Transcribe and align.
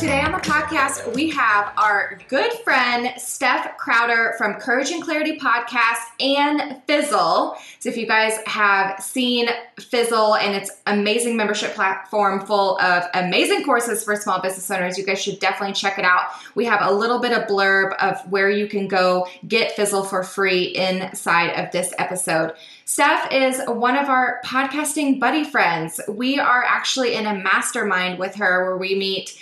Today 0.00 0.22
on 0.22 0.32
the 0.32 0.38
podcast, 0.38 1.14
we 1.14 1.28
have 1.28 1.74
our 1.76 2.18
good 2.28 2.54
friend 2.64 3.12
Steph 3.20 3.76
Crowder 3.76 4.32
from 4.38 4.54
Courage 4.54 4.90
and 4.92 5.02
Clarity 5.02 5.38
Podcast 5.38 5.98
and 6.18 6.82
Fizzle. 6.86 7.58
So, 7.80 7.88
if 7.90 7.98
you 7.98 8.06
guys 8.06 8.38
have 8.46 8.98
seen 9.02 9.50
Fizzle 9.78 10.36
and 10.36 10.56
its 10.56 10.70
amazing 10.86 11.36
membership 11.36 11.74
platform 11.74 12.46
full 12.46 12.80
of 12.80 13.04
amazing 13.12 13.62
courses 13.62 14.02
for 14.02 14.16
small 14.16 14.40
business 14.40 14.70
owners, 14.70 14.96
you 14.96 15.04
guys 15.04 15.20
should 15.22 15.38
definitely 15.38 15.74
check 15.74 15.98
it 15.98 16.06
out. 16.06 16.30
We 16.54 16.64
have 16.64 16.80
a 16.80 16.94
little 16.94 17.20
bit 17.20 17.32
of 17.32 17.46
blurb 17.46 17.94
of 17.96 18.20
where 18.30 18.48
you 18.48 18.68
can 18.68 18.88
go 18.88 19.28
get 19.46 19.72
Fizzle 19.72 20.04
for 20.04 20.22
free 20.22 20.68
inside 20.68 21.50
of 21.62 21.72
this 21.72 21.92
episode. 21.98 22.54
Steph 22.86 23.30
is 23.30 23.60
one 23.68 23.96
of 23.96 24.08
our 24.08 24.40
podcasting 24.46 25.20
buddy 25.20 25.44
friends. 25.44 26.00
We 26.08 26.38
are 26.38 26.64
actually 26.64 27.16
in 27.16 27.26
a 27.26 27.34
mastermind 27.34 28.18
with 28.18 28.36
her 28.36 28.64
where 28.64 28.78
we 28.78 28.94
meet 28.94 29.38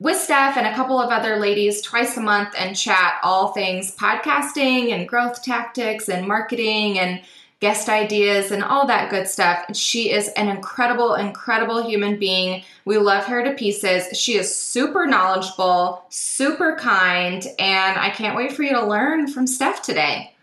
with 0.00 0.16
Steph 0.16 0.56
and 0.56 0.66
a 0.66 0.74
couple 0.74 0.98
of 0.98 1.10
other 1.10 1.36
ladies 1.36 1.82
twice 1.82 2.16
a 2.16 2.20
month 2.20 2.54
and 2.58 2.74
chat 2.74 3.20
all 3.22 3.52
things 3.52 3.94
podcasting 3.94 4.92
and 4.92 5.06
growth 5.06 5.42
tactics 5.42 6.08
and 6.08 6.26
marketing 6.26 6.98
and 6.98 7.20
guest 7.60 7.90
ideas 7.90 8.50
and 8.50 8.64
all 8.64 8.86
that 8.86 9.10
good 9.10 9.28
stuff. 9.28 9.76
She 9.76 10.10
is 10.10 10.28
an 10.28 10.48
incredible, 10.48 11.14
incredible 11.14 11.86
human 11.86 12.18
being. 12.18 12.64
We 12.86 12.96
love 12.96 13.24
her 13.26 13.44
to 13.44 13.52
pieces. 13.52 14.18
She 14.18 14.36
is 14.38 14.56
super 14.56 15.06
knowledgeable, 15.06 16.02
super 16.08 16.76
kind, 16.76 17.46
and 17.58 17.98
I 17.98 18.08
can't 18.08 18.34
wait 18.34 18.52
for 18.52 18.62
you 18.62 18.70
to 18.70 18.86
learn 18.86 19.28
from 19.28 19.46
Steph 19.46 19.82
today. 19.82 20.34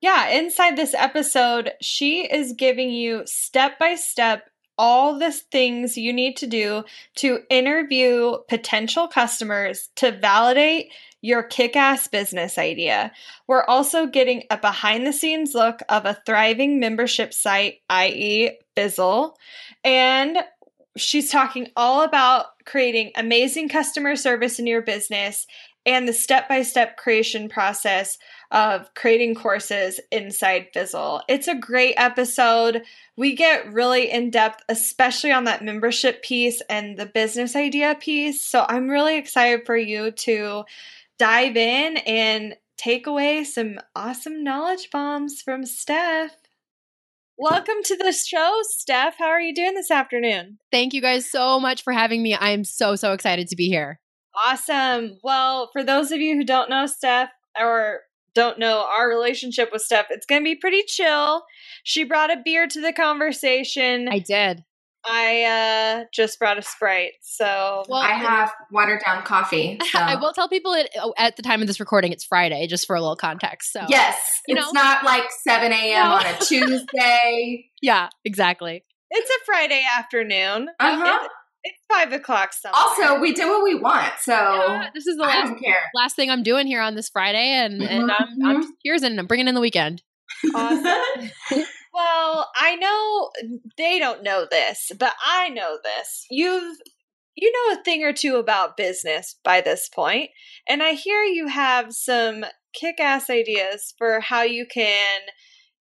Yeah, 0.00 0.28
inside 0.30 0.76
this 0.76 0.94
episode, 0.94 1.72
she 1.82 2.24
is 2.24 2.54
giving 2.54 2.90
you 2.90 3.24
step 3.26 3.78
by 3.78 3.94
step 3.94 4.48
all 4.76 5.18
the 5.18 5.32
things 5.32 5.96
you 5.96 6.12
need 6.12 6.36
to 6.38 6.46
do 6.46 6.84
to 7.16 7.40
interview 7.48 8.36
potential 8.48 9.08
customers 9.08 9.88
to 9.96 10.12
validate 10.12 10.90
your 11.20 11.42
kick 11.42 11.74
ass 11.74 12.06
business 12.06 12.58
idea. 12.58 13.10
We're 13.46 13.64
also 13.64 14.06
getting 14.06 14.42
a 14.50 14.58
behind 14.58 15.06
the 15.06 15.12
scenes 15.12 15.54
look 15.54 15.80
of 15.88 16.04
a 16.04 16.20
thriving 16.26 16.80
membership 16.80 17.32
site, 17.32 17.80
i.e., 17.88 18.58
Fizzle. 18.76 19.38
And 19.82 20.38
she's 20.96 21.30
talking 21.30 21.68
all 21.76 22.02
about 22.02 22.46
creating 22.66 23.12
amazing 23.16 23.68
customer 23.68 24.16
service 24.16 24.58
in 24.58 24.66
your 24.66 24.82
business 24.82 25.46
and 25.86 26.08
the 26.08 26.12
step 26.12 26.48
by 26.48 26.62
step 26.62 26.96
creation 26.96 27.48
process 27.48 28.18
of 28.54 28.94
creating 28.94 29.34
courses 29.34 30.00
inside 30.12 30.68
Fizzle. 30.72 31.22
It's 31.28 31.48
a 31.48 31.56
great 31.56 31.94
episode. 31.96 32.84
We 33.16 33.34
get 33.34 33.72
really 33.72 34.10
in 34.10 34.30
depth, 34.30 34.62
especially 34.68 35.32
on 35.32 35.44
that 35.44 35.64
membership 35.64 36.22
piece 36.22 36.62
and 36.70 36.96
the 36.96 37.04
business 37.04 37.56
idea 37.56 37.96
piece. 37.98 38.40
So 38.44 38.64
I'm 38.68 38.88
really 38.88 39.18
excited 39.18 39.66
for 39.66 39.76
you 39.76 40.12
to 40.12 40.64
dive 41.18 41.56
in 41.56 41.96
and 41.96 42.54
take 42.76 43.08
away 43.08 43.42
some 43.42 43.80
awesome 43.96 44.44
knowledge 44.44 44.88
bombs 44.92 45.42
from 45.42 45.66
Steph. 45.66 46.36
Welcome 47.36 47.82
to 47.86 47.96
the 47.96 48.12
show, 48.12 48.60
Steph. 48.62 49.16
How 49.18 49.26
are 49.26 49.40
you 49.40 49.52
doing 49.52 49.74
this 49.74 49.90
afternoon? 49.90 50.58
Thank 50.70 50.94
you 50.94 51.02
guys 51.02 51.28
so 51.28 51.58
much 51.58 51.82
for 51.82 51.92
having 51.92 52.22
me. 52.22 52.36
I'm 52.36 52.62
so, 52.62 52.94
so 52.94 53.14
excited 53.14 53.48
to 53.48 53.56
be 53.56 53.66
here. 53.66 53.98
Awesome. 54.46 55.18
Well, 55.24 55.70
for 55.72 55.82
those 55.82 56.12
of 56.12 56.20
you 56.20 56.36
who 56.36 56.44
don't 56.44 56.70
know 56.70 56.86
Steph 56.86 57.30
or 57.58 58.02
don't 58.34 58.58
know 58.58 58.86
our 58.96 59.08
relationship 59.08 59.70
with 59.72 59.82
Steph, 59.82 60.06
it's 60.10 60.26
going 60.26 60.40
to 60.40 60.44
be 60.44 60.56
pretty 60.56 60.82
chill. 60.86 61.44
She 61.82 62.04
brought 62.04 62.30
a 62.30 62.40
beer 62.44 62.66
to 62.66 62.80
the 62.80 62.92
conversation. 62.92 64.08
I 64.10 64.18
did. 64.18 64.64
I 65.06 65.42
uh, 66.02 66.04
just 66.12 66.38
brought 66.38 66.58
a 66.58 66.62
Sprite. 66.62 67.12
So 67.20 67.84
well, 67.88 68.00
I 68.00 68.12
have 68.12 68.50
watered 68.70 69.02
down 69.04 69.22
coffee. 69.22 69.78
So. 69.94 69.98
I 70.00 70.16
will 70.16 70.32
tell 70.32 70.48
people 70.48 70.72
it, 70.72 70.88
oh, 70.96 71.14
at 71.16 71.36
the 71.36 71.42
time 71.42 71.60
of 71.60 71.68
this 71.68 71.78
recording, 71.78 72.10
it's 72.10 72.24
Friday, 72.24 72.66
just 72.66 72.86
for 72.86 72.96
a 72.96 73.00
little 73.00 73.16
context. 73.16 73.72
So 73.72 73.84
yes, 73.88 74.18
you 74.48 74.56
it's 74.56 74.72
know? 74.72 74.80
not 74.80 75.04
like 75.04 75.24
seven 75.46 75.72
a.m. 75.72 76.08
No. 76.08 76.14
on 76.16 76.26
a 76.26 76.36
Tuesday. 76.40 77.66
yeah, 77.80 78.08
exactly. 78.24 78.82
It's 79.10 79.30
a 79.30 79.44
Friday 79.44 79.82
afternoon. 79.96 80.68
Uh 80.80 80.96
huh. 80.96 81.28
It's 81.64 81.78
five 81.90 82.12
o'clock 82.12 82.52
somewhere. 82.52 82.78
Also, 82.78 83.20
we 83.20 83.32
do 83.32 83.48
what 83.48 83.64
we 83.64 83.74
want, 83.74 84.12
so 84.20 84.32
yeah, 84.32 84.90
this 84.94 85.06
is 85.06 85.16
the 85.16 85.22
last, 85.22 85.54
last 85.94 86.14
thing 86.14 86.30
I'm 86.30 86.42
doing 86.42 86.66
here 86.66 86.82
on 86.82 86.94
this 86.94 87.08
Friday, 87.08 87.52
and, 87.52 87.80
mm-hmm. 87.80 87.90
and 87.92 88.12
I'm, 88.12 88.28
I'm 88.44 88.62
mm-hmm. 88.62 89.04
and 89.04 89.18
I'm 89.18 89.26
bringing 89.26 89.48
in 89.48 89.54
the 89.54 89.62
weekend. 89.62 90.02
Awesome. 90.54 91.30
well, 91.94 92.50
I 92.56 92.76
know 92.76 93.30
they 93.78 93.98
don't 93.98 94.22
know 94.22 94.46
this, 94.50 94.92
but 94.98 95.14
I 95.24 95.48
know 95.48 95.78
this. 95.82 96.26
You've 96.30 96.76
you 97.36 97.50
know 97.50 97.80
a 97.80 97.82
thing 97.82 98.04
or 98.04 98.12
two 98.12 98.36
about 98.36 98.76
business 98.76 99.36
by 99.42 99.60
this 99.60 99.88
point, 99.88 100.30
and 100.68 100.82
I 100.82 100.92
hear 100.92 101.22
you 101.22 101.48
have 101.48 101.92
some 101.94 102.44
kick-ass 102.78 103.30
ideas 103.30 103.94
for 103.96 104.20
how 104.20 104.42
you 104.42 104.66
can 104.66 105.20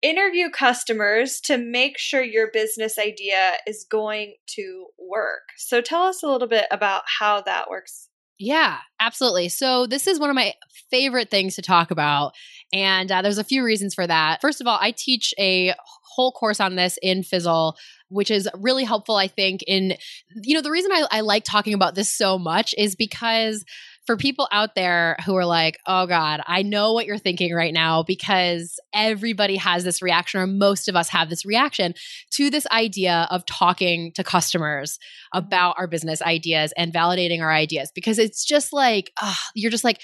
interview 0.02 0.50
customers 0.50 1.40
to 1.42 1.58
make 1.58 1.98
sure 1.98 2.24
your 2.24 2.50
business 2.52 2.98
idea 2.98 3.54
is 3.68 3.86
going 3.90 4.36
to 4.56 4.88
work. 4.98 5.42
So 5.58 5.82
tell 5.82 6.04
us 6.04 6.24
a 6.24 6.28
little 6.28 6.48
bit 6.48 6.66
about 6.72 7.04
how 7.20 7.42
that 7.42 7.70
works. 7.70 8.10
Yeah, 8.44 8.80
absolutely. 9.00 9.50
So, 9.50 9.86
this 9.86 10.08
is 10.08 10.20
one 10.20 10.32
of 10.32 10.36
my 10.36 10.56
favorite 10.90 11.30
things 11.30 11.56
to 11.56 11.62
talk 11.62 11.92
about. 11.92 12.32
And 12.74 13.12
uh, 13.12 13.22
there's 13.22 13.38
a 13.38 13.44
few 13.44 13.64
reasons 13.64 13.94
for 13.94 14.08
that. 14.08 14.42
First 14.42 14.62
of 14.62 14.66
all, 14.66 14.80
I 14.82 14.96
teach 14.98 15.32
a 15.38 15.76
whole 16.16 16.32
course 16.32 16.60
on 16.60 16.76
this 16.76 16.98
in 17.04 17.22
Fizzle, 17.22 17.76
which 18.10 18.32
is 18.32 18.50
really 18.56 18.84
helpful, 18.84 19.16
I 19.16 19.28
think. 19.28 19.62
In, 19.68 19.96
you 20.44 20.56
know, 20.56 20.62
the 20.62 20.72
reason 20.72 20.92
I, 20.92 21.06
I 21.12 21.22
like 21.22 21.44
talking 21.44 21.76
about 21.76 21.94
this 21.94 22.12
so 22.12 22.40
much 22.40 22.74
is 22.80 22.96
because 22.96 23.64
for 24.08 24.18
people 24.18 24.48
out 24.52 24.76
there 24.76 25.16
who 25.26 25.36
are 25.36 25.46
like, 25.46 25.78
oh 25.86 26.08
God, 26.08 26.42
I 26.46 26.64
know 26.64 26.94
what 26.94 27.06
you're 27.06 27.18
thinking 27.18 27.54
right 27.54 27.74
now 27.74 28.04
because 28.04 28.80
everybody 28.94 29.58
has 29.58 29.84
this 29.84 30.02
reaction, 30.02 30.42
or 30.42 30.48
most 30.48 30.90
of 30.90 30.96
us 30.96 31.10
have 31.10 31.30
this 31.30 31.46
reaction 31.46 31.94
to 32.32 32.50
this 32.50 32.66
idea 32.68 33.28
of 33.30 33.46
talking 33.46 34.12
to 34.16 34.24
customers 34.24 34.98
about 35.34 35.76
our 35.78 35.88
business 35.88 36.22
ideas 36.22 36.74
and 36.76 36.94
validating 36.94 37.42
our 37.42 37.52
ideas 37.52 37.92
because 37.94 38.18
it's 38.18 38.44
just 38.46 38.74
like, 38.74 39.12
you're 39.56 39.72
just 39.72 39.84
like, 39.84 40.00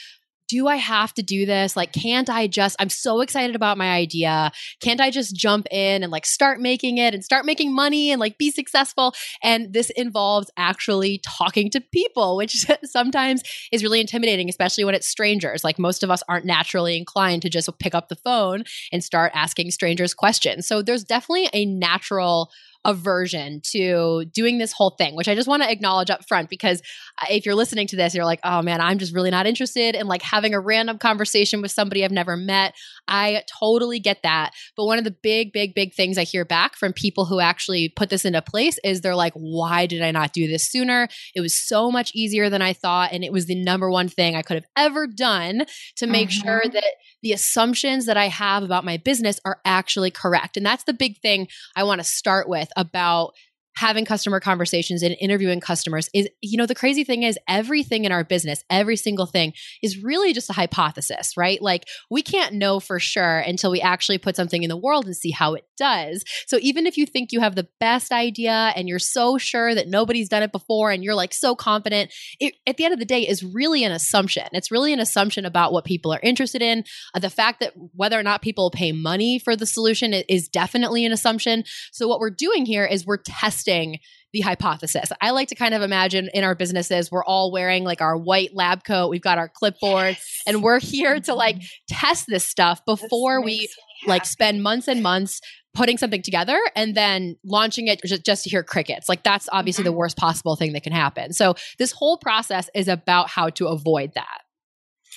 do 0.47 0.67
I 0.67 0.77
have 0.77 1.13
to 1.15 1.23
do 1.23 1.45
this? 1.45 1.75
Like, 1.75 1.91
can't 1.91 2.29
I 2.29 2.47
just, 2.47 2.75
I'm 2.79 2.89
so 2.89 3.21
excited 3.21 3.55
about 3.55 3.77
my 3.77 3.93
idea. 3.93 4.51
Can't 4.81 5.01
I 5.01 5.11
just 5.11 5.35
jump 5.35 5.67
in 5.71 6.03
and 6.03 6.11
like 6.11 6.25
start 6.25 6.59
making 6.59 6.97
it 6.97 7.13
and 7.13 7.23
start 7.23 7.45
making 7.45 7.73
money 7.73 8.11
and 8.11 8.19
like 8.19 8.37
be 8.37 8.51
successful? 8.51 9.13
And 9.43 9.73
this 9.73 9.89
involves 9.91 10.49
actually 10.57 11.21
talking 11.23 11.69
to 11.71 11.81
people, 11.81 12.37
which 12.37 12.65
sometimes 12.85 13.43
is 13.71 13.83
really 13.83 13.99
intimidating, 13.99 14.49
especially 14.49 14.83
when 14.83 14.95
it's 14.95 15.07
strangers. 15.07 15.63
Like, 15.63 15.79
most 15.79 16.03
of 16.03 16.09
us 16.11 16.23
aren't 16.29 16.45
naturally 16.45 16.97
inclined 16.97 17.41
to 17.43 17.49
just 17.49 17.69
pick 17.79 17.93
up 17.93 18.09
the 18.09 18.15
phone 18.15 18.63
and 18.91 19.03
start 19.03 19.31
asking 19.35 19.71
strangers 19.71 20.13
questions. 20.13 20.67
So, 20.67 20.81
there's 20.81 21.03
definitely 21.03 21.49
a 21.53 21.65
natural 21.65 22.51
aversion 22.87 23.61
to 23.71 24.23
doing 24.33 24.57
this 24.57 24.71
whole 24.71 24.91
thing, 24.91 25.15
which 25.15 25.27
I 25.27 25.35
just 25.35 25.47
want 25.47 25.61
to 25.61 25.69
acknowledge 25.69 26.09
up 26.09 26.25
front 26.25 26.49
because 26.49 26.81
if 27.29 27.45
you're 27.45 27.53
listening 27.53 27.85
to 27.87 27.97
this, 27.97 28.15
you're 28.15 28.25
like, 28.25 28.39
oh 28.43 28.61
man, 28.61 28.79
I'm 28.79 28.97
just 28.97 29.13
really 29.13 29.29
not 29.29 29.45
interested 29.45 29.93
in 29.93 30.07
like 30.07 30.21
having 30.21 30.53
a 30.53 30.59
random 30.59 30.97
conversation 30.97 31.61
with 31.61 31.71
somebody 31.71 32.05
I've 32.05 32.11
never 32.11 32.37
met. 32.37 32.73
I 33.07 33.43
totally 33.59 33.99
get 33.99 34.23
that. 34.23 34.51
But 34.75 34.85
one 34.85 34.97
of 34.97 35.03
the 35.03 35.15
big, 35.21 35.51
big, 35.51 35.75
big 35.75 35.93
things 35.93 36.17
I 36.17 36.23
hear 36.23 36.45
back 36.45 36.75
from 36.75 36.93
people 36.93 37.25
who 37.25 37.41
actually 37.41 37.89
put 37.89 38.09
this 38.09 38.23
into 38.25 38.41
place 38.41 38.79
is 38.83 39.01
they're 39.01 39.15
like, 39.15 39.33
why 39.33 39.85
did 39.85 40.01
I 40.01 40.11
not 40.11 40.33
do 40.33 40.47
this 40.47 40.69
sooner? 40.69 41.09
It 41.35 41.41
was 41.41 41.55
so 41.55 41.91
much 41.91 42.11
easier 42.15 42.49
than 42.49 42.61
I 42.61 42.71
thought. 42.71 43.11
And 43.11 43.23
it 43.23 43.33
was 43.33 43.47
the 43.47 43.61
number 43.61 43.91
one 43.91 44.07
thing 44.07 44.35
I 44.35 44.41
could 44.41 44.55
have 44.55 44.67
ever 44.77 45.07
done 45.07 45.65
to 45.97 46.07
make 46.07 46.29
mm-hmm. 46.29 46.47
sure 46.47 46.63
that 46.71 46.83
the 47.21 47.33
assumptions 47.33 48.05
that 48.05 48.17
I 48.17 48.27
have 48.27 48.63
about 48.63 48.85
my 48.85 48.97
business 48.97 49.39
are 49.43 49.59
actually 49.65 50.11
correct. 50.11 50.55
And 50.55 50.65
that's 50.65 50.83
the 50.83 50.93
big 50.93 51.19
thing 51.19 51.47
I 51.75 51.83
want 51.83 51.99
to 51.99 52.05
start 52.05 52.47
with 52.47 52.69
about 52.77 53.33
having 53.77 54.05
customer 54.05 54.39
conversations 54.39 55.03
and 55.03 55.15
interviewing 55.19 55.59
customers 55.59 56.09
is 56.13 56.27
you 56.41 56.57
know 56.57 56.65
the 56.65 56.75
crazy 56.75 57.03
thing 57.03 57.23
is 57.23 57.37
everything 57.47 58.05
in 58.05 58.11
our 58.11 58.23
business 58.23 58.63
every 58.69 58.97
single 58.97 59.25
thing 59.25 59.53
is 59.81 60.03
really 60.03 60.33
just 60.33 60.49
a 60.49 60.53
hypothesis 60.53 61.37
right? 61.37 61.61
Like 61.61 61.87
we 62.09 62.21
can't 62.21 62.55
know 62.55 62.79
for 62.79 62.99
sure 62.99 63.39
until 63.39 63.71
we 63.71 63.79
actually 63.79 64.17
put 64.17 64.35
something 64.35 64.63
in 64.63 64.69
the 64.69 64.75
world 64.75 65.05
and 65.05 65.15
see 65.15 65.31
how 65.31 65.53
it 65.53 65.65
does. 65.77 66.23
So 66.47 66.57
even 66.61 66.87
if 66.87 66.97
you 66.97 67.05
think 67.05 67.31
you 67.31 67.39
have 67.39 67.55
the 67.55 67.67
best 67.79 68.11
idea 68.11 68.73
and 68.75 68.87
you're 68.87 68.99
so 68.99 69.37
sure 69.37 69.73
that 69.75 69.87
nobody's 69.87 70.29
done 70.29 70.43
it 70.43 70.51
before 70.51 70.91
and 70.91 71.03
you're 71.03 71.15
like 71.15 71.33
so 71.33 71.55
confident 71.55 72.11
it, 72.39 72.55
at 72.65 72.77
the 72.77 72.85
end 72.85 72.93
of 72.93 72.99
the 72.99 73.05
day 73.05 73.21
is 73.21 73.43
really 73.43 73.83
an 73.83 73.91
assumption. 73.91 74.43
It's 74.51 74.71
really 74.71 74.93
an 74.93 74.99
assumption 74.99 75.45
about 75.45 75.71
what 75.71 75.85
people 75.85 76.11
are 76.13 76.19
interested 76.23 76.61
in. 76.61 76.83
Uh, 77.13 77.19
the 77.19 77.29
fact 77.29 77.59
that 77.59 77.73
whether 77.93 78.19
or 78.19 78.23
not 78.23 78.41
people 78.41 78.71
pay 78.71 78.91
money 78.91 79.39
for 79.39 79.55
the 79.55 79.65
solution 79.65 80.13
is 80.13 80.47
definitely 80.47 81.05
an 81.05 81.11
assumption. 81.11 81.63
So 81.91 82.07
what 82.07 82.19
we're 82.19 82.29
doing 82.31 82.65
here 82.65 82.85
is 82.85 83.05
we're 83.05 83.17
testing 83.17 83.66
testing 83.67 83.99
the 84.33 84.41
hypothesis. 84.41 85.09
I 85.21 85.31
like 85.31 85.49
to 85.49 85.55
kind 85.55 85.73
of 85.73 85.81
imagine 85.81 86.29
in 86.33 86.43
our 86.43 86.55
businesses, 86.55 87.11
we're 87.11 87.23
all 87.23 87.51
wearing 87.51 87.83
like 87.83 88.01
our 88.01 88.17
white 88.17 88.53
lab 88.53 88.83
coat, 88.83 89.09
we've 89.09 89.21
got 89.21 89.37
our 89.37 89.49
clipboard, 89.49 90.09
yes. 90.09 90.41
and 90.45 90.61
we're 90.61 90.79
here 90.79 91.19
to 91.21 91.33
like 91.33 91.57
mm-hmm. 91.57 91.95
test 91.95 92.25
this 92.27 92.43
stuff 92.43 92.83
before 92.85 93.43
we 93.43 93.69
like 94.05 94.25
spend 94.25 94.61
months 94.61 94.87
and 94.87 95.01
months 95.01 95.41
putting 95.73 95.97
something 95.97 96.21
together 96.21 96.59
and 96.75 96.95
then 96.95 97.35
launching 97.43 97.87
it 97.87 98.01
just, 98.03 98.25
just 98.25 98.43
to 98.43 98.49
hear 98.49 98.63
crickets. 98.63 99.07
Like 99.07 99.23
that's 99.23 99.47
obviously 99.51 99.83
mm-hmm. 99.83 99.93
the 99.93 99.97
worst 99.97 100.17
possible 100.17 100.55
thing 100.55 100.73
that 100.73 100.83
can 100.83 100.93
happen. 100.93 101.33
So 101.33 101.55
this 101.77 101.91
whole 101.91 102.17
process 102.17 102.69
is 102.73 102.87
about 102.87 103.29
how 103.29 103.49
to 103.51 103.67
avoid 103.67 104.13
that. 104.15 104.41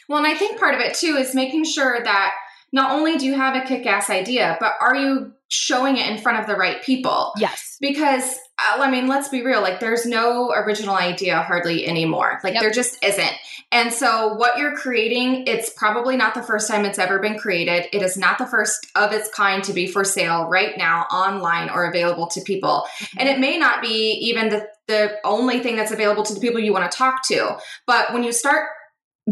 Well, 0.09 0.19
and 0.19 0.27
I 0.27 0.37
think 0.37 0.59
part 0.59 0.75
of 0.75 0.81
it 0.81 0.95
too 0.95 1.17
is 1.17 1.35
making 1.35 1.65
sure 1.65 2.01
that 2.03 2.35
not 2.73 2.93
only 2.93 3.17
do 3.17 3.27
you 3.27 3.35
have 3.35 3.57
a 3.57 3.67
kick 3.67 3.87
ass 3.87 4.11
idea, 4.11 4.57
but 4.61 4.75
are 4.81 4.95
you 4.95 5.33
showing 5.51 5.97
it 5.97 6.09
in 6.09 6.17
front 6.17 6.39
of 6.39 6.47
the 6.47 6.55
right 6.55 6.83
people? 6.83 7.33
Yes. 7.37 7.77
Because, 7.81 8.37
uh, 8.59 8.81
I 8.81 8.91
mean, 8.91 9.09
let's 9.09 9.29
be 9.29 9.43
real, 9.43 9.61
like, 9.61 9.81
there's 9.81 10.07
no 10.07 10.51
original 10.53 10.95
idea 10.95 11.43
hardly 11.43 11.87
anymore. 11.87 12.41
Like, 12.43 12.55
yep. 12.55 12.63
there 12.63 12.71
just 12.71 13.03
isn't. 13.05 13.33
And 13.73 13.93
so, 13.93 14.35
what 14.35 14.59
you're 14.59 14.77
creating, 14.77 15.47
it's 15.47 15.71
probably 15.71 16.17
not 16.17 16.35
the 16.35 16.43
first 16.43 16.69
time 16.69 16.85
it's 16.85 16.99
ever 16.99 17.19
been 17.19 17.39
created. 17.39 17.87
It 17.93 18.03
is 18.03 18.17
not 18.17 18.39
the 18.39 18.47
first 18.47 18.87
of 18.95 19.13
its 19.13 19.29
kind 19.29 19.63
to 19.65 19.73
be 19.73 19.87
for 19.87 20.05
sale 20.05 20.49
right 20.49 20.77
now 20.79 21.03
online 21.13 21.69
or 21.69 21.85
available 21.85 22.29
to 22.29 22.41
people. 22.41 22.87
Mm-hmm. 22.99 23.19
And 23.19 23.29
it 23.29 23.39
may 23.39 23.59
not 23.59 23.83
be 23.83 24.13
even 24.23 24.49
the 24.49 24.69
the 24.89 25.19
only 25.25 25.61
thing 25.61 25.77
that's 25.77 25.93
available 25.93 26.25
to 26.25 26.35
the 26.35 26.41
people 26.41 26.59
you 26.59 26.73
want 26.73 26.91
to 26.91 26.99
talk 26.99 27.23
to. 27.29 27.57
But 27.87 28.13
when 28.13 28.25
you 28.25 28.33
start 28.33 28.67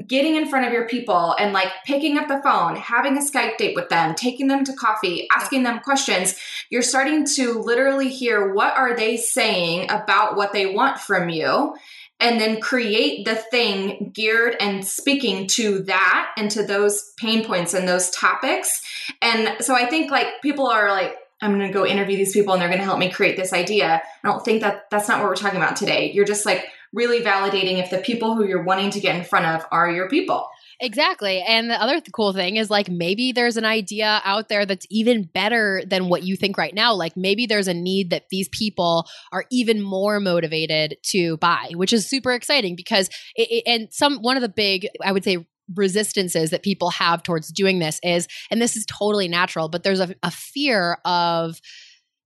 getting 0.07 0.37
in 0.37 0.49
front 0.49 0.67
of 0.67 0.73
your 0.73 0.87
people 0.87 1.35
and 1.39 1.53
like 1.53 1.73
picking 1.85 2.19
up 2.19 2.29
the 2.29 2.41
phone, 2.43 2.77
having 2.77 3.17
a 3.17 3.21
Skype 3.21 3.57
date 3.57 3.75
with 3.75 3.89
them, 3.89 4.15
taking 4.15 4.47
them 4.47 4.65
to 4.65 4.73
coffee, 4.75 5.27
asking 5.35 5.63
them 5.63 5.81
questions, 5.81 6.37
you're 6.71 6.83
starting 6.83 7.25
to 7.25 7.55
literally 7.55 8.09
hear 8.09 8.53
what 8.53 8.77
are 8.77 8.95
they 8.97 9.17
saying 9.17 9.91
about 9.91 10.37
what 10.37 10.53
they 10.53 10.67
want 10.67 10.99
from 10.99 11.29
you 11.29 11.75
and 12.21 12.41
then 12.41 12.61
create 12.61 13.25
the 13.25 13.37
thing 13.37 14.11
geared 14.13 14.57
and 14.61 14.85
speaking 14.85 15.47
to 15.47 15.81
that 15.85 16.33
and 16.37 16.51
to 16.51 16.65
those 16.65 17.13
pain 17.17 17.45
points 17.45 17.75
and 17.75 17.87
those 17.87 18.11
topics. 18.11 18.83
And 19.23 19.63
so 19.65 19.75
I 19.75 19.87
think 19.87 20.11
like 20.11 20.43
people 20.43 20.67
are 20.67 20.91
like 20.91 21.17
I'm 21.41 21.57
going 21.57 21.69
to 21.69 21.73
go 21.73 21.87
interview 21.87 22.17
these 22.17 22.33
people 22.33 22.53
and 22.53 22.61
they're 22.61 22.69
going 22.69 22.81
to 22.81 22.85
help 22.85 22.99
me 22.99 23.11
create 23.11 23.37
this 23.37 23.53
idea. 23.53 24.03
I 24.25 24.29
don't 24.29 24.45
think 24.45 24.61
that 24.63 24.91
that's 24.91 25.07
not 25.07 25.21
what 25.21 25.29
we're 25.29 25.37
talking 25.37 25.59
about 25.59 25.77
today. 25.77 26.11
You're 26.11 26.25
just 26.25 26.45
like 26.45 26.67
really 26.93 27.21
validating 27.21 27.79
if 27.79 27.91
the 27.91 27.99
people 27.99 28.35
who 28.35 28.47
you're 28.47 28.63
wanting 28.63 28.91
to 28.91 29.01
get 29.01 29.17
in 29.17 29.25
front 29.25 29.47
of 29.47 29.67
are 29.71 29.91
your 29.91 30.09
people. 30.09 30.49
Exactly. 30.81 31.43
And 31.43 31.71
the 31.71 31.81
other 31.81 31.95
th- 31.95 32.13
cool 32.13 32.33
thing 32.33 32.57
is 32.57 32.71
like 32.71 32.89
maybe 32.89 33.33
there's 33.33 33.57
an 33.57 33.65
idea 33.65 34.21
out 34.25 34.49
there 34.49 34.65
that's 34.65 34.87
even 34.91 35.25
better 35.25 35.83
than 35.85 36.09
what 36.09 36.23
you 36.23 36.37
think 36.37 36.57
right 36.57 36.75
now. 36.75 36.95
Like 36.95 37.17
maybe 37.17 37.47
there's 37.47 37.67
a 37.67 37.75
need 37.75 38.11
that 38.11 38.29
these 38.31 38.49
people 38.51 39.09
are 39.33 39.45
even 39.51 39.83
more 39.83 40.21
motivated 40.21 40.97
to 41.11 41.37
buy, 41.39 41.73
which 41.75 41.93
is 41.93 42.09
super 42.09 42.33
exciting 42.33 42.77
because 42.77 43.09
it, 43.35 43.49
it, 43.51 43.63
and 43.67 43.89
some 43.93 44.19
one 44.19 44.37
of 44.37 44.43
the 44.43 44.49
big 44.49 44.89
I 45.05 45.11
would 45.11 45.25
say 45.25 45.47
resistances 45.75 46.51
that 46.51 46.63
people 46.63 46.91
have 46.91 47.23
towards 47.23 47.53
doing 47.53 47.79
this 47.79 48.01
is 48.03 48.27
and 48.51 48.63
this 48.63 48.77
is 48.77 48.87
totally 48.87 49.29
natural, 49.29 49.69
but 49.69 49.83
there's 49.83 50.01
a, 50.01 50.15
a 50.23 50.31
fear 50.31 50.99
of 51.05 51.61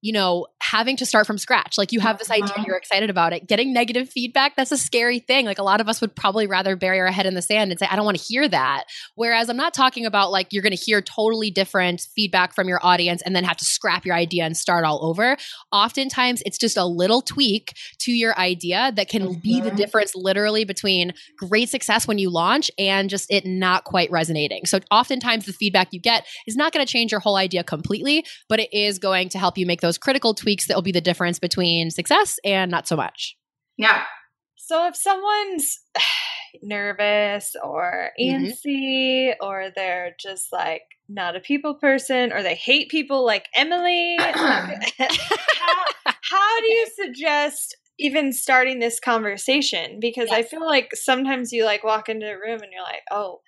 you 0.02 0.12
know, 0.12 0.46
having 0.60 0.96
to 0.96 1.06
start 1.06 1.26
from 1.28 1.38
scratch. 1.38 1.78
Like 1.78 1.92
you 1.92 2.00
have 2.00 2.18
this 2.18 2.30
idea, 2.30 2.46
uh-huh. 2.46 2.64
you're 2.66 2.76
excited 2.76 3.08
about 3.08 3.32
it. 3.32 3.46
Getting 3.46 3.72
negative 3.72 4.08
feedback, 4.08 4.56
that's 4.56 4.72
a 4.72 4.76
scary 4.76 5.20
thing. 5.20 5.46
Like 5.46 5.60
a 5.60 5.62
lot 5.62 5.80
of 5.80 5.88
us 5.88 6.00
would 6.00 6.14
probably 6.16 6.48
rather 6.48 6.74
bury 6.74 6.98
our 6.98 7.12
head 7.12 7.24
in 7.24 7.34
the 7.34 7.42
sand 7.42 7.70
and 7.70 7.78
say, 7.78 7.86
I 7.88 7.94
don't 7.94 8.04
want 8.04 8.18
to 8.18 8.24
hear 8.24 8.48
that. 8.48 8.84
Whereas 9.14 9.48
I'm 9.48 9.56
not 9.56 9.74
talking 9.74 10.04
about 10.04 10.32
like 10.32 10.48
you're 10.50 10.62
going 10.62 10.76
to 10.76 10.82
hear 10.82 11.00
totally 11.00 11.52
different 11.52 12.08
feedback 12.16 12.52
from 12.52 12.68
your 12.68 12.84
audience 12.84 13.22
and 13.22 13.34
then 13.34 13.44
have 13.44 13.56
to 13.58 13.64
scrap 13.64 14.04
your 14.04 14.16
idea 14.16 14.44
and 14.44 14.56
start 14.56 14.84
all 14.84 15.04
over. 15.04 15.36
Oftentimes 15.70 16.42
it's 16.44 16.58
just 16.58 16.76
a 16.76 16.84
little 16.84 17.22
tweak 17.22 17.74
to 18.00 18.10
your 18.10 18.36
idea 18.36 18.92
that 18.96 19.08
can 19.08 19.22
mm-hmm. 19.22 19.40
be 19.40 19.60
the 19.60 19.68
mm-hmm. 19.68 19.76
difference 19.76 20.16
literally 20.16 20.64
between 20.64 21.12
great 21.38 21.68
success 21.68 22.08
when 22.08 22.18
you 22.18 22.28
launch 22.28 22.72
and 22.76 23.08
just 23.08 23.30
it 23.30 23.46
not 23.46 23.84
quite 23.84 24.10
resonating. 24.10 24.66
So 24.66 24.80
oftentimes 24.90 25.46
the 25.46 25.52
feedback 25.52 25.92
you 25.92 26.00
get 26.00 26.26
is 26.48 26.56
not 26.56 26.72
going 26.72 26.84
to 26.84 26.90
change 26.90 27.12
your 27.12 27.20
whole 27.20 27.36
idea 27.36 27.62
completely, 27.62 28.24
but 28.48 28.58
it 28.58 28.72
is 28.72 28.98
going 28.98 29.28
to 29.28 29.38
help 29.38 29.56
you 29.56 29.64
make 29.64 29.80
those 29.80 29.91
those 29.92 29.98
critical 29.98 30.32
tweaks 30.32 30.66
that 30.66 30.74
will 30.74 30.82
be 30.82 30.92
the 30.92 31.02
difference 31.02 31.38
between 31.38 31.90
success 31.90 32.38
and 32.44 32.70
not 32.70 32.88
so 32.88 32.96
much. 32.96 33.36
Yeah. 33.76 34.04
So 34.56 34.86
if 34.86 34.96
someone's 34.96 35.80
nervous 36.62 37.54
or 37.62 38.10
mm-hmm. 38.18 38.46
antsy 38.46 39.28
mm-hmm. 39.28 39.46
or 39.46 39.70
they're 39.74 40.14
just 40.18 40.46
like 40.50 40.82
not 41.10 41.36
a 41.36 41.40
people 41.40 41.74
person 41.74 42.32
or 42.32 42.42
they 42.42 42.54
hate 42.54 42.88
people 42.88 43.26
like 43.26 43.48
Emily, 43.54 44.16
how, 44.18 44.64
how 46.06 46.60
do 46.60 46.66
you 46.66 46.86
suggest 47.04 47.76
even 47.98 48.32
starting 48.32 48.78
this 48.78 48.98
conversation? 48.98 49.98
Because 50.00 50.30
yes. 50.30 50.38
I 50.38 50.42
feel 50.42 50.64
like 50.64 50.88
sometimes 50.94 51.52
you 51.52 51.66
like 51.66 51.84
walk 51.84 52.08
into 52.08 52.26
a 52.26 52.38
room 52.38 52.62
and 52.62 52.72
you're 52.72 52.82
like, 52.82 53.02
oh, 53.10 53.40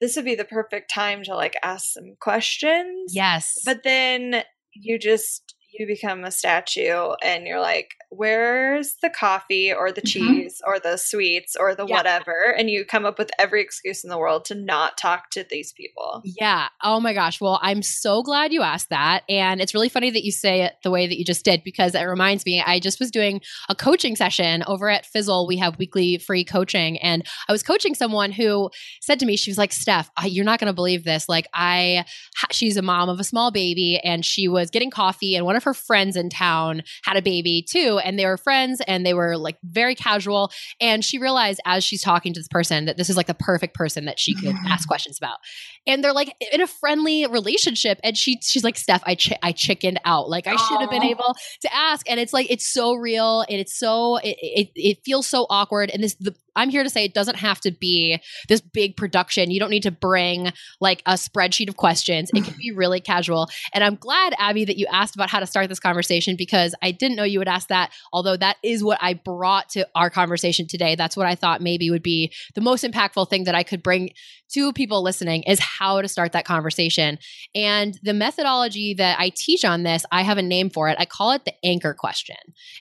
this 0.00 0.16
would 0.16 0.24
be 0.24 0.34
the 0.34 0.44
perfect 0.44 0.92
time 0.92 1.22
to 1.22 1.36
like 1.36 1.54
ask 1.62 1.92
some 1.92 2.16
questions. 2.20 3.12
Yes. 3.14 3.54
But 3.64 3.82
then 3.84 4.42
you 4.74 4.98
just 4.98 5.55
you 5.78 5.86
become 5.86 6.24
a 6.24 6.30
statue 6.30 7.12
and 7.22 7.46
you're 7.46 7.60
like, 7.60 7.94
where's 8.10 8.94
the 9.02 9.10
coffee 9.10 9.72
or 9.72 9.92
the 9.92 10.00
mm-hmm. 10.00 10.26
cheese 10.26 10.62
or 10.66 10.78
the 10.78 10.96
sweets 10.96 11.56
or 11.58 11.74
the 11.74 11.86
yeah. 11.86 11.96
whatever? 11.96 12.54
And 12.56 12.70
you 12.70 12.84
come 12.84 13.04
up 13.04 13.18
with 13.18 13.30
every 13.38 13.62
excuse 13.62 14.04
in 14.04 14.10
the 14.10 14.18
world 14.18 14.44
to 14.46 14.54
not 14.54 14.96
talk 14.96 15.30
to 15.30 15.44
these 15.48 15.72
people. 15.72 16.22
Yeah. 16.24 16.68
Oh 16.82 17.00
my 17.00 17.12
gosh. 17.12 17.40
Well, 17.40 17.58
I'm 17.62 17.82
so 17.82 18.22
glad 18.22 18.52
you 18.52 18.62
asked 18.62 18.90
that. 18.90 19.24
And 19.28 19.60
it's 19.60 19.74
really 19.74 19.88
funny 19.88 20.10
that 20.10 20.24
you 20.24 20.32
say 20.32 20.62
it 20.62 20.74
the 20.82 20.90
way 20.90 21.06
that 21.06 21.18
you 21.18 21.24
just 21.24 21.44
did 21.44 21.62
because 21.64 21.94
it 21.94 22.02
reminds 22.02 22.46
me, 22.46 22.62
I 22.64 22.80
just 22.80 23.00
was 23.00 23.10
doing 23.10 23.40
a 23.68 23.74
coaching 23.74 24.16
session 24.16 24.62
over 24.66 24.88
at 24.88 25.06
Fizzle. 25.06 25.46
We 25.46 25.58
have 25.58 25.78
weekly 25.78 26.18
free 26.18 26.44
coaching. 26.44 26.98
And 26.98 27.24
I 27.48 27.52
was 27.52 27.62
coaching 27.62 27.94
someone 27.94 28.32
who 28.32 28.70
said 29.00 29.20
to 29.20 29.26
me, 29.26 29.36
she 29.36 29.50
was 29.50 29.58
like, 29.58 29.72
Steph, 29.72 30.10
you're 30.24 30.44
not 30.44 30.60
going 30.60 30.70
to 30.70 30.74
believe 30.74 31.04
this. 31.04 31.28
Like, 31.28 31.48
I, 31.52 32.04
she's 32.50 32.76
a 32.76 32.82
mom 32.82 33.08
of 33.08 33.20
a 33.20 33.24
small 33.24 33.50
baby 33.50 33.98
and 34.02 34.24
she 34.24 34.48
was 34.48 34.70
getting 34.70 34.90
coffee 34.90 35.34
and 35.34 35.44
one 35.44 35.56
of 35.56 35.64
her 35.66 35.74
friends 35.74 36.16
in 36.16 36.30
town 36.30 36.82
had 37.04 37.16
a 37.16 37.22
baby 37.22 37.66
too, 37.68 38.00
and 38.02 38.18
they 38.18 38.24
were 38.24 38.36
friends 38.36 38.80
and 38.86 39.04
they 39.04 39.12
were 39.12 39.36
like 39.36 39.56
very 39.64 39.94
casual. 39.94 40.50
And 40.80 41.04
she 41.04 41.18
realized 41.18 41.60
as 41.66 41.84
she's 41.84 42.02
talking 42.02 42.32
to 42.32 42.40
this 42.40 42.48
person 42.48 42.86
that 42.86 42.96
this 42.96 43.10
is 43.10 43.16
like 43.16 43.26
the 43.26 43.34
perfect 43.34 43.74
person 43.74 44.06
that 44.06 44.18
she 44.18 44.34
could 44.34 44.54
mm-hmm. 44.54 44.66
ask 44.66 44.86
questions 44.88 45.18
about. 45.18 45.38
And 45.86 46.02
they're 46.02 46.12
like 46.12 46.34
in 46.52 46.60
a 46.60 46.66
friendly 46.66 47.26
relationship. 47.26 47.98
And 48.04 48.16
she 48.16 48.38
she's 48.42 48.64
like, 48.64 48.78
Steph, 48.78 49.02
I 49.04 49.16
ch- 49.16 49.32
I 49.42 49.52
chickened 49.52 50.00
out. 50.04 50.28
Like 50.28 50.46
I 50.46 50.56
should 50.56 50.80
have 50.80 50.90
been 50.90 51.02
able 51.02 51.34
to 51.62 51.74
ask. 51.74 52.08
And 52.08 52.20
it's 52.20 52.32
like 52.32 52.50
it's 52.50 52.72
so 52.72 52.94
real 52.94 53.40
and 53.42 53.58
it's 53.60 53.76
so 53.78 54.16
it 54.18 54.36
it, 54.40 54.68
it 54.74 54.98
feels 55.04 55.26
so 55.26 55.46
awkward. 55.50 55.90
And 55.90 56.02
this 56.02 56.14
the 56.14 56.34
I'm 56.56 56.70
here 56.70 56.82
to 56.82 56.90
say 56.90 57.04
it 57.04 57.14
doesn't 57.14 57.36
have 57.36 57.60
to 57.60 57.70
be 57.70 58.20
this 58.48 58.60
big 58.60 58.96
production. 58.96 59.50
You 59.50 59.60
don't 59.60 59.70
need 59.70 59.84
to 59.84 59.90
bring 59.90 60.52
like 60.80 61.02
a 61.06 61.12
spreadsheet 61.12 61.68
of 61.68 61.76
questions. 61.76 62.30
It 62.34 62.44
can 62.44 62.54
be 62.58 62.72
really 62.74 63.00
casual. 63.00 63.48
And 63.72 63.84
I'm 63.84 63.96
glad, 63.96 64.34
Abby, 64.38 64.64
that 64.64 64.78
you 64.78 64.86
asked 64.90 65.14
about 65.14 65.30
how 65.30 65.40
to 65.40 65.46
start 65.46 65.68
this 65.68 65.80
conversation 65.80 66.36
because 66.36 66.74
I 66.82 66.90
didn't 66.90 67.16
know 67.16 67.24
you 67.24 67.38
would 67.38 67.48
ask 67.48 67.68
that. 67.68 67.92
Although 68.12 68.36
that 68.38 68.56
is 68.62 68.82
what 68.82 68.98
I 69.00 69.14
brought 69.14 69.68
to 69.70 69.86
our 69.94 70.10
conversation 70.10 70.66
today. 70.66 70.94
That's 70.94 71.16
what 71.16 71.26
I 71.26 71.34
thought 71.34 71.60
maybe 71.60 71.90
would 71.90 72.02
be 72.02 72.32
the 72.54 72.60
most 72.60 72.84
impactful 72.84 73.28
thing 73.28 73.44
that 73.44 73.54
I 73.54 73.62
could 73.62 73.82
bring 73.82 74.10
to 74.48 74.72
people 74.72 75.02
listening 75.02 75.42
is 75.42 75.58
how 75.58 76.00
to 76.00 76.08
start 76.08 76.32
that 76.32 76.44
conversation. 76.44 77.18
And 77.54 77.98
the 78.02 78.14
methodology 78.14 78.94
that 78.94 79.18
I 79.18 79.32
teach 79.34 79.64
on 79.64 79.82
this, 79.82 80.04
I 80.12 80.22
have 80.22 80.38
a 80.38 80.42
name 80.42 80.70
for 80.70 80.88
it. 80.88 80.96
I 80.98 81.04
call 81.04 81.32
it 81.32 81.44
the 81.44 81.54
anchor 81.64 81.94
question. 81.94 82.36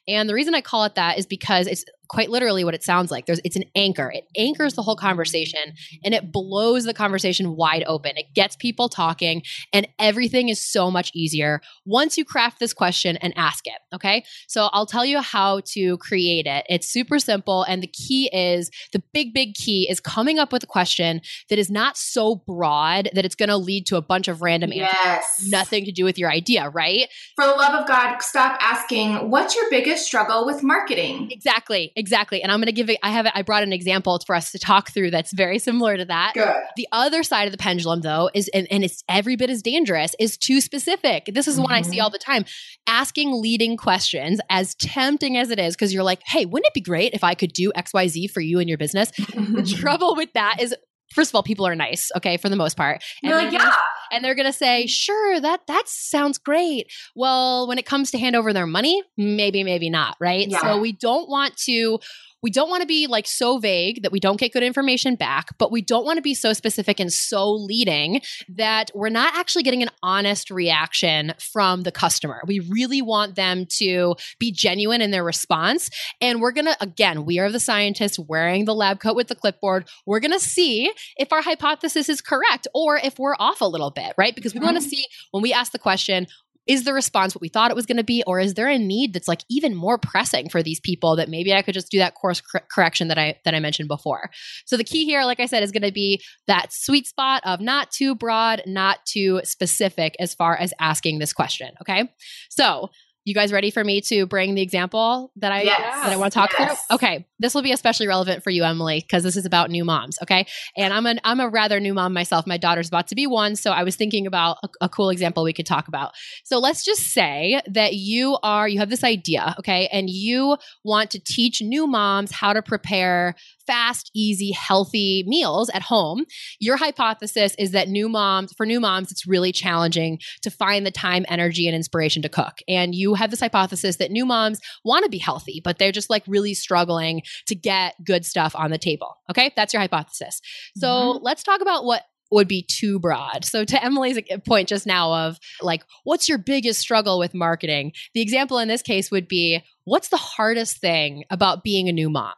And 0.08 0.29
the 0.29 0.34
reason 0.34 0.53
I 0.53 0.62
call 0.62 0.86
it 0.86 0.96
that 0.96 1.17
is 1.17 1.25
because 1.25 1.67
it's 1.67 1.86
quite 2.07 2.29
literally 2.29 2.63
what 2.63 2.74
it 2.74 2.83
sounds 2.83 3.12
like. 3.12 3.25
There's 3.25 3.39
it's 3.43 3.55
an 3.55 3.65
anchor. 3.75 4.12
It 4.13 4.25
anchors 4.38 4.74
the 4.74 4.81
whole 4.81 4.95
conversation 4.95 5.74
and 6.03 6.13
it 6.13 6.31
blows 6.31 6.85
the 6.85 6.93
conversation 6.93 7.55
wide 7.55 7.83
open. 7.88 8.13
It 8.17 8.33
gets 8.33 8.55
people 8.55 8.89
talking 8.89 9.43
and 9.74 9.88
everything 10.00 10.50
is 10.50 10.59
so 10.59 10.89
much 10.91 11.12
easier 11.13 11.62
once 11.85 12.17
you 12.17 12.25
craft 12.25 12.59
this 12.59 12.74
question 12.74 13.17
and 13.17 13.33
ask 13.38 13.67
it, 13.67 13.79
okay? 13.93 14.24
So 14.47 14.69
I'll 14.74 14.85
tell 14.85 15.05
you 15.05 15.21
how 15.21 15.62
to 15.74 15.97
create 15.97 16.45
it. 16.45 16.65
It's 16.69 16.88
super 16.88 17.19
simple 17.19 17.63
and 17.63 17.81
the 17.83 17.88
key 17.88 18.29
is 18.33 18.69
the 18.93 19.01
big 19.13 19.33
big 19.33 19.53
key 19.53 19.88
is 19.89 20.00
coming 20.00 20.39
up 20.39 20.51
with 20.51 20.63
a 20.63 20.67
question 20.67 21.21
that 21.50 21.59
is 21.59 21.69
not 21.69 21.97
so 21.97 22.35
broad 22.35 23.09
that 23.13 23.25
it's 23.25 23.35
going 23.35 23.50
to 23.50 23.57
lead 23.57 23.85
to 23.88 23.97
a 23.97 24.01
bunch 24.01 24.27
of 24.27 24.41
random 24.41 24.71
answers 24.71 24.85
Yes. 25.03 25.47
nothing 25.50 25.85
to 25.85 25.91
do 25.91 26.03
with 26.03 26.17
your 26.17 26.31
idea, 26.31 26.69
right? 26.69 27.07
For 27.35 27.45
the 27.45 27.51
love 27.51 27.74
of 27.81 27.88
God, 27.88 28.19
stop 28.19 28.57
asking, 28.62 29.29
what's 29.29 29.55
your 29.55 29.69
biggest 29.69 30.05
struggle 30.05 30.45
with 30.45 30.63
marketing? 30.63 31.29
Exactly, 31.31 31.91
exactly. 31.96 32.42
And 32.44 32.52
I'm 32.52 32.60
going 32.60 32.66
to 32.68 32.72
give 32.72 32.90
it, 32.90 32.98
I 33.04 33.12
have, 33.12 33.28
I 33.34 33.42
brought 33.42 33.64
an 33.64 33.74
example 33.74 34.20
for 34.25 34.36
us 34.36 34.52
to 34.52 34.60
talk 34.60 34.92
through 34.92 35.12
that's 35.12 35.34
very 35.34 35.60
similar 35.60 35.98
to 35.98 36.06
that. 36.06 36.34
Good. 36.34 36.54
The 36.75 36.88
other 36.92 37.24
side 37.24 37.46
of 37.48 37.52
the 37.52 37.58
pendulum, 37.58 38.02
though, 38.02 38.30
is, 38.34 38.50
and, 38.54 38.68
and 38.70 38.84
it's 38.84 39.04
every 39.10 39.36
bit 39.36 39.50
as 39.50 39.62
dangerous, 39.62 40.16
is 40.20 40.38
too 40.38 40.62
specific. 40.62 41.30
This 41.34 41.48
is 41.48 41.60
one 41.60 41.72
I 41.72 41.82
see 41.82 41.98
Mhm. 41.98 42.04
all 42.04 42.10
the 42.10 42.18
time. 42.18 42.46
Asking 42.88 43.42
leading 43.42 43.78
questions, 43.78 44.40
as 44.50 44.75
tempting 44.75 45.38
as 45.38 45.50
it 45.52 45.60
is, 45.60 45.75
because 45.75 45.94
you're 45.94 46.04
like, 46.04 46.22
hey, 46.28 46.46
wouldn't 46.46 46.68
it 46.68 46.74
be 46.74 46.82
great 46.82 47.14
if 47.14 47.24
I 47.24 47.34
could 47.34 47.54
do 47.54 47.72
XYZ 47.75 48.30
for 48.32 48.42
you 48.42 48.60
and 48.60 48.70
your 48.70 48.78
business? 48.78 49.12
The 49.36 49.64
trouble 49.64 50.16
with 50.16 50.34
that 50.34 50.58
is, 50.62 50.75
First 51.14 51.30
of 51.32 51.36
all, 51.36 51.44
people 51.44 51.66
are 51.68 51.75
nice, 51.75 52.12
okay, 52.18 52.36
for 52.36 52.50
the 52.50 52.56
most 52.56 52.75
part. 52.75 53.02
And 53.24 53.30
You're 53.30 53.38
like, 53.42 53.54
yeah. 53.54 53.72
And 54.12 54.24
they're 54.24 54.35
going 54.35 54.45
to 54.45 54.53
say, 54.53 54.88
"Sure, 54.88 55.39
that 55.39 55.67
that 55.67 55.88
sounds 55.88 56.38
great." 56.38 56.91
Well, 57.15 57.67
when 57.67 57.77
it 57.77 57.85
comes 57.85 58.12
to 58.12 58.17
hand 58.17 58.35
over 58.35 58.53
their 58.53 58.67
money, 58.67 59.03
maybe 59.17 59.63
maybe 59.63 59.89
not, 59.89 60.17
right? 60.19 60.47
Yeah. 60.47 60.62
So 60.62 60.79
we 60.79 60.91
don't 60.91 61.29
want 61.29 61.57
to 61.65 62.00
we 62.46 62.52
don't 62.52 62.70
want 62.70 62.82
to 62.82 62.86
be 62.86 63.08
like 63.08 63.25
so 63.25 63.58
vague 63.58 64.04
that 64.04 64.12
we 64.12 64.20
don't 64.20 64.40
get 64.40 64.54
good 64.54 64.62
information 64.62 65.16
back, 65.16 65.58
but 65.58 65.72
we 65.72 65.82
don't 65.82 66.06
want 66.06 66.18
to 66.18 66.22
be 66.22 66.36
so 66.36 66.54
specific 66.54 67.00
and 67.00 67.12
so 67.12 67.52
leading 67.52 68.22
that 68.48 68.92
we're 68.94 69.10
not 69.10 69.34
actually 69.36 69.64
getting 69.64 69.82
an 69.82 69.90
honest 70.04 70.52
reaction 70.52 71.34
from 71.40 71.82
the 71.82 71.92
customer. 71.92 72.44
We 72.46 72.60
really 72.60 73.02
want 73.02 73.34
them 73.34 73.66
to 73.80 74.14
be 74.38 74.52
genuine 74.52 75.02
in 75.02 75.10
their 75.10 75.24
response. 75.24 75.90
And 76.22 76.40
we're 76.40 76.52
going 76.52 76.66
to, 76.66 76.78
again, 76.80 77.25
we 77.25 77.40
are 77.40 77.52
the 77.52 77.60
scientists 77.60 78.20
wearing 78.20 78.66
the 78.66 78.75
lab 78.75 79.00
coat 79.00 79.16
with 79.16 79.28
the 79.28 79.34
clipboard. 79.34 79.90
We're 80.06 80.20
going 80.20 80.32
to 80.32 80.40
see 80.40 80.92
if 81.18 81.34
our 81.34 81.42
hypothesis 81.42 82.10
is 82.10 82.22
correct 82.22 82.68
or 82.75 82.98
if 82.98 83.18
we're 83.18 83.36
off 83.40 83.62
a 83.62 83.66
little 83.66 83.90
bit, 83.90 84.14
right? 84.20 84.36
Because 84.36 84.54
we 84.54 84.60
want 84.60 84.78
to 84.78 84.84
mm-hmm. 84.84 84.90
see 84.90 85.08
when 85.32 85.42
we 85.42 85.52
ask 85.52 85.72
the 85.72 85.80
question, 85.80 86.28
is 86.67 86.84
the 86.84 86.93
response 86.93 87.36
what 87.36 87.41
we 87.41 87.50
thought 87.50 87.72
it 87.72 87.75
was 87.75 87.86
going 87.86 87.98
to 87.98 88.03
be 88.03 88.24
or 88.25 88.39
is 88.39 88.53
there 88.53 88.69
a 88.69 88.77
need 88.77 89.13
that's 89.13 89.27
like 89.27 89.41
even 89.50 89.75
more 89.75 89.98
pressing 89.98 90.50
for 90.50 90.63
these 90.63 90.79
people 90.79 91.15
that 91.15 91.29
maybe 91.29 91.53
I 91.53 91.62
could 91.62 91.74
just 91.74 91.91
do 91.91 92.00
that 92.00 92.15
course 92.15 92.41
cor- 92.41 92.65
correction 92.72 93.07
that 93.10 93.17
I 93.17 93.39
that 93.45 93.53
I 93.53 93.60
mentioned 93.60 93.88
before. 93.88 94.29
So 94.65 94.77
the 94.77 94.84
key 94.84 95.05
here 95.05 95.24
like 95.24 95.39
I 95.39 95.45
said 95.45 95.63
is 95.63 95.72
going 95.72 95.84
to 95.84 95.91
be 95.91 96.22
that 96.48 96.72
sweet 96.72 97.07
spot 97.07 97.41
of 97.45 97.60
not 97.62 97.91
too 97.91 98.15
broad, 98.15 98.63
not 98.65 99.05
too 99.05 99.41
specific 99.43 100.15
as 100.19 100.34
far 100.34 100.55
as 100.55 100.74
asking 100.79 101.19
this 101.19 101.34
question, 101.34 101.72
okay? 101.81 102.10
So, 102.50 102.89
you 103.25 103.34
guys 103.34 103.51
ready 103.51 103.72
for 103.72 103.84
me 103.84 104.01
to 104.01 104.25
bring 104.27 104.53
the 104.53 104.62
example 104.62 105.32
that 105.38 105.51
I 105.51 105.63
Yes. 105.63 106.03
that 106.03 106.13
I 106.13 106.15
want 106.15 106.32
to 106.32 106.39
talk 106.39 106.51
Yes. 106.58 106.86
through? 106.88 106.96
Okay, 106.96 107.25
this 107.39 107.55
will 107.55 107.63
be 107.63 107.72
especially 107.72 108.08
relevant 108.08 108.44
for 108.44 108.51
you, 108.51 108.63
Emily, 108.63 109.00
because 109.00 109.24
this 109.24 109.36
is 109.36 109.46
about 109.46 109.72
new 109.72 109.84
moms. 109.84 110.17
Okay, 110.22 110.46
and 110.77 110.94
I'm 110.94 111.05
an 111.08 111.20
I'm 111.24 111.39
a 111.39 111.50
rather 111.50 111.79
new 111.79 111.94
mom 111.96 112.13
myself. 112.13 112.46
My 112.46 112.58
daughter's 112.58 112.88
about 112.88 113.08
to 113.08 113.15
be 113.15 113.25
one, 113.25 113.55
so 113.55 113.72
I 113.72 113.84
was 113.84 113.96
thinking 113.96 114.27
about 114.27 114.58
a, 114.63 114.70
a 114.82 114.89
cool 114.89 115.10
example 115.10 115.44
we 115.44 115.53
could 115.53 115.65
talk 115.65 115.88
about. 115.88 116.12
So 116.44 116.60
let's 116.60 116.86
just 116.86 117.01
say 117.01 117.62
that 117.67 117.96
you 117.96 118.38
are 118.44 118.67
you 118.70 118.77
have 118.79 118.89
this 118.89 119.03
idea, 119.03 119.55
okay, 119.60 119.88
and 119.91 120.08
you 120.10 120.58
want 120.84 121.10
to 121.12 121.20
teach 121.20 121.62
new 121.62 121.88
moms 121.88 122.32
how 122.32 122.53
to 122.53 122.62
prepare 122.62 123.36
fast, 123.67 124.12
easy, 124.13 124.51
healthy 124.51 125.24
meals 125.27 125.69
at 125.74 125.81
home. 125.81 126.25
Your 126.60 126.77
hypothesis 126.77 127.55
is 127.57 127.72
that 127.72 127.89
new 127.89 128.10
moms 128.10 128.53
for 128.53 128.65
new 128.65 128.79
moms 128.79 129.12
it's 129.12 129.27
really 129.27 129.51
challenging 129.51 130.19
to 130.41 130.50
find 130.50 130.86
the 130.86 130.91
time, 130.91 131.25
energy, 131.27 131.67
and 131.67 131.75
inspiration 131.75 132.22
to 132.22 132.29
cook, 132.29 132.60
and 132.67 132.93
you 132.95 133.13
have 133.15 133.31
this 133.31 133.39
hypothesis 133.39 133.98
that 133.98 134.12
new 134.12 134.25
moms 134.25 134.60
want 134.84 135.03
to 135.03 135.10
be 135.10 135.17
healthy, 135.17 135.62
but 135.63 135.77
they're 135.77 135.91
just 135.91 136.10
like 136.10 136.24
really 136.27 136.53
struggling 136.53 137.22
to 137.48 137.55
get 137.55 137.95
good 138.03 138.25
stuff 138.25 138.55
on 138.55 138.72
the 138.72 138.77
table. 138.77 139.15
Okay, 139.29 139.51
that's 139.55 139.74
your 139.74 139.81
hypothesis. 139.81 140.41
So 140.77 140.88
Mhm. 140.88 141.19
let's 141.22 141.43
talk 141.43 141.62
about 141.62 141.86
what 141.86 142.03
would 142.31 142.48
be 142.48 142.63
too 142.63 143.00
broad. 143.00 143.45
So 143.45 143.63
to 143.63 143.84
Emily's 143.84 144.19
point 144.48 144.67
just 144.67 144.88
now 144.88 145.13
of 145.27 145.38
like 145.62 145.84
what's 146.03 146.27
your 146.27 146.39
biggest 146.39 146.79
struggle 146.79 147.19
with 147.19 147.34
marketing? 147.36 147.93
The 148.13 148.22
example 148.22 148.57
in 148.60 148.67
this 148.67 148.81
case 148.81 149.12
would 149.12 149.27
be 149.27 149.62
what's 149.84 150.10
the 150.10 150.17
hardest 150.17 150.77
thing 150.79 151.24
about 151.29 151.63
being 151.63 151.88
a 151.88 151.93
new 151.93 152.10
mom? 152.10 152.34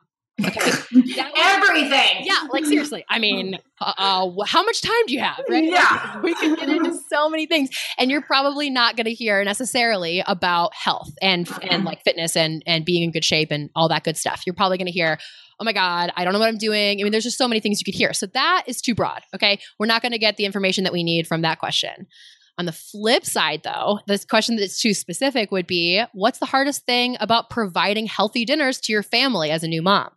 Okay. 0.45 0.59
That 0.59 1.31
would- 1.33 1.37
Everything. 1.67 2.25
yeah, 2.25 2.47
like 2.51 2.65
seriously. 2.65 3.03
I 3.09 3.19
mean, 3.19 3.57
uh, 3.81 3.93
uh, 3.97 4.31
how 4.45 4.63
much 4.63 4.81
time 4.81 5.05
do 5.07 5.13
you 5.13 5.19
have? 5.19 5.39
Right? 5.49 5.63
Yeah. 5.65 6.21
we 6.21 6.33
can 6.35 6.55
get 6.55 6.69
into 6.69 6.97
so 7.09 7.29
many 7.29 7.45
things, 7.45 7.69
and 7.97 8.09
you're 8.11 8.21
probably 8.21 8.69
not 8.69 8.95
going 8.95 9.05
to 9.05 9.13
hear 9.13 9.43
necessarily 9.43 10.23
about 10.25 10.73
health 10.73 11.11
and 11.21 11.49
and 11.63 11.83
like 11.85 12.03
fitness 12.03 12.35
and 12.35 12.63
and 12.65 12.85
being 12.85 13.03
in 13.03 13.11
good 13.11 13.25
shape 13.25 13.51
and 13.51 13.69
all 13.75 13.89
that 13.89 14.03
good 14.03 14.17
stuff. 14.17 14.43
You're 14.45 14.55
probably 14.55 14.77
going 14.77 14.87
to 14.87 14.91
hear. 14.91 15.17
Oh 15.59 15.63
my 15.65 15.73
God, 15.73 16.11
I 16.15 16.23
don't 16.23 16.33
know 16.33 16.39
what 16.39 16.49
I'm 16.49 16.59
doing. 16.59 16.99
I 16.99 17.03
mean, 17.03 17.11
there's 17.11 17.23
just 17.23 17.37
so 17.39 17.47
many 17.47 17.59
things 17.59 17.81
you 17.81 17.85
could 17.91 17.97
hear. 17.97 18.13
So 18.13 18.27
that 18.27 18.63
is 18.67 18.79
too 18.79 18.93
broad. 18.93 19.23
Okay. 19.33 19.59
We're 19.79 19.87
not 19.87 20.03
going 20.03 20.11
to 20.11 20.19
get 20.19 20.37
the 20.37 20.45
information 20.45 20.83
that 20.83 20.93
we 20.93 21.03
need 21.03 21.25
from 21.25 21.41
that 21.41 21.57
question. 21.57 22.05
On 22.59 22.65
the 22.65 22.71
flip 22.71 23.25
side, 23.25 23.61
though, 23.63 23.99
this 24.05 24.23
question 24.23 24.55
that's 24.57 24.79
too 24.79 24.93
specific 24.93 25.51
would 25.51 25.65
be 25.65 26.03
what's 26.13 26.37
the 26.37 26.45
hardest 26.45 26.85
thing 26.85 27.17
about 27.19 27.49
providing 27.49 28.05
healthy 28.05 28.45
dinners 28.45 28.79
to 28.81 28.91
your 28.91 29.01
family 29.01 29.49
as 29.49 29.63
a 29.63 29.67
new 29.67 29.81
mom? 29.81 30.09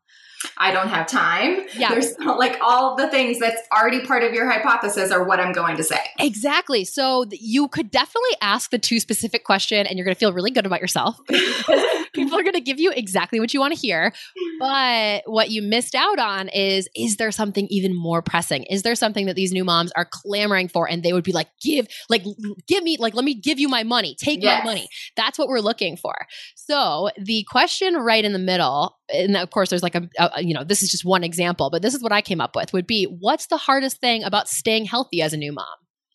I 0.56 0.72
don't 0.72 0.88
have 0.88 1.06
time. 1.06 1.66
Yeah. 1.76 1.90
There's 1.90 2.18
like 2.18 2.58
all 2.60 2.96
the 2.96 3.08
things 3.08 3.38
that's 3.38 3.60
already 3.72 4.00
part 4.00 4.22
of 4.22 4.32
your 4.32 4.48
hypothesis 4.50 5.10
are 5.10 5.24
what 5.24 5.40
I'm 5.40 5.52
going 5.52 5.76
to 5.76 5.84
say. 5.84 5.98
Exactly. 6.18 6.84
So 6.84 7.24
you 7.30 7.68
could 7.68 7.90
definitely 7.90 8.36
ask 8.40 8.70
the 8.70 8.78
two 8.78 9.00
specific 9.00 9.44
question 9.44 9.86
and 9.86 9.98
you're 9.98 10.04
going 10.04 10.14
to 10.14 10.18
feel 10.18 10.32
really 10.32 10.50
good 10.50 10.66
about 10.66 10.80
yourself 10.80 11.18
because 11.28 11.84
people 12.14 12.38
are 12.38 12.42
going 12.42 12.54
to 12.54 12.60
give 12.60 12.80
you 12.80 12.90
exactly 12.94 13.40
what 13.40 13.52
you 13.52 13.60
want 13.60 13.74
to 13.74 13.80
hear. 13.80 14.12
But 14.58 15.22
what 15.26 15.50
you 15.50 15.62
missed 15.62 15.94
out 15.94 16.18
on 16.18 16.48
is 16.48 16.88
is 16.94 17.16
there 17.16 17.30
something 17.30 17.66
even 17.70 17.94
more 17.94 18.22
pressing? 18.22 18.64
Is 18.64 18.82
there 18.82 18.94
something 18.94 19.26
that 19.26 19.36
these 19.36 19.52
new 19.52 19.64
moms 19.64 19.92
are 19.96 20.08
clamoring 20.10 20.68
for 20.68 20.88
and 20.88 21.02
they 21.02 21.12
would 21.12 21.24
be 21.24 21.32
like 21.32 21.48
give 21.62 21.86
like 22.08 22.24
give 22.66 22.82
me 22.82 22.96
like 22.98 23.14
let 23.14 23.24
me 23.24 23.34
give 23.34 23.58
you 23.58 23.68
my 23.68 23.82
money. 23.82 24.14
Take 24.18 24.42
Yes. 24.42 24.64
my 24.64 24.70
money. 24.70 24.88
That's 25.16 25.38
what 25.38 25.48
we're 25.48 25.60
looking 25.60 25.96
for. 25.96 26.14
So 26.54 27.10
the 27.18 27.44
question 27.50 27.94
right 27.96 28.24
in 28.24 28.32
the 28.32 28.38
middle 28.38 28.96
and 29.12 29.36
of 29.36 29.50
course 29.50 29.70
there's 29.70 29.82
like 29.82 29.94
a, 29.94 30.08
a 30.18 30.42
you 30.42 30.54
know 30.54 30.64
this 30.64 30.82
is 30.82 30.90
just 30.90 31.04
one 31.04 31.24
example 31.24 31.70
but 31.70 31.82
this 31.82 31.94
is 31.94 32.02
what 32.02 32.12
i 32.12 32.20
came 32.20 32.40
up 32.40 32.54
with 32.56 32.72
would 32.72 32.86
be 32.86 33.04
what's 33.04 33.46
the 33.48 33.56
hardest 33.56 33.98
thing 34.00 34.22
about 34.24 34.48
staying 34.48 34.84
healthy 34.84 35.20
as 35.22 35.32
a 35.32 35.36
new 35.36 35.52
mom? 35.52 35.66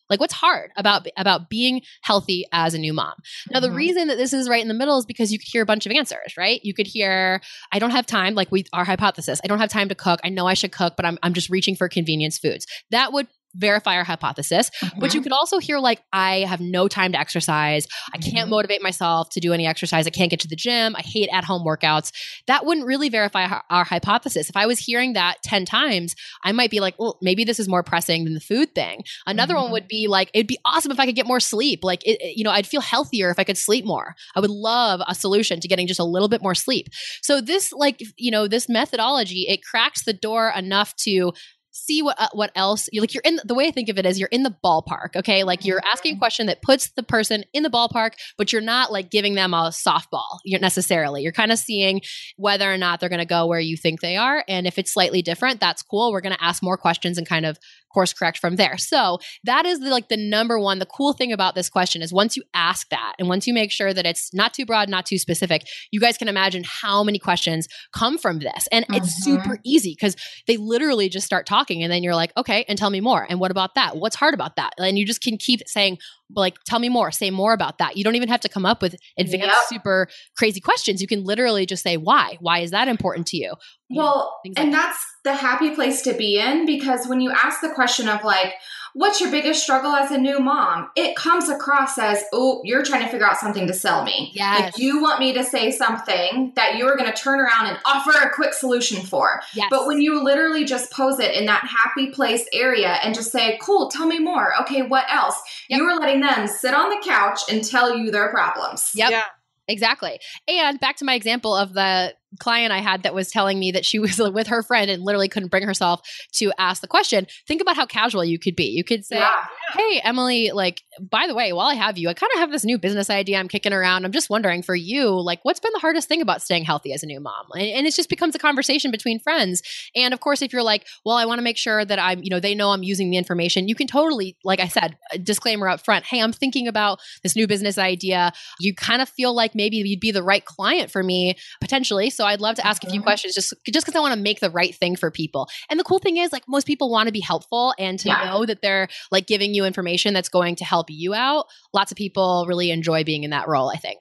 Like 0.08 0.20
what's 0.20 0.34
hard 0.34 0.70
about 0.76 1.06
about 1.16 1.50
being 1.50 1.82
healthy 2.02 2.44
as 2.52 2.74
a 2.74 2.78
new 2.78 2.92
mom? 2.92 3.14
Now 3.52 3.58
the 3.58 3.68
Mhm. 3.68 3.74
reason 3.76 4.08
that 4.08 4.16
this 4.16 4.32
is 4.32 4.48
right 4.48 4.62
in 4.62 4.68
the 4.68 4.74
middle 4.74 4.98
is 4.98 5.04
because 5.04 5.32
you 5.32 5.38
could 5.40 5.48
hear 5.50 5.62
a 5.62 5.66
bunch 5.66 5.84
of 5.84 5.90
answers 5.90 6.36
right? 6.38 6.60
You 6.62 6.74
could 6.74 6.86
hear 6.86 7.40
i 7.72 7.78
don't 7.80 7.90
have 7.90 8.06
time 8.06 8.34
like 8.34 8.52
we 8.52 8.64
our 8.72 8.84
hypothesis 8.84 9.40
i 9.42 9.48
don't 9.48 9.58
have 9.58 9.68
time 9.70 9.88
to 9.88 9.96
cook. 9.96 10.20
I 10.22 10.28
know 10.28 10.46
i 10.46 10.54
should 10.54 10.70
cook 10.72 10.94
but 10.96 11.04
i'm, 11.04 11.18
I'm 11.24 11.34
just 11.34 11.50
reaching 11.50 11.74
for 11.74 11.88
convenience 11.88 12.38
foods. 12.38 12.66
That 12.92 13.12
would 13.12 13.26
verify 13.56 13.96
our 13.96 14.04
hypothesis. 14.04 14.70
Mm-hmm. 14.82 15.00
But 15.00 15.14
you 15.14 15.22
could 15.22 15.32
also 15.32 15.58
hear, 15.58 15.78
like, 15.78 16.02
I 16.12 16.40
have 16.40 16.60
no 16.60 16.88
time 16.88 17.12
to 17.12 17.18
exercise. 17.18 17.86
I 18.12 18.18
can't 18.18 18.36
mm-hmm. 18.36 18.50
motivate 18.50 18.82
myself 18.82 19.28
to 19.30 19.40
do 19.40 19.52
any 19.52 19.66
exercise. 19.66 20.06
I 20.06 20.10
can't 20.10 20.30
get 20.30 20.40
to 20.40 20.48
the 20.48 20.56
gym. 20.56 20.94
I 20.96 21.02
hate 21.02 21.28
at 21.32 21.44
home 21.44 21.64
workouts. 21.66 22.12
That 22.46 22.64
wouldn't 22.66 22.86
really 22.86 23.08
verify 23.08 23.44
our, 23.46 23.62
our 23.70 23.84
hypothesis. 23.84 24.48
If 24.48 24.56
I 24.56 24.66
was 24.66 24.78
hearing 24.78 25.14
that 25.14 25.36
10 25.44 25.64
times, 25.64 26.14
I 26.44 26.52
might 26.52 26.70
be 26.70 26.80
like, 26.80 26.94
well, 26.98 27.18
maybe 27.22 27.44
this 27.44 27.58
is 27.58 27.68
more 27.68 27.82
pressing 27.82 28.24
than 28.24 28.34
the 28.34 28.40
food 28.40 28.74
thing. 28.74 29.02
Another 29.26 29.54
mm-hmm. 29.54 29.64
one 29.64 29.72
would 29.72 29.88
be 29.88 30.06
like, 30.08 30.30
it'd 30.34 30.46
be 30.46 30.58
awesome 30.64 30.92
if 30.92 31.00
I 31.00 31.06
could 31.06 31.16
get 31.16 31.26
more 31.26 31.40
sleep. 31.40 31.80
Like, 31.82 32.06
it, 32.06 32.36
you 32.36 32.44
know, 32.44 32.50
I'd 32.50 32.66
feel 32.66 32.80
healthier 32.80 33.30
if 33.30 33.38
I 33.38 33.44
could 33.44 33.58
sleep 33.58 33.84
more. 33.84 34.14
I 34.34 34.40
would 34.40 34.50
love 34.50 35.00
a 35.06 35.14
solution 35.14 35.60
to 35.60 35.68
getting 35.68 35.86
just 35.86 36.00
a 36.00 36.04
little 36.04 36.28
bit 36.28 36.42
more 36.42 36.54
sleep. 36.54 36.88
So 37.22 37.40
this, 37.40 37.72
like, 37.72 38.00
you 38.16 38.30
know, 38.30 38.48
this 38.48 38.68
methodology, 38.68 39.46
it 39.48 39.64
cracks 39.64 40.04
the 40.04 40.12
door 40.12 40.52
enough 40.56 40.94
to 40.96 41.32
see 41.76 42.02
what 42.02 42.20
uh, 42.20 42.28
what 42.32 42.50
else 42.54 42.88
you 42.92 43.00
like 43.00 43.14
you're 43.14 43.22
in 43.24 43.38
the 43.44 43.54
way 43.54 43.66
I 43.66 43.70
think 43.70 43.88
of 43.88 43.98
it 43.98 44.06
is 44.06 44.18
you're 44.18 44.28
in 44.30 44.42
the 44.42 44.54
ballpark 44.64 45.16
okay? 45.16 45.44
Like 45.44 45.64
you're 45.64 45.80
asking 45.92 46.12
a 46.12 46.14
mm-hmm. 46.14 46.20
question 46.20 46.46
that 46.46 46.62
puts 46.62 46.90
the 46.90 47.02
person 47.02 47.44
in 47.52 47.62
the 47.62 47.70
ballpark 47.70 48.12
but 48.36 48.52
you're 48.52 48.62
not 48.62 48.92
like 48.92 49.10
giving 49.10 49.34
them 49.34 49.54
a 49.54 49.70
softball 49.70 50.38
you're 50.44 50.60
necessarily. 50.60 51.22
You're 51.22 51.32
kind 51.32 51.52
of 51.52 51.58
seeing 51.58 52.00
whether 52.36 52.72
or 52.72 52.78
not 52.78 53.00
they're 53.00 53.08
going 53.08 53.18
to 53.18 53.26
go 53.26 53.46
where 53.46 53.60
you 53.60 53.76
think 53.76 54.00
they 54.00 54.16
are 54.16 54.44
and 54.48 54.66
if 54.66 54.78
it's 54.78 54.92
slightly 54.92 55.22
different 55.22 55.60
that's 55.60 55.82
cool. 55.82 56.12
We're 56.12 56.20
going 56.20 56.36
to 56.36 56.44
ask 56.44 56.62
more 56.62 56.76
questions 56.76 57.18
and 57.18 57.28
kind 57.28 57.46
of 57.46 57.58
course 57.96 58.12
correct 58.12 58.36
from 58.36 58.56
there. 58.56 58.76
So 58.76 59.20
that 59.44 59.64
is 59.64 59.80
the, 59.80 59.88
like 59.88 60.08
the 60.08 60.18
number 60.18 60.60
one. 60.60 60.80
The 60.80 60.86
cool 60.86 61.14
thing 61.14 61.32
about 61.32 61.54
this 61.54 61.70
question 61.70 62.02
is 62.02 62.12
once 62.12 62.36
you 62.36 62.42
ask 62.52 62.90
that 62.90 63.14
and 63.18 63.26
once 63.26 63.46
you 63.46 63.54
make 63.54 63.72
sure 63.72 63.94
that 63.94 64.04
it's 64.04 64.34
not 64.34 64.52
too 64.52 64.66
broad, 64.66 64.90
not 64.90 65.06
too 65.06 65.16
specific, 65.16 65.62
you 65.90 65.98
guys 65.98 66.18
can 66.18 66.28
imagine 66.28 66.62
how 66.66 67.02
many 67.02 67.18
questions 67.18 67.68
come 67.94 68.18
from 68.18 68.40
this. 68.40 68.68
And 68.70 68.84
mm-hmm. 68.84 68.96
it's 68.96 69.24
super 69.24 69.58
easy 69.64 69.96
because 69.98 70.14
they 70.46 70.58
literally 70.58 71.08
just 71.08 71.24
start 71.24 71.46
talking 71.46 71.82
and 71.82 71.90
then 71.90 72.02
you're 72.02 72.14
like, 72.14 72.32
okay, 72.36 72.66
and 72.68 72.76
tell 72.78 72.90
me 72.90 73.00
more. 73.00 73.26
And 73.26 73.40
what 73.40 73.50
about 73.50 73.74
that? 73.76 73.96
What's 73.96 74.16
hard 74.16 74.34
about 74.34 74.56
that? 74.56 74.74
And 74.76 74.98
you 74.98 75.06
just 75.06 75.22
can 75.22 75.38
keep 75.38 75.62
saying, 75.66 75.96
like 76.34 76.56
tell 76.64 76.78
me 76.78 76.88
more 76.88 77.10
say 77.10 77.30
more 77.30 77.52
about 77.52 77.78
that. 77.78 77.96
You 77.96 78.04
don't 78.04 78.16
even 78.16 78.28
have 78.28 78.40
to 78.40 78.48
come 78.48 78.66
up 78.66 78.82
with 78.82 78.96
advanced 79.18 79.46
yep. 79.46 79.54
super 79.68 80.08
crazy 80.36 80.60
questions. 80.60 81.00
You 81.00 81.06
can 81.06 81.24
literally 81.24 81.66
just 81.66 81.82
say 81.82 81.96
why? 81.96 82.36
Why 82.40 82.60
is 82.60 82.70
that 82.72 82.88
important 82.88 83.26
to 83.28 83.36
you? 83.36 83.54
Well, 83.88 84.36
and 84.56 84.72
that's 84.72 84.98
the 85.24 85.34
happy 85.34 85.74
place 85.74 86.02
to 86.02 86.14
be 86.14 86.38
in 86.38 86.66
because 86.66 87.06
when 87.06 87.20
you 87.20 87.30
ask 87.30 87.60
the 87.60 87.70
question 87.70 88.08
of 88.08 88.24
like, 88.24 88.54
what's 88.96 89.20
your 89.20 89.30
biggest 89.30 89.62
struggle 89.62 89.94
as 89.94 90.10
a 90.10 90.16
new 90.16 90.40
mom? 90.40 90.88
It 90.96 91.16
comes 91.16 91.50
across 91.50 91.98
as, 91.98 92.24
oh, 92.32 92.62
you're 92.64 92.82
trying 92.82 93.04
to 93.04 93.10
figure 93.10 93.26
out 93.26 93.36
something 93.36 93.66
to 93.66 93.74
sell 93.74 94.04
me. 94.04 94.32
Yes. 94.34 94.60
Like 94.60 94.78
you 94.78 95.02
want 95.02 95.20
me 95.20 95.34
to 95.34 95.44
say 95.44 95.70
something 95.70 96.52
that 96.56 96.76
you're 96.76 96.96
going 96.96 97.12
to 97.12 97.16
turn 97.16 97.38
around 97.38 97.66
and 97.66 97.78
offer 97.84 98.10
a 98.10 98.30
quick 98.34 98.54
solution 98.54 99.04
for. 99.04 99.42
Yes. 99.52 99.68
But 99.70 99.86
when 99.86 100.00
you 100.00 100.24
literally 100.24 100.64
just 100.64 100.90
pose 100.90 101.18
it 101.20 101.34
in 101.34 101.44
that 101.44 101.66
happy 101.66 102.10
place 102.10 102.46
area 102.54 102.98
and 103.04 103.14
just 103.14 103.30
say, 103.30 103.58
cool, 103.60 103.90
tell 103.90 104.06
me 104.06 104.18
more. 104.18 104.58
Okay, 104.62 104.80
what 104.80 105.04
else? 105.10 105.38
Yep. 105.68 105.78
You 105.78 105.84
are 105.84 106.00
letting 106.00 106.22
them 106.22 106.46
sit 106.46 106.72
on 106.72 106.88
the 106.88 107.00
couch 107.04 107.40
and 107.50 107.62
tell 107.62 107.94
you 107.94 108.10
their 108.10 108.30
problems. 108.30 108.92
Yep. 108.94 109.10
Yeah. 109.10 109.24
Exactly. 109.68 110.20
And 110.46 110.78
back 110.78 110.96
to 110.98 111.04
my 111.04 111.14
example 111.14 111.54
of 111.54 111.74
the 111.74 112.14
client 112.38 112.72
I 112.72 112.78
had 112.78 113.02
that 113.02 113.14
was 113.14 113.30
telling 113.30 113.58
me 113.58 113.72
that 113.72 113.84
she 113.84 113.98
was 113.98 114.20
uh, 114.20 114.30
with 114.30 114.46
her 114.48 114.62
friend 114.62 114.90
and 114.90 115.02
literally 115.02 115.28
couldn't 115.28 115.50
bring 115.50 115.64
herself 115.64 116.00
to 116.34 116.52
ask 116.58 116.80
the 116.80 116.88
question. 116.88 117.26
Think 117.46 117.60
about 117.60 117.76
how 117.76 117.86
casual 117.86 118.24
you 118.24 118.38
could 118.38 118.56
be. 118.56 118.66
You 118.66 118.84
could 118.84 119.04
say, 119.04 119.18
yeah. 119.18 119.44
Hey, 119.72 120.00
Emily, 120.04 120.52
like, 120.52 120.82
by 121.00 121.26
the 121.26 121.34
way, 121.34 121.52
while 121.52 121.66
I 121.66 121.74
have 121.74 121.98
you, 121.98 122.08
I 122.08 122.14
kind 122.14 122.30
of 122.34 122.40
have 122.40 122.52
this 122.52 122.64
new 122.64 122.78
business 122.78 123.10
idea 123.10 123.38
I'm 123.38 123.48
kicking 123.48 123.72
around. 123.72 124.04
I'm 124.04 124.12
just 124.12 124.30
wondering 124.30 124.62
for 124.62 124.74
you, 124.74 125.10
like, 125.10 125.40
what's 125.42 125.60
been 125.60 125.72
the 125.72 125.80
hardest 125.80 126.08
thing 126.08 126.22
about 126.22 126.42
staying 126.42 126.64
healthy 126.64 126.92
as 126.92 127.02
a 127.02 127.06
new 127.06 127.20
mom? 127.20 127.46
And, 127.54 127.62
and 127.62 127.86
it 127.86 127.94
just 127.94 128.08
becomes 128.08 128.34
a 128.34 128.38
conversation 128.38 128.90
between 128.90 129.18
friends. 129.18 129.62
And 129.94 130.14
of 130.14 130.20
course, 130.20 130.42
if 130.42 130.52
you're 130.52 130.62
like, 130.62 130.86
well, 131.04 131.16
I 131.16 131.26
want 131.26 131.38
to 131.38 131.42
make 131.42 131.58
sure 131.58 131.84
that 131.84 131.98
I'm, 131.98 132.22
you 132.22 132.30
know, 132.30 132.40
they 132.40 132.54
know 132.54 132.70
I'm 132.70 132.82
using 132.82 133.10
the 133.10 133.16
information, 133.16 133.68
you 133.68 133.74
can 133.74 133.86
totally, 133.86 134.36
like 134.44 134.60
I 134.60 134.68
said, 134.68 134.96
disclaimer 135.22 135.68
up 135.68 135.84
front. 135.84 136.04
Hey, 136.04 136.20
I'm 136.20 136.32
thinking 136.32 136.68
about 136.68 137.00
this 137.22 137.34
new 137.34 137.46
business 137.46 137.78
idea. 137.78 138.32
You 138.60 138.74
kind 138.74 139.02
of 139.02 139.08
feel 139.08 139.34
like 139.34 139.54
maybe 139.54 139.76
you'd 139.78 140.00
be 140.00 140.12
the 140.12 140.22
right 140.22 140.44
client 140.44 140.90
for 140.90 141.02
me 141.02 141.36
potentially. 141.60 142.10
So 142.10 142.24
I'd 142.26 142.40
love 142.40 142.56
to 142.56 142.66
ask 142.66 142.84
a 142.84 142.90
few 142.90 143.02
questions 143.02 143.34
just 143.34 143.54
just 143.66 143.86
because 143.86 143.96
I 143.96 144.00
want 144.00 144.14
to 144.14 144.20
make 144.20 144.40
the 144.40 144.50
right 144.50 144.74
thing 144.74 144.96
for 144.96 145.10
people. 145.10 145.48
And 145.70 145.78
the 145.78 145.84
cool 145.84 145.98
thing 145.98 146.16
is 146.16 146.32
like 146.32 146.44
most 146.48 146.66
people 146.66 146.90
want 146.90 147.08
to 147.08 147.12
be 147.12 147.20
helpful 147.20 147.74
and 147.78 147.98
to 148.00 148.08
yeah. 148.08 148.24
know 148.24 148.46
that 148.46 148.62
they're 148.62 148.88
like 149.10 149.26
giving 149.26 149.54
you 149.54 149.64
information 149.64 150.14
that's 150.14 150.28
going 150.28 150.56
to 150.56 150.64
help 150.64 150.86
you 150.90 151.14
out. 151.14 151.46
Lots 151.72 151.90
of 151.90 151.96
people 151.96 152.46
really 152.48 152.70
enjoy 152.70 153.04
being 153.04 153.24
in 153.24 153.30
that 153.30 153.48
role, 153.48 153.70
I 153.70 153.76
think. 153.76 154.00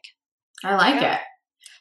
I 0.63 0.75
like 0.75 1.01
yeah. 1.01 1.15
it. 1.15 1.21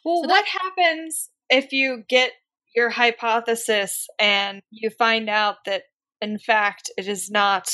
Well, 0.04 0.22
so 0.22 0.28
what 0.28 0.44
happens 0.46 1.30
if 1.50 1.72
you 1.72 2.04
get 2.08 2.32
your 2.74 2.90
hypothesis 2.90 4.08
and 4.18 4.60
you 4.70 4.90
find 4.90 5.30
out 5.30 5.56
that 5.66 5.84
in 6.20 6.38
fact 6.38 6.90
it 6.96 7.06
is 7.06 7.30
not 7.30 7.70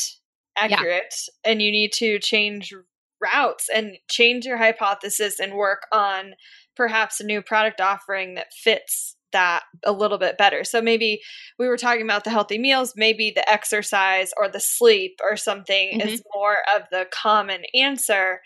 accurate 0.56 1.14
yeah. 1.44 1.50
and 1.50 1.62
you 1.62 1.70
need 1.70 1.92
to 1.92 2.18
change 2.18 2.74
routes 3.20 3.68
and 3.74 3.96
change 4.08 4.44
your 4.44 4.56
hypothesis 4.56 5.38
and 5.38 5.54
work 5.54 5.82
on 5.92 6.34
perhaps 6.76 7.20
a 7.20 7.24
new 7.24 7.42
product 7.42 7.80
offering 7.80 8.34
that 8.34 8.52
fits 8.52 9.16
that 9.32 9.62
a 9.84 9.92
little 9.92 10.18
bit 10.18 10.36
better. 10.36 10.64
So 10.64 10.82
maybe 10.82 11.20
we 11.58 11.68
were 11.68 11.76
talking 11.76 12.02
about 12.02 12.24
the 12.24 12.30
healthy 12.30 12.58
meals, 12.58 12.94
maybe 12.96 13.30
the 13.30 13.48
exercise 13.48 14.32
or 14.36 14.48
the 14.48 14.60
sleep 14.60 15.20
or 15.22 15.36
something 15.36 15.98
mm-hmm. 15.98 16.08
is 16.08 16.22
more 16.34 16.56
of 16.76 16.82
the 16.90 17.06
common 17.12 17.62
answer. 17.74 18.40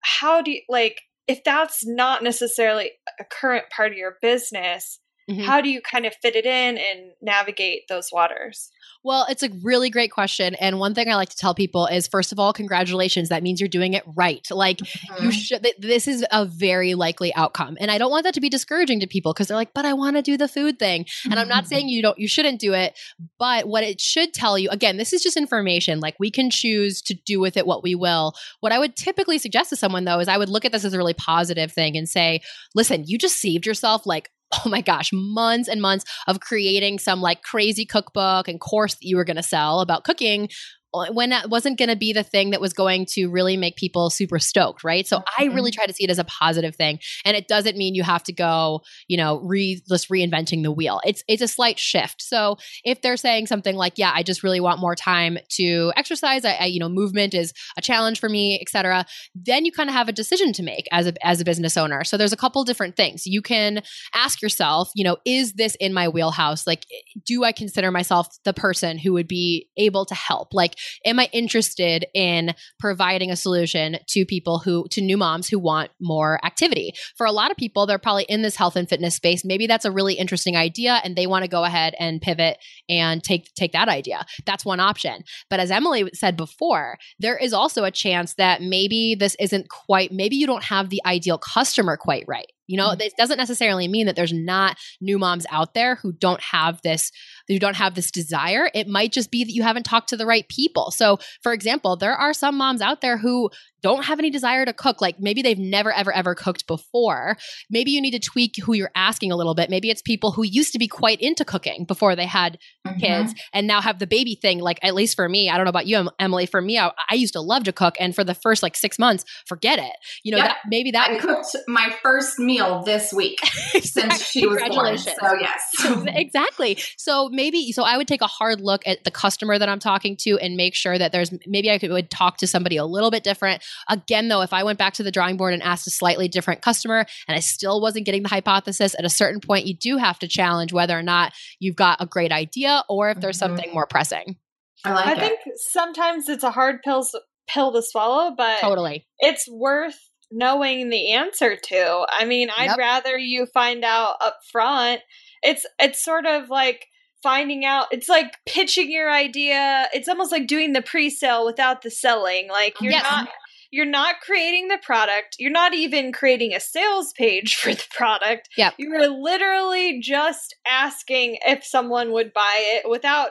How 0.00 0.42
do 0.42 0.50
you 0.50 0.62
like 0.68 1.02
if 1.28 1.44
that's 1.44 1.86
not 1.86 2.22
necessarily 2.22 2.92
a 3.20 3.24
current 3.24 3.66
part 3.70 3.92
of 3.92 3.98
your 3.98 4.16
business, 4.22 4.98
Mm-hmm. 5.28 5.42
How 5.42 5.60
do 5.60 5.68
you 5.68 5.80
kind 5.82 6.06
of 6.06 6.14
fit 6.22 6.36
it 6.36 6.46
in 6.46 6.78
and 6.78 7.12
navigate 7.20 7.82
those 7.88 8.08
waters? 8.10 8.70
Well, 9.04 9.26
it's 9.28 9.42
a 9.42 9.50
really 9.62 9.90
great 9.90 10.10
question. 10.10 10.54
And 10.56 10.78
one 10.78 10.94
thing 10.94 11.08
I 11.10 11.14
like 11.14 11.28
to 11.28 11.36
tell 11.36 11.54
people 11.54 11.86
is 11.86 12.08
first 12.08 12.32
of 12.32 12.38
all, 12.38 12.52
congratulations. 12.52 13.28
That 13.28 13.42
means 13.42 13.60
you're 13.60 13.68
doing 13.68 13.94
it 13.94 14.02
right. 14.16 14.46
Like 14.50 14.78
mm-hmm. 14.78 15.24
you 15.24 15.32
should, 15.32 15.66
this 15.78 16.08
is 16.08 16.24
a 16.32 16.44
very 16.46 16.94
likely 16.94 17.32
outcome. 17.34 17.76
And 17.78 17.90
I 17.90 17.98
don't 17.98 18.10
want 18.10 18.24
that 18.24 18.34
to 18.34 18.40
be 18.40 18.48
discouraging 18.48 19.00
to 19.00 19.06
people 19.06 19.32
because 19.32 19.48
they're 19.48 19.56
like, 19.56 19.74
but 19.74 19.84
I 19.84 19.92
want 19.92 20.16
to 20.16 20.22
do 20.22 20.36
the 20.36 20.48
food 20.48 20.78
thing. 20.78 21.06
And 21.24 21.32
mm-hmm. 21.32 21.38
I'm 21.38 21.48
not 21.48 21.66
saying 21.66 21.88
you 21.88 22.02
don't, 22.02 22.18
you 22.18 22.26
shouldn't 22.26 22.60
do 22.60 22.74
it. 22.74 22.98
But 23.38 23.68
what 23.68 23.84
it 23.84 24.00
should 24.00 24.34
tell 24.34 24.58
you, 24.58 24.68
again, 24.70 24.96
this 24.96 25.12
is 25.12 25.22
just 25.22 25.36
information. 25.36 26.00
Like 26.00 26.16
we 26.18 26.30
can 26.30 26.50
choose 26.50 27.00
to 27.02 27.14
do 27.14 27.38
with 27.38 27.56
it 27.56 27.66
what 27.66 27.82
we 27.82 27.94
will. 27.94 28.34
What 28.60 28.72
I 28.72 28.78
would 28.78 28.96
typically 28.96 29.38
suggest 29.38 29.70
to 29.70 29.76
someone 29.76 30.04
though 30.04 30.18
is 30.18 30.28
I 30.28 30.38
would 30.38 30.48
look 30.48 30.64
at 30.64 30.72
this 30.72 30.84
as 30.84 30.94
a 30.94 30.98
really 30.98 31.14
positive 31.14 31.70
thing 31.72 31.96
and 31.96 32.08
say, 32.08 32.40
listen, 32.74 33.04
you 33.06 33.16
just 33.16 33.40
saved 33.40 33.66
yourself 33.66 34.06
like 34.06 34.30
oh 34.64 34.68
my 34.68 34.80
gosh, 34.80 35.10
months 35.12 35.68
and 35.68 35.82
months 35.82 36.04
of 36.26 36.40
creating 36.40 36.98
some 36.98 37.20
like 37.20 37.42
crazy 37.42 37.84
cookbook 37.84 38.48
and 38.48 38.60
course 38.60 38.94
that 38.94 39.06
you 39.06 39.16
were 39.16 39.24
going 39.24 39.36
to 39.36 39.42
sell 39.42 39.80
about 39.80 40.04
cooking 40.04 40.48
Uh, 40.94 41.06
when 41.12 41.30
that 41.30 41.50
wasn't 41.50 41.78
going 41.78 41.88
to 41.88 41.96
be 41.96 42.12
the 42.12 42.22
thing 42.22 42.50
that 42.50 42.60
was 42.60 42.72
going 42.72 43.06
to 43.06 43.28
really 43.28 43.56
make 43.56 43.76
people 43.76 44.10
super 44.10 44.38
stoked, 44.38 44.82
right? 44.82 45.06
So. 45.06 45.22
I 45.38 45.44
really 45.46 45.70
try 45.70 45.86
to 45.86 45.92
see 45.92 46.04
it 46.04 46.10
as 46.10 46.18
a 46.18 46.24
positive 46.24 46.74
thing, 46.74 46.98
and 47.24 47.36
it 47.36 47.48
doesn't 47.48 47.76
mean 47.76 47.94
you 47.94 48.02
have 48.02 48.22
to 48.24 48.32
go, 48.32 48.80
you 49.06 49.16
know, 49.16 49.40
re 49.40 49.80
just 49.88 50.08
reinventing 50.08 50.62
the 50.62 50.72
wheel. 50.72 51.00
It's 51.04 51.22
it's 51.28 51.42
a 51.42 51.48
slight 51.48 51.78
shift. 51.78 52.22
So 52.22 52.56
if 52.84 53.02
they're 53.02 53.16
saying 53.16 53.46
something 53.46 53.76
like, 53.76 53.94
"Yeah, 53.96 54.12
I 54.14 54.22
just 54.22 54.42
really 54.42 54.60
want 54.60 54.80
more 54.80 54.94
time 54.94 55.38
to 55.50 55.92
exercise," 55.96 56.44
I, 56.44 56.54
I 56.54 56.64
you 56.66 56.80
know, 56.80 56.88
movement 56.88 57.34
is 57.34 57.52
a 57.76 57.82
challenge 57.82 58.20
for 58.20 58.28
me, 58.28 58.58
etc. 58.60 59.06
Then 59.34 59.64
you 59.64 59.72
kind 59.72 59.88
of 59.88 59.94
have 59.94 60.08
a 60.08 60.12
decision 60.12 60.52
to 60.54 60.62
make 60.62 60.88
as 60.90 61.06
a 61.06 61.26
as 61.26 61.40
a 61.40 61.44
business 61.44 61.76
owner. 61.76 62.04
So 62.04 62.16
there's 62.16 62.32
a 62.32 62.36
couple 62.36 62.64
different 62.64 62.96
things 62.96 63.26
you 63.26 63.42
can 63.42 63.82
ask 64.14 64.42
yourself. 64.42 64.90
You 64.94 65.04
know, 65.04 65.16
is 65.24 65.52
this 65.54 65.76
in 65.76 65.92
my 65.92 66.08
wheelhouse? 66.08 66.66
Like, 66.66 66.84
eh, 66.92 67.20
do 67.24 67.44
I 67.44 67.52
consider 67.52 67.90
myself 67.90 68.28
the 68.44 68.54
person 68.54 68.98
who 68.98 69.12
would 69.14 69.28
be 69.28 69.68
able 69.76 70.04
to 70.06 70.14
help? 70.14 70.54
Like 70.54 70.74
am 71.04 71.18
I 71.18 71.28
interested 71.32 72.06
in 72.14 72.54
providing 72.78 73.30
a 73.30 73.36
solution 73.36 73.98
to 74.08 74.24
people 74.24 74.58
who, 74.58 74.86
to 74.90 75.00
new 75.00 75.16
moms 75.16 75.48
who 75.48 75.58
want 75.58 75.90
more 76.00 76.38
activity? 76.44 76.92
For 77.16 77.26
a 77.26 77.32
lot 77.32 77.50
of 77.50 77.56
people, 77.56 77.86
they're 77.86 77.98
probably 77.98 78.24
in 78.24 78.42
this 78.42 78.56
health 78.56 78.76
and 78.76 78.88
fitness 78.88 79.14
space. 79.14 79.44
Maybe 79.44 79.66
that's 79.66 79.84
a 79.84 79.90
really 79.90 80.14
interesting 80.14 80.56
idea 80.56 81.00
and 81.04 81.16
they 81.16 81.26
want 81.26 81.44
to 81.44 81.50
go 81.50 81.64
ahead 81.64 81.94
and 81.98 82.20
pivot 82.20 82.58
and 82.88 83.22
take, 83.22 83.54
take 83.54 83.72
that 83.72 83.88
idea. 83.88 84.24
That's 84.46 84.64
one 84.64 84.80
option. 84.80 85.24
But 85.50 85.60
as 85.60 85.70
Emily 85.70 86.10
said 86.14 86.36
before, 86.36 86.98
there 87.18 87.36
is 87.36 87.52
also 87.52 87.84
a 87.84 87.90
chance 87.90 88.34
that 88.34 88.62
maybe 88.62 89.14
this 89.14 89.36
isn't 89.38 89.68
quite, 89.68 90.12
maybe 90.12 90.36
you 90.36 90.46
don't 90.46 90.64
have 90.64 90.90
the 90.90 91.02
ideal 91.04 91.38
customer 91.38 91.96
quite 91.96 92.24
right. 92.26 92.50
You 92.68 92.76
know, 92.76 92.90
mm-hmm. 92.90 92.98
this 92.98 93.14
doesn't 93.14 93.38
necessarily 93.38 93.88
mean 93.88 94.06
that 94.06 94.14
there's 94.14 94.32
not 94.32 94.76
new 95.00 95.18
moms 95.18 95.46
out 95.50 95.74
there 95.74 95.96
who 95.96 96.12
don't 96.12 96.40
have 96.42 96.80
this 96.82 97.10
who 97.48 97.58
don't 97.58 97.76
have 97.76 97.94
this 97.94 98.10
desire. 98.10 98.70
It 98.74 98.86
might 98.86 99.12
just 99.12 99.30
be 99.30 99.44
that 99.44 99.52
you 99.52 99.62
haven't 99.62 99.84
talked 99.84 100.10
to 100.10 100.16
the 100.16 100.26
right 100.26 100.46
people. 100.48 100.90
So, 100.90 101.18
for 101.42 101.52
example, 101.52 101.96
there 101.96 102.14
are 102.14 102.32
some 102.32 102.56
moms 102.56 102.80
out 102.80 103.00
there 103.00 103.16
who 103.16 103.50
don't 103.82 104.04
have 104.04 104.18
any 104.18 104.30
desire 104.30 104.64
to 104.64 104.72
cook. 104.72 105.00
Like 105.00 105.20
maybe 105.20 105.42
they've 105.42 105.58
never, 105.58 105.92
ever, 105.92 106.12
ever 106.12 106.34
cooked 106.34 106.66
before. 106.66 107.36
Maybe 107.70 107.92
you 107.92 108.00
need 108.00 108.10
to 108.12 108.18
tweak 108.18 108.56
who 108.62 108.74
you're 108.74 108.90
asking 108.94 109.32
a 109.32 109.36
little 109.36 109.54
bit. 109.54 109.70
Maybe 109.70 109.90
it's 109.90 110.02
people 110.02 110.32
who 110.32 110.42
used 110.44 110.72
to 110.72 110.78
be 110.78 110.88
quite 110.88 111.20
into 111.20 111.44
cooking 111.44 111.84
before 111.84 112.16
they 112.16 112.26
had 112.26 112.58
mm-hmm. 112.86 112.98
kids 112.98 113.34
and 113.52 113.66
now 113.66 113.80
have 113.80 113.98
the 113.98 114.06
baby 114.06 114.34
thing. 114.34 114.58
Like, 114.58 114.78
at 114.82 114.94
least 114.94 115.16
for 115.16 115.28
me, 115.28 115.48
I 115.48 115.56
don't 115.56 115.64
know 115.64 115.70
about 115.70 115.86
you, 115.86 116.08
Emily. 116.18 116.46
For 116.46 116.60
me, 116.60 116.78
I, 116.78 116.92
I 117.08 117.14
used 117.14 117.34
to 117.34 117.40
love 117.40 117.64
to 117.64 117.72
cook. 117.72 117.96
And 118.00 118.14
for 118.14 118.24
the 118.24 118.34
first 118.34 118.62
like 118.62 118.76
six 118.76 118.98
months, 118.98 119.24
forget 119.46 119.78
it. 119.78 119.92
You 120.24 120.32
know, 120.32 120.38
yep. 120.38 120.48
that, 120.48 120.56
maybe 120.68 120.90
that. 120.92 121.10
I 121.10 121.18
cooked 121.18 121.56
my 121.68 121.94
first 122.02 122.38
meal 122.38 122.82
this 122.82 123.12
week 123.12 123.38
since 123.80 124.22
she 124.22 124.46
was 124.46 124.60
born. 124.68 124.98
So, 124.98 125.12
yes. 125.40 126.04
exactly. 126.06 126.78
So, 126.96 127.28
maybe, 127.38 127.72
so 127.72 127.84
I 127.84 127.96
would 127.96 128.08
take 128.08 128.22
a 128.22 128.26
hard 128.26 128.60
look 128.60 128.82
at 128.86 129.04
the 129.04 129.10
customer 129.10 129.58
that 129.58 129.68
I'm 129.68 129.78
talking 129.78 130.16
to 130.24 130.38
and 130.38 130.56
make 130.56 130.74
sure 130.74 130.98
that 130.98 131.12
there's 131.12 131.32
maybe 131.46 131.70
I 131.70 131.78
could 131.78 131.90
would 131.90 132.10
talk 132.10 132.38
to 132.38 132.46
somebody 132.46 132.76
a 132.76 132.84
little 132.84 133.10
bit 133.10 133.22
different 133.22 133.62
Again, 133.88 134.28
though, 134.28 134.42
if 134.42 134.52
I 134.52 134.64
went 134.64 134.78
back 134.78 134.94
to 134.94 135.02
the 135.02 135.10
drawing 135.10 135.36
board 135.36 135.54
and 135.54 135.62
asked 135.62 135.86
a 135.86 135.90
slightly 135.90 136.28
different 136.28 136.62
customer 136.62 137.06
and 137.26 137.36
I 137.36 137.40
still 137.40 137.80
wasn't 137.80 138.06
getting 138.06 138.22
the 138.22 138.28
hypothesis, 138.28 138.94
at 138.98 139.04
a 139.04 139.10
certain 139.10 139.40
point, 139.40 139.66
you 139.66 139.74
do 139.74 139.96
have 139.96 140.18
to 140.20 140.28
challenge 140.28 140.72
whether 140.72 140.98
or 140.98 141.02
not 141.02 141.32
you've 141.58 141.76
got 141.76 142.00
a 142.00 142.06
great 142.06 142.32
idea 142.32 142.84
or 142.88 143.10
if 143.10 143.20
there's 143.20 143.38
mm-hmm. 143.38 143.56
something 143.56 143.74
more 143.74 143.86
pressing. 143.86 144.36
I 144.84 144.92
like 144.92 145.06
I 145.06 145.12
it. 145.12 145.18
think 145.18 145.38
sometimes 145.56 146.28
it's 146.28 146.44
a 146.44 146.50
hard 146.50 146.82
pill 146.82 147.06
pill 147.48 147.72
to 147.72 147.82
swallow, 147.82 148.34
but 148.36 148.60
totally, 148.60 149.06
it's 149.18 149.48
worth 149.50 149.98
knowing 150.30 150.90
the 150.90 151.12
answer 151.12 151.56
to. 151.56 152.06
I 152.08 152.24
mean, 152.26 152.48
I'd 152.56 152.66
yep. 152.66 152.78
rather 152.78 153.18
you 153.18 153.46
find 153.46 153.84
out 153.84 154.16
up 154.20 154.38
front. 154.52 155.00
It's 155.42 155.66
it's 155.80 156.04
sort 156.04 156.26
of 156.26 156.48
like 156.48 156.86
finding 157.22 157.64
out 157.64 157.86
it's 157.90 158.08
like 158.08 158.36
pitching 158.46 158.90
your 158.90 159.10
idea 159.10 159.86
it's 159.92 160.08
almost 160.08 160.30
like 160.30 160.46
doing 160.46 160.72
the 160.72 160.82
pre-sale 160.82 161.44
without 161.44 161.82
the 161.82 161.90
selling 161.90 162.48
like 162.48 162.80
you're 162.80 162.92
yes. 162.92 163.02
not 163.02 163.28
you're 163.70 163.86
not 163.86 164.20
creating 164.22 164.68
the 164.68 164.78
product. 164.82 165.36
You're 165.38 165.50
not 165.50 165.74
even 165.74 166.12
creating 166.12 166.54
a 166.54 166.60
sales 166.60 167.12
page 167.12 167.56
for 167.62 167.74
the 167.74 167.84
product. 167.94 168.48
Yeah. 168.56 168.70
You're 168.78 169.08
literally 169.08 170.00
just 170.00 170.56
asking 170.68 171.38
if 171.46 171.64
someone 171.64 172.12
would 172.12 172.32
buy 172.32 172.56
it 172.76 172.88
without 172.88 173.30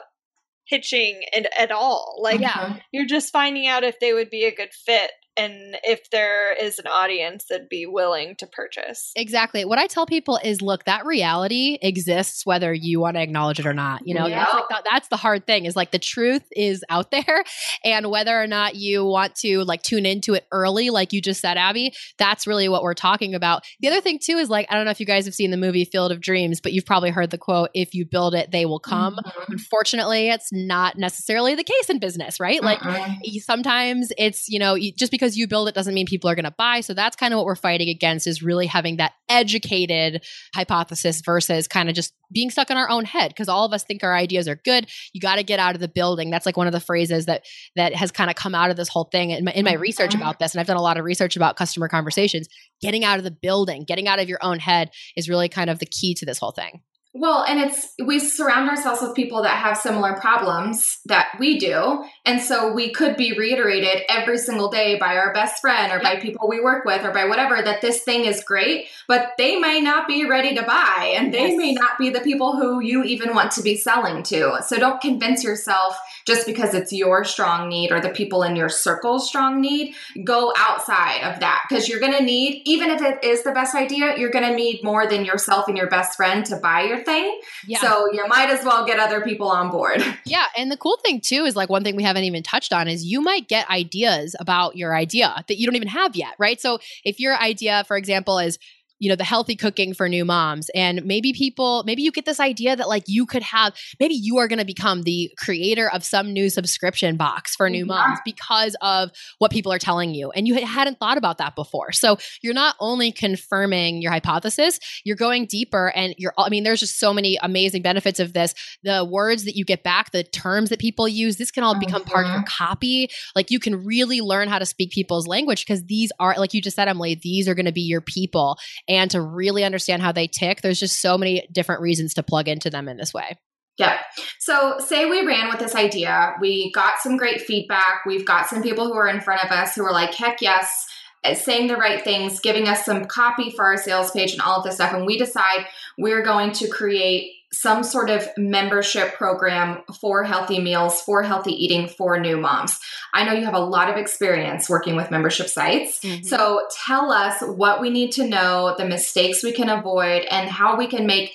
pitching 0.68 1.20
it 1.32 1.46
at 1.58 1.72
all. 1.72 2.18
Like 2.20 2.40
yeah. 2.40 2.50
Mm-hmm. 2.50 2.78
you're 2.92 3.06
just 3.06 3.32
finding 3.32 3.66
out 3.66 3.84
if 3.84 3.98
they 4.00 4.12
would 4.12 4.30
be 4.30 4.44
a 4.44 4.54
good 4.54 4.72
fit 4.72 5.10
and 5.38 5.76
if 5.84 6.10
there 6.10 6.52
is 6.52 6.78
an 6.78 6.86
audience 6.86 7.46
that'd 7.48 7.68
be 7.68 7.86
willing 7.86 8.36
to 8.36 8.46
purchase. 8.46 9.12
Exactly. 9.16 9.64
What 9.64 9.78
I 9.78 9.86
tell 9.86 10.06
people 10.06 10.38
is 10.42 10.60
look, 10.60 10.84
that 10.84 11.06
reality 11.06 11.78
exists 11.80 12.44
whether 12.44 12.72
you 12.72 13.00
want 13.00 13.16
to 13.16 13.22
acknowledge 13.22 13.60
it 13.60 13.66
or 13.66 13.74
not. 13.74 14.02
You 14.06 14.14
know, 14.14 14.26
yep. 14.26 14.38
that's, 14.38 14.54
like 14.54 14.68
the, 14.68 14.88
that's 14.90 15.08
the 15.08 15.16
hard 15.16 15.46
thing 15.46 15.64
is 15.64 15.76
like 15.76 15.90
the 15.90 15.98
truth 15.98 16.42
is 16.52 16.84
out 16.88 17.10
there 17.10 17.44
and 17.84 18.10
whether 18.10 18.40
or 18.40 18.46
not 18.46 18.74
you 18.74 19.04
want 19.04 19.34
to 19.36 19.64
like 19.64 19.82
tune 19.82 20.06
into 20.06 20.34
it 20.34 20.46
early 20.52 20.90
like 20.90 21.12
you 21.12 21.20
just 21.20 21.40
said 21.40 21.56
Abby, 21.56 21.92
that's 22.18 22.46
really 22.46 22.68
what 22.68 22.82
we're 22.82 22.94
talking 22.94 23.34
about. 23.34 23.62
The 23.80 23.88
other 23.88 24.00
thing 24.00 24.18
too 24.22 24.36
is 24.36 24.50
like 24.50 24.66
I 24.70 24.74
don't 24.74 24.84
know 24.84 24.90
if 24.90 25.00
you 25.00 25.06
guys 25.06 25.24
have 25.24 25.34
seen 25.34 25.50
the 25.50 25.56
movie 25.56 25.84
Field 25.84 26.12
of 26.12 26.20
Dreams, 26.20 26.60
but 26.60 26.72
you've 26.72 26.86
probably 26.86 27.10
heard 27.10 27.30
the 27.30 27.38
quote 27.38 27.70
if 27.74 27.94
you 27.94 28.04
build 28.04 28.34
it 28.34 28.50
they 28.50 28.66
will 28.66 28.80
come. 28.80 29.16
Mm-hmm. 29.16 29.52
Unfortunately, 29.52 30.28
it's 30.28 30.48
not 30.52 30.98
necessarily 30.98 31.54
the 31.54 31.64
case 31.64 31.88
in 31.88 31.98
business, 31.98 32.40
right? 32.40 32.62
Like 32.62 32.80
mm-hmm. 32.80 33.38
sometimes 33.38 34.12
it's, 34.18 34.48
you 34.48 34.58
know, 34.58 34.76
just 34.96 35.12
because 35.12 35.27
because 35.28 35.36
you 35.36 35.46
build 35.46 35.68
it 35.68 35.74
doesn't 35.74 35.92
mean 35.92 36.06
people 36.06 36.30
are 36.30 36.34
going 36.34 36.46
to 36.46 36.50
buy. 36.50 36.80
So 36.80 36.94
that's 36.94 37.14
kind 37.14 37.34
of 37.34 37.38
what 37.38 37.44
we're 37.44 37.54
fighting 37.54 37.90
against 37.90 38.26
is 38.26 38.42
really 38.42 38.64
having 38.64 38.96
that 38.96 39.12
educated 39.28 40.24
hypothesis 40.54 41.20
versus 41.20 41.68
kind 41.68 41.90
of 41.90 41.94
just 41.94 42.14
being 42.32 42.48
stuck 42.48 42.70
in 42.70 42.78
our 42.78 42.88
own 42.88 43.04
head 43.04 43.28
because 43.28 43.46
all 43.46 43.66
of 43.66 43.74
us 43.74 43.84
think 43.84 44.02
our 44.02 44.14
ideas 44.14 44.48
are 44.48 44.56
good. 44.56 44.88
You 45.12 45.20
got 45.20 45.36
to 45.36 45.42
get 45.42 45.60
out 45.60 45.74
of 45.74 45.82
the 45.82 45.88
building. 45.88 46.30
That's 46.30 46.46
like 46.46 46.56
one 46.56 46.66
of 46.66 46.72
the 46.72 46.80
phrases 46.80 47.26
that 47.26 47.44
that 47.76 47.94
has 47.94 48.10
kind 48.10 48.30
of 48.30 48.36
come 48.36 48.54
out 48.54 48.70
of 48.70 48.76
this 48.76 48.88
whole 48.88 49.04
thing 49.04 49.30
in 49.30 49.44
my, 49.44 49.52
in 49.52 49.66
my 49.66 49.74
research 49.74 50.12
mm-hmm. 50.12 50.22
about 50.22 50.38
this. 50.38 50.54
And 50.54 50.60
I've 50.60 50.66
done 50.66 50.78
a 50.78 50.82
lot 50.82 50.96
of 50.96 51.04
research 51.04 51.36
about 51.36 51.56
customer 51.56 51.88
conversations. 51.88 52.48
Getting 52.80 53.04
out 53.04 53.18
of 53.18 53.24
the 53.24 53.30
building, 53.30 53.84
getting 53.84 54.08
out 54.08 54.20
of 54.20 54.30
your 54.30 54.38
own 54.40 54.60
head 54.60 54.90
is 55.14 55.28
really 55.28 55.50
kind 55.50 55.68
of 55.68 55.78
the 55.78 55.86
key 55.86 56.14
to 56.14 56.24
this 56.24 56.38
whole 56.38 56.52
thing. 56.52 56.80
Well, 57.20 57.44
and 57.48 57.58
it's 57.58 57.94
we 58.04 58.20
surround 58.20 58.70
ourselves 58.70 59.02
with 59.02 59.16
people 59.16 59.42
that 59.42 59.56
have 59.56 59.76
similar 59.76 60.14
problems 60.14 61.00
that 61.06 61.30
we 61.40 61.58
do. 61.58 62.04
And 62.24 62.40
so 62.40 62.72
we 62.72 62.92
could 62.92 63.16
be 63.16 63.36
reiterated 63.36 64.04
every 64.08 64.38
single 64.38 64.70
day 64.70 64.96
by 65.00 65.16
our 65.16 65.32
best 65.32 65.60
friend 65.60 65.90
or 65.92 66.00
by 66.00 66.20
people 66.20 66.48
we 66.48 66.60
work 66.60 66.84
with 66.84 67.04
or 67.04 67.10
by 67.10 67.24
whatever 67.24 67.60
that 67.60 67.80
this 67.80 68.04
thing 68.04 68.24
is 68.24 68.44
great, 68.44 68.86
but 69.08 69.32
they 69.36 69.56
may 69.56 69.80
not 69.80 70.06
be 70.06 70.28
ready 70.28 70.54
to 70.54 70.62
buy 70.62 71.12
and 71.16 71.34
they 71.34 71.48
yes. 71.48 71.56
may 71.56 71.72
not 71.72 71.98
be 71.98 72.10
the 72.10 72.20
people 72.20 72.56
who 72.56 72.80
you 72.80 73.02
even 73.02 73.34
want 73.34 73.50
to 73.52 73.62
be 73.62 73.76
selling 73.76 74.22
to. 74.24 74.58
So 74.64 74.76
don't 74.76 75.00
convince 75.00 75.42
yourself 75.42 75.98
just 76.24 76.46
because 76.46 76.72
it's 76.72 76.92
your 76.92 77.24
strong 77.24 77.68
need 77.68 77.90
or 77.90 78.00
the 78.00 78.10
people 78.10 78.44
in 78.44 78.54
your 78.54 78.68
circle's 78.68 79.26
strong 79.26 79.60
need. 79.60 79.94
Go 80.22 80.52
outside 80.56 81.22
of 81.24 81.40
that 81.40 81.64
because 81.68 81.88
you're 81.88 81.98
going 81.98 82.16
to 82.16 82.22
need, 82.22 82.62
even 82.64 82.90
if 82.90 83.02
it 83.02 83.24
is 83.24 83.42
the 83.42 83.50
best 83.50 83.74
idea, 83.74 84.16
you're 84.16 84.30
going 84.30 84.48
to 84.48 84.54
need 84.54 84.84
more 84.84 85.08
than 85.08 85.24
yourself 85.24 85.66
and 85.66 85.76
your 85.76 85.88
best 85.88 86.16
friend 86.16 86.46
to 86.46 86.56
buy 86.56 86.82
your 86.82 87.02
thing. 87.08 87.40
Yeah. 87.66 87.80
So 87.80 88.12
you 88.12 88.26
might 88.28 88.50
as 88.50 88.64
well 88.64 88.86
get 88.86 88.98
other 88.98 89.20
people 89.20 89.48
on 89.48 89.70
board. 89.70 90.04
Yeah. 90.24 90.44
And 90.58 90.70
the 90.70 90.76
cool 90.76 90.98
thing 91.02 91.22
too 91.22 91.44
is 91.44 91.56
like 91.56 91.70
one 91.70 91.82
thing 91.84 91.96
we 91.96 92.02
haven't 92.02 92.24
even 92.24 92.42
touched 92.42 92.72
on 92.72 92.86
is 92.86 93.04
you 93.04 93.22
might 93.22 93.48
get 93.48 93.68
ideas 93.70 94.36
about 94.38 94.76
your 94.76 94.94
idea 94.94 95.42
that 95.48 95.58
you 95.58 95.64
don't 95.66 95.76
even 95.76 95.88
have 95.88 96.14
yet, 96.14 96.34
right? 96.38 96.60
So 96.60 96.80
if 97.02 97.18
your 97.18 97.34
idea, 97.36 97.84
for 97.88 97.96
example, 97.96 98.38
is 98.38 98.58
you 98.98 99.08
know, 99.08 99.16
the 99.16 99.24
healthy 99.24 99.54
cooking 99.56 99.94
for 99.94 100.08
new 100.08 100.24
moms. 100.24 100.70
And 100.74 101.04
maybe 101.04 101.32
people, 101.32 101.82
maybe 101.86 102.02
you 102.02 102.10
get 102.10 102.24
this 102.24 102.40
idea 102.40 102.76
that 102.76 102.88
like 102.88 103.04
you 103.06 103.26
could 103.26 103.42
have, 103.42 103.74
maybe 104.00 104.14
you 104.14 104.38
are 104.38 104.48
going 104.48 104.58
to 104.58 104.64
become 104.64 105.02
the 105.02 105.30
creator 105.38 105.88
of 105.90 106.04
some 106.04 106.32
new 106.32 106.50
subscription 106.50 107.16
box 107.16 107.54
for 107.54 107.70
new 107.70 107.86
moms 107.86 108.18
because 108.24 108.76
of 108.80 109.10
what 109.38 109.50
people 109.50 109.72
are 109.72 109.78
telling 109.78 110.14
you. 110.14 110.30
And 110.30 110.46
you 110.48 110.54
hadn't 110.64 110.98
thought 110.98 111.18
about 111.18 111.38
that 111.38 111.54
before. 111.54 111.92
So 111.92 112.18
you're 112.42 112.54
not 112.54 112.76
only 112.80 113.12
confirming 113.12 114.02
your 114.02 114.12
hypothesis, 114.12 114.78
you're 115.04 115.16
going 115.16 115.46
deeper 115.46 115.92
and 115.94 116.14
you're, 116.18 116.32
I 116.36 116.48
mean, 116.48 116.64
there's 116.64 116.80
just 116.80 116.98
so 116.98 117.12
many 117.12 117.38
amazing 117.42 117.82
benefits 117.82 118.20
of 118.20 118.32
this. 118.32 118.54
The 118.82 119.04
words 119.04 119.44
that 119.44 119.56
you 119.56 119.64
get 119.64 119.82
back, 119.82 120.12
the 120.12 120.24
terms 120.24 120.70
that 120.70 120.78
people 120.78 121.08
use, 121.08 121.36
this 121.36 121.50
can 121.50 121.62
all 121.62 121.78
become 121.78 122.04
part 122.04 122.26
of 122.26 122.32
your 122.32 122.40
mm-hmm. 122.40 122.64
copy. 122.64 123.10
Like 123.36 123.50
you 123.50 123.60
can 123.60 123.84
really 123.84 124.20
learn 124.20 124.48
how 124.48 124.58
to 124.58 124.66
speak 124.66 124.90
people's 124.90 125.26
language 125.26 125.64
because 125.64 125.84
these 125.84 126.10
are, 126.18 126.34
like 126.36 126.54
you 126.54 126.60
just 126.60 126.76
said, 126.76 126.88
Emily, 126.88 127.18
these 127.20 127.48
are 127.48 127.54
going 127.54 127.66
to 127.66 127.72
be 127.72 127.82
your 127.82 128.00
people 128.00 128.58
and 128.88 129.10
to 129.10 129.20
really 129.20 129.64
understand 129.64 130.02
how 130.02 130.12
they 130.12 130.26
tick, 130.26 130.62
there's 130.62 130.80
just 130.80 131.00
so 131.00 131.18
many 131.18 131.46
different 131.52 131.82
reasons 131.82 132.14
to 132.14 132.22
plug 132.22 132.48
into 132.48 132.70
them 132.70 132.88
in 132.88 132.96
this 132.96 133.12
way. 133.12 133.36
Yeah. 133.76 133.98
So, 134.40 134.78
say 134.80 135.06
we 135.06 135.24
ran 135.24 135.48
with 135.48 135.60
this 135.60 135.76
idea, 135.76 136.34
we 136.40 136.72
got 136.72 136.98
some 136.98 137.16
great 137.16 137.40
feedback, 137.40 138.04
we've 138.06 138.26
got 138.26 138.48
some 138.48 138.60
people 138.60 138.86
who 138.86 138.94
are 138.94 139.06
in 139.06 139.20
front 139.20 139.44
of 139.44 139.52
us 139.52 139.76
who 139.76 139.84
are 139.84 139.92
like, 139.92 140.12
heck 140.14 140.42
yes, 140.42 140.86
eh, 141.22 141.34
saying 141.34 141.68
the 141.68 141.76
right 141.76 142.02
things, 142.02 142.40
giving 142.40 142.66
us 142.66 142.84
some 142.84 143.04
copy 143.04 143.50
for 143.50 143.64
our 143.64 143.76
sales 143.76 144.10
page 144.10 144.32
and 144.32 144.40
all 144.40 144.58
of 144.58 144.64
this 144.64 144.74
stuff. 144.74 144.92
And 144.92 145.06
we 145.06 145.16
decide 145.16 145.66
we're 145.96 146.24
going 146.24 146.50
to 146.52 146.68
create 146.68 147.30
some 147.52 147.82
sort 147.82 148.10
of 148.10 148.28
membership 148.36 149.14
program 149.14 149.82
for 150.00 150.22
healthy 150.24 150.60
meals, 150.60 151.00
for 151.00 151.22
healthy 151.22 151.52
eating 151.52 151.88
for 151.88 152.20
new 152.20 152.36
moms. 152.36 152.78
I 153.14 153.24
know 153.24 153.32
you 153.32 153.44
have 153.46 153.54
a 153.54 153.58
lot 153.58 153.88
of 153.88 153.96
experience 153.96 154.68
working 154.68 154.96
with 154.96 155.10
membership 155.10 155.48
sites. 155.48 156.00
Mm-hmm. 156.00 156.24
So 156.24 156.66
tell 156.86 157.10
us 157.10 157.40
what 157.42 157.80
we 157.80 157.90
need 157.90 158.12
to 158.12 158.28
know, 158.28 158.74
the 158.76 158.84
mistakes 158.84 159.42
we 159.42 159.52
can 159.52 159.70
avoid, 159.70 160.24
and 160.30 160.48
how 160.48 160.76
we 160.76 160.86
can 160.86 161.06
make 161.06 161.32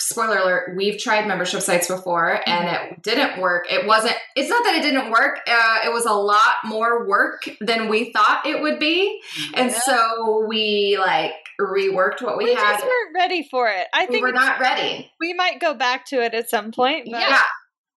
spoiler 0.00 0.38
alert 0.38 0.76
we've 0.76 0.98
tried 0.98 1.26
membership 1.26 1.60
sites 1.60 1.88
before 1.88 2.40
and 2.46 2.68
mm-hmm. 2.68 2.92
it 2.94 3.02
didn't 3.02 3.40
work. 3.40 3.70
It 3.70 3.86
wasn't 3.86 4.14
it's 4.36 4.48
not 4.48 4.64
that 4.64 4.76
it 4.76 4.82
didn't 4.82 5.10
work 5.10 5.40
uh, 5.46 5.78
it 5.84 5.92
was 5.92 6.04
a 6.04 6.12
lot 6.12 6.54
more 6.64 7.06
work 7.06 7.48
than 7.60 7.88
we 7.88 8.12
thought 8.12 8.46
it 8.46 8.60
would 8.60 8.78
be. 8.78 9.20
And 9.54 9.70
yeah. 9.70 9.80
so 9.80 10.46
we 10.48 10.96
like 10.98 11.32
reworked 11.60 12.22
what 12.22 12.38
we, 12.38 12.44
we 12.44 12.54
had. 12.54 12.74
just 12.74 12.84
weren't 12.84 13.14
ready 13.14 13.46
for 13.50 13.68
it. 13.68 13.86
I 13.92 14.06
we 14.06 14.12
think 14.12 14.22
we're 14.22 14.32
not 14.32 14.60
ready. 14.60 15.10
we 15.20 15.34
might 15.34 15.60
go 15.60 15.74
back 15.74 16.06
to 16.06 16.22
it 16.22 16.34
at 16.34 16.48
some 16.48 16.70
point 16.70 17.08
but 17.10 17.20
yeah 17.20 17.42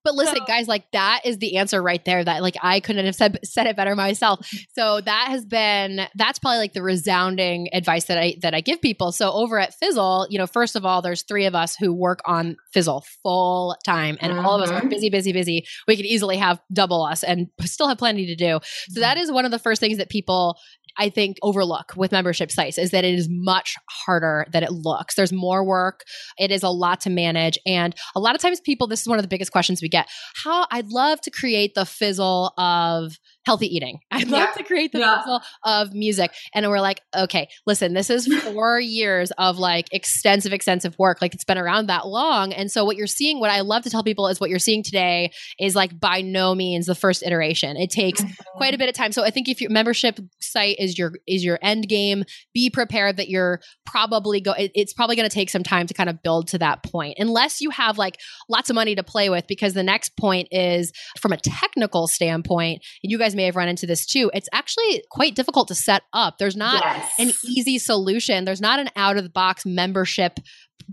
but 0.04 0.16
listen, 0.16 0.38
so, 0.38 0.46
guys, 0.46 0.68
like 0.68 0.90
that 0.92 1.22
is 1.26 1.38
the 1.38 1.58
answer 1.58 1.82
right 1.82 2.04
there. 2.06 2.24
That 2.24 2.42
like 2.42 2.56
I 2.62 2.80
couldn't 2.80 3.06
have 3.06 3.16
said 3.16 3.40
said 3.44 3.68
it 3.68 3.76
better 3.76 3.96
myself. 3.96 4.48
So 4.74 5.02
that 5.02 5.28
has 5.30 5.46
been 5.46 6.08
that's 6.16 6.40
probably 6.40 6.58
like 6.58 6.74
the 6.74 6.82
resounding 6.82 7.70
advice 7.74 8.06
that 8.06 8.18
I 8.18 8.36
that 8.42 8.54
I 8.54 8.62
give 8.62 8.82
people. 8.82 9.12
So 9.12 9.32
over 9.32 9.60
at 9.60 9.74
Fizzle, 9.76 10.28
you 10.30 10.38
know, 10.38 10.48
first 10.48 10.76
of 10.76 10.86
all, 10.86 11.02
there's 11.02 11.24
three 11.24 11.46
of 11.46 11.56
us 11.56 11.76
who 11.76 11.94
work 11.94 12.22
on 12.26 12.58
Fizzle 12.74 13.06
full 13.22 13.76
time, 13.86 14.18
and 14.22 14.34
mm-hmm. 14.34 14.46
all 14.46 14.56
of 14.56 14.64
us 14.64 14.72
are 14.72 14.80
mm-hmm. 14.80 14.90
busy, 14.90 15.10
busy, 15.10 15.34
busy. 15.34 15.66
We 15.88 15.96
could 15.96 16.06
easily 16.06 16.38
have 16.38 16.60
double 16.72 17.04
us 17.04 17.24
and 17.24 17.48
still 17.62 17.88
have 17.88 17.98
plenty 17.98 18.26
to 18.28 18.36
do. 18.36 18.60
So 18.90 19.02
that 19.02 19.18
is 19.18 19.32
one 19.32 19.46
of 19.46 19.52
the 19.52 19.60
first 19.60 19.80
things 19.80 19.98
that 19.98 20.10
people 20.10 20.58
I 20.98 21.10
think 21.10 21.38
overlook 21.42 21.94
with 21.96 22.12
membership 22.12 22.52
sites 22.52 22.78
is 22.78 22.92
that 22.92 23.04
it 23.04 23.14
is 23.14 23.28
much 23.30 23.76
harder 23.90 24.46
than 24.52 24.64
it 24.64 24.72
looks. 24.72 25.16
There's 25.16 25.34
more 25.34 25.64
work. 25.64 26.04
It 26.38 26.52
is 26.52 26.64
a 26.64 26.70
lot 26.70 27.02
to 27.02 27.10
manage. 27.10 27.58
And 27.66 27.96
a 28.16 28.20
lot 28.20 28.36
of 28.36 28.42
times 28.42 28.60
people, 28.60 28.88
this 28.88 29.02
is 29.02 29.08
one 29.08 29.18
of 29.18 29.24
the 29.24 29.30
biggest 29.30 29.52
questions 29.52 29.82
we 29.82 29.90
get. 29.90 30.08
How 30.44 30.68
I'd 30.72 30.90
love 30.90 31.22
to 31.22 31.32
create 31.32 31.74
the 31.76 31.86
fizzle 31.86 32.54
of 32.58 33.18
healthy 33.46 33.74
eating. 33.76 34.00
I'd 34.12 34.30
love 34.30 34.54
to 34.56 34.64
create 34.64 34.92
the 34.92 35.00
yeah. 35.00 35.20
fizzle 35.20 35.42
of 35.64 35.94
music. 35.94 36.32
And 36.54 36.68
we're 36.70 36.80
like, 36.80 37.02
okay, 37.16 37.50
listen, 37.66 37.94
this 37.94 38.10
is 38.10 38.28
four 38.44 38.80
years 38.80 39.32
of 39.38 39.58
like 39.58 39.88
extensive, 39.92 40.54
extensive 40.54 40.98
work. 41.00 41.22
Like 41.22 41.34
it's 41.34 41.44
been 41.44 41.58
around 41.58 41.88
that 41.88 42.08
long. 42.08 42.54
And 42.54 42.72
so 42.72 42.86
what 42.86 42.98
you're 42.98 43.08
seeing, 43.08 43.40
what 43.40 43.50
I 43.50 43.62
love 43.62 43.84
to 43.84 43.90
tell 43.90 44.04
people 44.04 44.28
is 44.28 44.40
what 44.40 44.50
you're 44.50 44.60
seeing 44.60 44.84
today 44.84 45.32
is 45.60 45.76
like 45.76 46.00
by 46.00 46.22
no 46.22 46.54
means 46.56 46.86
the 46.86 46.96
first 46.96 47.24
iteration. 47.24 47.78
It 47.78 47.90
takes 47.90 48.22
mm-hmm. 48.22 48.58
quite 48.58 48.74
a 48.74 48.78
bit 48.78 48.90
of 48.90 48.96
time. 48.96 49.12
So 49.12 49.24
I 49.24 49.30
think 49.30 49.50
if 49.50 49.62
your 49.62 49.72
membership 49.72 50.20
site 50.40 50.78
is 50.80 50.98
your 50.98 51.14
is 51.28 51.44
your 51.44 51.60
end 51.62 51.88
game, 51.88 52.24
be 52.54 52.70
prepared 52.70 53.18
that 53.18 53.30
you're 53.30 53.62
probably 53.86 54.42
go 54.42 54.54
it, 54.54 54.72
it's 54.76 54.94
probably 54.94 55.16
going 55.16 55.28
to 55.28 55.34
take 55.34 55.50
some 55.50 55.64
time 55.64 55.88
to 55.88 55.94
kind 55.94 56.10
of 56.10 56.22
build 56.22 56.48
to 56.50 56.58
that 56.60 56.84
point. 56.84 57.16
Unless 57.18 57.62
you 57.62 57.70
have 57.72 57.98
like 57.98 58.18
lots 58.50 58.70
of 58.70 58.76
money 58.76 58.96
to 58.96 59.04
play 59.04 59.30
with 59.30 59.48
because 59.48 59.74
the 59.74 59.84
next 59.84 60.16
point 60.18 60.48
is 60.52 60.92
from 61.20 61.32
a 61.32 61.38
technical 61.38 62.08
standpoint, 62.08 62.84
and 63.04 63.12
you 63.12 63.18
guys 63.18 63.31
may 63.36 63.46
have 63.46 63.56
run 63.56 63.68
into 63.68 63.86
this 63.86 64.06
too. 64.06 64.32
It's 64.34 64.50
actually 64.54 65.04
quite 65.10 65.36
difficult 65.36 65.68
to 65.70 65.76
set 65.76 66.04
up. 66.14 66.38
There's 66.38 66.56
not 66.56 66.84
yes. 66.84 67.12
an 67.20 67.32
easy 67.46 67.80
solution. 67.80 68.46
There's 68.46 68.62
not 68.62 68.80
an 68.80 68.90
out 68.96 69.18
of 69.18 69.24
the 69.24 69.30
box 69.30 69.66
membership 69.66 70.40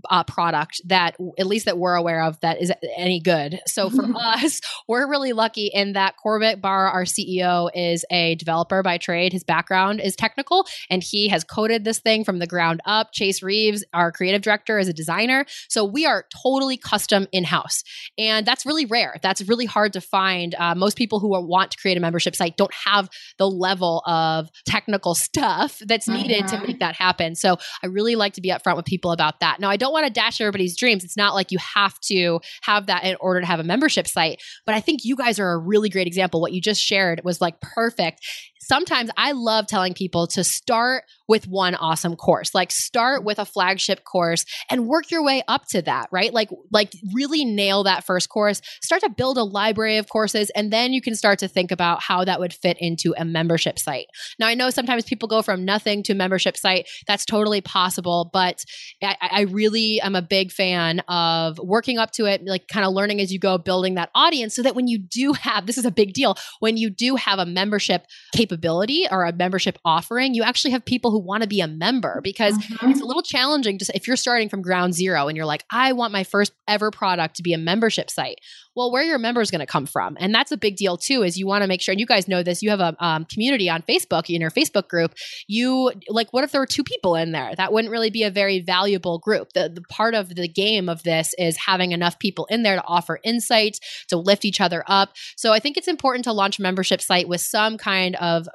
uh, 0.09 0.23
product 0.23 0.81
that 0.85 1.15
at 1.37 1.47
least 1.47 1.65
that 1.65 1.77
we're 1.77 1.95
aware 1.95 2.23
of 2.23 2.39
that 2.41 2.61
is 2.61 2.71
any 2.95 3.19
good. 3.19 3.59
So 3.67 3.89
for 3.89 4.05
us, 4.15 4.61
we're 4.87 5.09
really 5.09 5.33
lucky 5.33 5.69
in 5.73 5.93
that 5.93 6.15
Corbett 6.17 6.61
Barr, 6.61 6.89
our 6.89 7.03
CEO, 7.03 7.69
is 7.73 8.05
a 8.11 8.35
developer 8.35 8.83
by 8.83 8.97
trade. 8.97 9.33
His 9.33 9.43
background 9.43 10.01
is 10.01 10.15
technical, 10.15 10.65
and 10.89 11.03
he 11.03 11.29
has 11.29 11.43
coded 11.43 11.83
this 11.83 11.99
thing 11.99 12.23
from 12.23 12.39
the 12.39 12.47
ground 12.47 12.81
up. 12.85 13.11
Chase 13.11 13.41
Reeves, 13.41 13.83
our 13.93 14.11
creative 14.11 14.41
director, 14.41 14.79
is 14.79 14.87
a 14.87 14.93
designer. 14.93 15.45
So 15.67 15.83
we 15.83 16.05
are 16.05 16.25
totally 16.43 16.77
custom 16.77 17.27
in 17.31 17.43
house, 17.43 17.83
and 18.17 18.45
that's 18.45 18.65
really 18.65 18.85
rare. 18.85 19.17
That's 19.21 19.41
really 19.47 19.65
hard 19.65 19.93
to 19.93 20.01
find. 20.01 20.55
Uh, 20.55 20.75
most 20.75 20.97
people 20.97 21.19
who 21.19 21.29
want 21.29 21.71
to 21.71 21.77
create 21.77 21.97
a 21.97 22.01
membership 22.01 22.35
site 22.35 22.57
don't 22.57 22.73
have 22.73 23.09
the 23.37 23.49
level 23.49 24.03
of 24.05 24.49
technical 24.65 25.15
stuff 25.29 25.79
that's 25.85 26.07
needed 26.07 26.47
to 26.47 26.55
mm-hmm. 26.55 26.67
make 26.67 26.79
that 26.79 26.95
happen. 26.95 27.35
So 27.35 27.57
I 27.83 27.87
really 27.87 28.15
like 28.15 28.33
to 28.33 28.41
be 28.41 28.49
upfront 28.49 28.75
with 28.75 28.85
people 28.85 29.11
about 29.11 29.39
that. 29.39 29.59
Now 29.59 29.69
I 29.69 29.77
don't 29.77 29.88
want 29.91 30.05
to 30.05 30.11
dash 30.11 30.39
everybody's 30.41 30.77
dreams. 30.77 31.03
It's 31.03 31.17
not 31.17 31.33
like 31.33 31.51
you 31.51 31.57
have 31.59 31.99
to 32.01 32.39
have 32.61 32.87
that 32.87 33.03
in 33.03 33.15
order 33.19 33.41
to 33.41 33.45
have 33.45 33.59
a 33.59 33.63
membership 33.63 34.07
site. 34.07 34.41
But 34.65 34.75
I 34.75 34.79
think 34.79 35.03
you 35.03 35.15
guys 35.15 35.39
are 35.39 35.51
a 35.51 35.57
really 35.57 35.89
great 35.89 36.07
example. 36.07 36.41
What 36.41 36.53
you 36.53 36.61
just 36.61 36.81
shared 36.81 37.21
was 37.23 37.41
like 37.41 37.59
perfect 37.61 38.25
sometimes 38.69 39.09
I 39.17 39.31
love 39.31 39.65
telling 39.65 39.93
people 39.93 40.27
to 40.27 40.43
start 40.43 41.03
with 41.27 41.47
one 41.47 41.75
awesome 41.75 42.15
course. 42.15 42.53
Like 42.53 42.71
start 42.71 43.23
with 43.23 43.39
a 43.39 43.45
flagship 43.45 44.03
course 44.03 44.45
and 44.69 44.87
work 44.87 45.11
your 45.11 45.23
way 45.23 45.43
up 45.47 45.65
to 45.69 45.81
that, 45.83 46.07
right? 46.11 46.33
Like 46.33 46.49
like 46.71 46.93
really 47.13 47.45
nail 47.45 47.83
that 47.83 48.03
first 48.03 48.29
course. 48.29 48.61
Start 48.81 49.01
to 49.01 49.09
build 49.09 49.37
a 49.37 49.43
library 49.43 49.97
of 49.97 50.07
courses 50.07 50.51
and 50.51 50.71
then 50.71 50.93
you 50.93 51.01
can 51.01 51.15
start 51.15 51.39
to 51.39 51.47
think 51.47 51.71
about 51.71 52.01
how 52.01 52.23
that 52.25 52.39
would 52.39 52.53
fit 52.53 52.77
into 52.79 53.13
a 53.17 53.25
membership 53.25 53.79
site. 53.79 54.07
Now 54.39 54.47
I 54.47 54.53
know 54.53 54.69
sometimes 54.69 55.03
people 55.03 55.27
go 55.27 55.41
from 55.41 55.65
nothing 55.65 56.03
to 56.03 56.13
membership 56.13 56.55
site. 56.55 56.87
That's 57.07 57.25
totally 57.25 57.61
possible, 57.61 58.29
but 58.31 58.63
I, 59.03 59.15
I 59.19 59.41
really 59.41 59.99
am 60.01 60.15
a 60.15 60.21
big 60.21 60.51
fan 60.51 60.99
of 61.01 61.59
working 61.59 61.97
up 61.97 62.11
to 62.11 62.25
it, 62.25 62.45
like 62.45 62.67
kind 62.67 62.85
of 62.85 62.93
learning 62.93 63.19
as 63.19 63.31
you 63.31 63.39
go, 63.39 63.57
building 63.57 63.95
that 63.95 64.09
audience 64.13 64.55
so 64.55 64.61
that 64.61 64.75
when 64.75 64.87
you 64.87 64.99
do 64.99 65.33
have 65.33 65.65
this 65.65 65.77
is 65.77 65.85
a 65.85 65.91
big 65.91 66.13
deal, 66.13 66.35
when 66.59 66.77
you 66.77 66.89
do 66.89 67.15
have 67.15 67.39
a 67.39 67.45
membership 67.45 68.05
capability 68.33 68.58
capability 68.59 69.05
or 69.09 69.25
a 69.25 69.33
membership 69.33 69.77
offering, 69.85 70.33
you 70.33 70.43
actually 70.43 70.71
have 70.71 70.85
people 70.85 71.11
who 71.11 71.19
want 71.19 71.43
to 71.43 71.49
be 71.49 71.61
a 71.61 71.67
member 71.67 72.21
because 72.23 72.57
mm-hmm. 72.57 72.89
it's 72.89 73.01
a 73.01 73.05
little 73.05 73.21
challenging 73.21 73.77
to 73.77 73.85
if 73.95 74.07
you're 74.07 74.17
starting 74.17 74.49
from 74.49 74.61
ground 74.61 74.93
zero 74.93 75.27
and 75.27 75.37
you're 75.37 75.45
like, 75.45 75.63
I 75.71 75.93
want 75.93 76.13
my 76.13 76.23
first 76.23 76.51
ever 76.67 76.91
product 76.91 77.35
to 77.37 77.43
be 77.43 77.53
a 77.53 77.57
membership 77.57 78.09
site 78.09 78.39
well, 78.79 78.91
where 78.91 79.03
are 79.03 79.05
your 79.05 79.19
members 79.19 79.51
going 79.51 79.59
to 79.59 79.65
come 79.65 79.85
from? 79.85 80.15
And 80.21 80.33
that's 80.33 80.53
a 80.53 80.57
big 80.57 80.77
deal 80.77 80.95
too, 80.95 81.23
is 81.23 81.37
you 81.37 81.45
want 81.45 81.63
to 81.63 81.67
make 81.67 81.81
sure, 81.81 81.91
and 81.91 81.99
you 81.99 82.05
guys 82.05 82.29
know 82.29 82.43
this, 82.43 82.61
you 82.61 82.69
have 82.69 82.79
a 82.79 82.95
um, 83.03 83.25
community 83.25 83.69
on 83.69 83.81
Facebook 83.81 84.33
in 84.33 84.39
your 84.39 84.51
Facebook 84.51 84.87
group. 84.87 85.15
You 85.47 85.91
like, 86.07 86.31
what 86.31 86.45
if 86.45 86.53
there 86.53 86.61
were 86.61 86.65
two 86.65 86.85
people 86.85 87.15
in 87.15 87.33
there? 87.33 87.53
That 87.57 87.73
wouldn't 87.73 87.91
really 87.91 88.09
be 88.09 88.23
a 88.23 88.31
very 88.31 88.61
valuable 88.61 89.19
group. 89.19 89.51
The, 89.51 89.67
the 89.67 89.81
part 89.81 90.13
of 90.13 90.33
the 90.33 90.47
game 90.47 90.87
of 90.87 91.03
this 91.03 91.33
is 91.37 91.57
having 91.57 91.91
enough 91.91 92.19
people 92.19 92.45
in 92.49 92.63
there 92.63 92.75
to 92.75 92.83
offer 92.85 93.19
insights, 93.21 93.81
to 94.07 94.17
lift 94.17 94.45
each 94.45 94.61
other 94.61 94.85
up. 94.87 95.09
So 95.35 95.51
I 95.51 95.59
think 95.59 95.75
it's 95.75 95.89
important 95.89 96.23
to 96.23 96.31
launch 96.31 96.57
a 96.57 96.61
membership 96.61 97.01
site 97.01 97.27
with 97.27 97.41
some 97.41 97.77
kind 97.77 98.15
of 98.15 98.47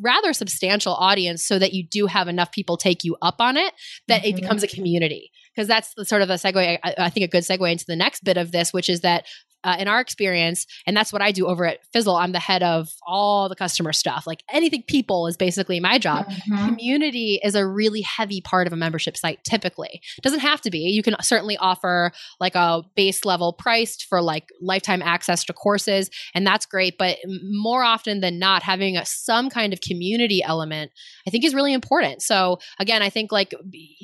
rather 0.00 0.32
substantial 0.32 0.94
audience 0.94 1.44
so 1.44 1.58
that 1.58 1.72
you 1.72 1.86
do 1.86 2.06
have 2.06 2.28
enough 2.28 2.52
people 2.52 2.76
take 2.76 3.04
you 3.04 3.16
up 3.22 3.36
on 3.40 3.56
it, 3.56 3.72
that 4.08 4.22
mm-hmm. 4.22 4.36
it 4.36 4.40
becomes 4.40 4.62
a 4.62 4.68
community 4.68 5.30
because 5.54 5.66
that's 5.66 5.92
the 5.94 6.04
sort 6.04 6.22
of 6.22 6.30
a 6.30 6.34
segue 6.34 6.78
I, 6.82 6.94
I, 6.98 7.10
think 7.10 7.24
a 7.24 7.28
good 7.28 7.42
segue 7.42 7.70
into 7.70 7.84
the 7.86 7.96
next 7.96 8.22
bit 8.22 8.36
of 8.36 8.52
this 8.52 8.72
which 8.72 8.88
is 8.88 9.00
that 9.00 9.26
uh, 9.64 9.76
in 9.78 9.88
our 9.88 10.00
experience, 10.00 10.66
and 10.86 10.96
that's 10.96 11.12
what 11.12 11.22
I 11.22 11.32
do 11.32 11.46
over 11.46 11.66
at 11.66 11.80
Fizzle. 11.92 12.16
I'm 12.16 12.32
the 12.32 12.38
head 12.38 12.62
of 12.62 12.88
all 13.06 13.48
the 13.48 13.56
customer 13.56 13.92
stuff. 13.92 14.24
Like 14.26 14.42
anything 14.52 14.82
people 14.86 15.26
is 15.26 15.36
basically 15.36 15.80
my 15.80 15.98
job. 15.98 16.26
Mm-hmm. 16.26 16.68
Community 16.68 17.40
is 17.42 17.54
a 17.54 17.66
really 17.66 18.02
heavy 18.02 18.40
part 18.40 18.66
of 18.66 18.72
a 18.72 18.76
membership 18.76 19.16
site 19.16 19.42
typically. 19.44 20.00
Doesn't 20.22 20.40
have 20.40 20.60
to 20.62 20.70
be. 20.70 20.78
You 20.78 21.02
can 21.02 21.16
certainly 21.20 21.56
offer 21.56 22.12
like 22.40 22.54
a 22.54 22.82
base 22.94 23.24
level 23.24 23.52
priced 23.52 24.06
for 24.08 24.22
like 24.22 24.48
lifetime 24.60 25.02
access 25.02 25.44
to 25.44 25.52
courses, 25.52 26.10
and 26.34 26.46
that's 26.46 26.66
great. 26.66 26.96
But 26.98 27.18
more 27.26 27.82
often 27.82 28.20
than 28.20 28.38
not, 28.38 28.62
having 28.62 28.96
a, 28.96 29.04
some 29.04 29.50
kind 29.50 29.72
of 29.72 29.80
community 29.80 30.42
element, 30.42 30.92
I 31.26 31.30
think 31.30 31.44
is 31.44 31.54
really 31.54 31.72
important. 31.72 32.22
So 32.22 32.58
again, 32.78 33.02
I 33.02 33.10
think 33.10 33.32
like 33.32 33.54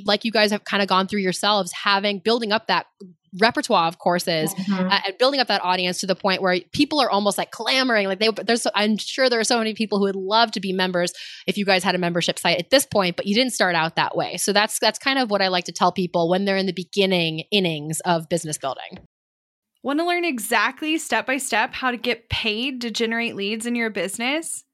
like 0.05 0.25
you 0.25 0.33
guys 0.33 0.51
have 0.51 0.65
kind 0.65 0.83
of 0.83 0.89
gone 0.89 1.07
through 1.07 1.21
yourselves, 1.21 1.73
having 1.73 2.19
building 2.19 2.53
up 2.53 2.67
that 2.67 2.87
repertoire 3.39 3.89
of 3.89 3.99
courses 3.99 4.55
mm-hmm. 4.55 4.89
uh, 4.89 5.01
and 5.07 5.19
building 5.19 5.41
up 5.41 5.49
that 5.49 5.63
audience 5.65 6.01
to 6.01 6.07
the 6.07 6.15
point 6.15 6.41
where 6.41 6.61
people 6.73 7.01
are 7.01 7.11
almost 7.11 7.39
like 7.39 7.51
clamoring 7.51 8.07
like 8.07 8.21
they 8.21 8.31
there's 8.45 8.63
so, 8.63 8.71
I'm 8.75 8.97
sure 8.97 9.29
there 9.29 9.41
are 9.41 9.45
so 9.45 9.59
many 9.59 9.75
people 9.75 9.99
who 9.99 10.05
would 10.05 10.17
love 10.17 10.53
to 10.53 10.61
be 10.61 10.73
members 10.73 11.13
if 11.47 11.57
you 11.59 11.65
guys 11.65 11.83
had 11.83 11.95
a 11.95 11.99
membership 11.99 12.39
site 12.39 12.59
at 12.59 12.71
this 12.71 12.87
point 12.87 13.17
but 13.17 13.27
you 13.27 13.35
didn't 13.35 13.53
start 13.53 13.75
out 13.75 13.97
that 13.97 14.17
way 14.17 14.37
so 14.37 14.53
that's 14.53 14.79
that's 14.79 14.99
kind 14.99 15.19
of 15.19 15.31
what 15.31 15.43
I 15.43 15.49
like 15.49 15.65
to 15.65 15.73
tell 15.73 15.93
people 15.93 16.29
when 16.29 16.45
they're 16.45 16.57
in 16.57 16.67
the 16.67 16.73
beginning 16.73 17.45
innings 17.51 18.01
of 18.01 18.29
business 18.29 18.59
building 18.59 18.99
Want 19.83 19.99
to 19.99 20.07
learn 20.07 20.25
exactly 20.25 20.97
step 20.97 21.27
by 21.27 21.37
step 21.37 21.75
how 21.75 21.91
to 21.91 21.99
get 21.99 22.31
paid 22.31 22.81
to 22.81 22.91
generate 22.91 23.37
leads 23.37 23.67
in 23.67 23.75
your 23.75 23.91
business? 23.91 24.65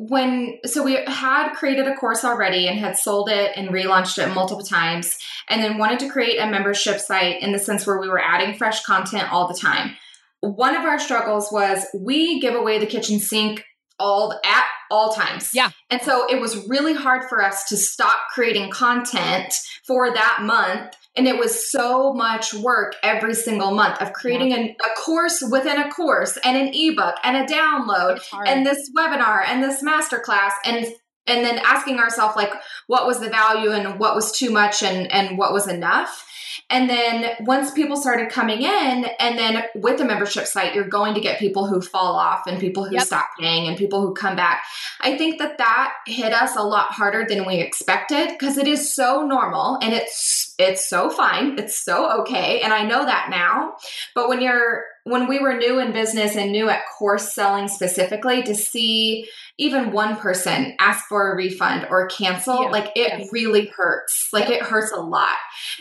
when 0.00 0.58
so 0.64 0.84
we 0.84 0.96
had 1.06 1.52
created 1.54 1.88
a 1.88 1.96
course 1.96 2.24
already 2.24 2.68
and 2.68 2.78
had 2.78 2.96
sold 2.96 3.28
it 3.28 3.52
and 3.56 3.70
relaunched 3.70 4.16
it 4.16 4.32
multiple 4.32 4.64
times 4.64 5.16
and 5.48 5.62
then 5.62 5.76
wanted 5.76 5.98
to 5.98 6.08
create 6.08 6.38
a 6.38 6.46
membership 6.46 7.00
site 7.00 7.42
in 7.42 7.50
the 7.50 7.58
sense 7.58 7.86
where 7.86 7.98
we 7.98 8.08
were 8.08 8.22
adding 8.22 8.56
fresh 8.56 8.84
content 8.84 9.32
all 9.32 9.48
the 9.48 9.58
time 9.58 9.96
one 10.40 10.76
of 10.76 10.84
our 10.84 10.98
struggles 10.98 11.48
was 11.50 11.84
we 11.94 12.40
give 12.40 12.54
away 12.54 12.78
the 12.78 12.86
kitchen 12.86 13.18
sink 13.18 13.64
all 13.98 14.38
at 14.44 14.64
all 14.90 15.12
times. 15.12 15.50
Yeah. 15.52 15.70
And 15.90 16.00
so 16.00 16.30
it 16.30 16.40
was 16.40 16.68
really 16.68 16.94
hard 16.94 17.28
for 17.28 17.42
us 17.42 17.68
to 17.68 17.76
stop 17.76 18.18
creating 18.32 18.70
content 18.70 19.52
for 19.86 20.12
that 20.12 20.38
month. 20.42 20.94
And 21.18 21.26
it 21.26 21.36
was 21.36 21.70
so 21.70 22.14
much 22.14 22.54
work 22.54 22.94
every 23.02 23.34
single 23.34 23.72
month 23.72 24.00
of 24.00 24.12
creating 24.12 24.52
yeah. 24.52 24.58
a, 24.58 24.70
a, 24.70 24.94
course 25.04 25.42
within 25.50 25.76
a 25.76 25.90
course 25.90 26.38
and 26.44 26.56
an 26.56 26.72
ebook 26.72 27.16
and 27.24 27.36
a 27.36 27.52
download 27.52 28.20
and 28.46 28.64
this 28.64 28.88
webinar 28.96 29.42
and 29.44 29.60
this 29.60 29.82
masterclass 29.82 30.52
and 30.64 30.86
and 31.26 31.44
then 31.44 31.58
asking 31.58 31.98
ourselves 31.98 32.36
like 32.36 32.52
what 32.86 33.06
was 33.06 33.18
the 33.18 33.28
value 33.28 33.72
and 33.72 33.98
what 33.98 34.14
was 34.14 34.30
too 34.32 34.50
much 34.50 34.82
and 34.82 35.10
and 35.12 35.36
what 35.36 35.52
was 35.52 35.68
enough 35.68 36.24
and 36.70 36.88
then 36.88 37.30
once 37.40 37.70
people 37.70 37.96
started 37.96 38.30
coming 38.30 38.62
in, 38.62 39.06
and 39.18 39.38
then 39.38 39.64
with 39.74 39.98
the 39.98 40.04
membership 40.04 40.46
site, 40.46 40.74
you're 40.74 40.88
going 40.88 41.14
to 41.14 41.20
get 41.20 41.38
people 41.38 41.66
who 41.66 41.80
fall 41.80 42.14
off 42.14 42.46
and 42.46 42.60
people 42.60 42.84
who 42.84 42.94
yep. 42.94 43.04
stop 43.04 43.28
paying 43.38 43.68
and 43.68 43.76
people 43.76 44.00
who 44.00 44.14
come 44.14 44.36
back. 44.36 44.62
I 45.00 45.16
think 45.16 45.38
that 45.38 45.58
that 45.58 45.94
hit 46.06 46.32
us 46.32 46.56
a 46.56 46.62
lot 46.62 46.92
harder 46.92 47.24
than 47.28 47.46
we 47.46 47.56
expected 47.56 48.28
because 48.28 48.58
it 48.58 48.68
is 48.68 48.94
so 48.94 49.26
normal 49.26 49.78
and 49.82 49.92
it's 49.92 50.54
it's 50.58 50.88
so 50.88 51.10
fine. 51.10 51.58
It's 51.58 51.78
so 51.78 52.20
okay. 52.20 52.60
And 52.60 52.72
I 52.72 52.84
know 52.84 53.04
that 53.04 53.28
now. 53.30 53.76
But 54.14 54.28
when 54.28 54.40
you're 54.40 54.84
when 55.08 55.28
we 55.28 55.38
were 55.38 55.56
new 55.56 55.78
in 55.78 55.92
business 55.92 56.36
and 56.36 56.52
new 56.52 56.68
at 56.68 56.82
course 56.98 57.34
selling 57.34 57.68
specifically 57.68 58.42
to 58.42 58.54
see 58.54 59.28
even 59.60 59.90
one 59.90 60.16
person 60.16 60.74
ask 60.78 61.06
for 61.08 61.32
a 61.32 61.36
refund 61.36 61.88
or 61.90 62.06
cancel, 62.06 62.62
yeah. 62.62 62.70
like 62.70 62.92
it 62.94 63.28
really 63.32 63.66
hurts. 63.76 64.28
Like 64.32 64.50
it 64.50 64.62
hurts 64.62 64.92
a 64.92 65.00
lot. 65.00 65.34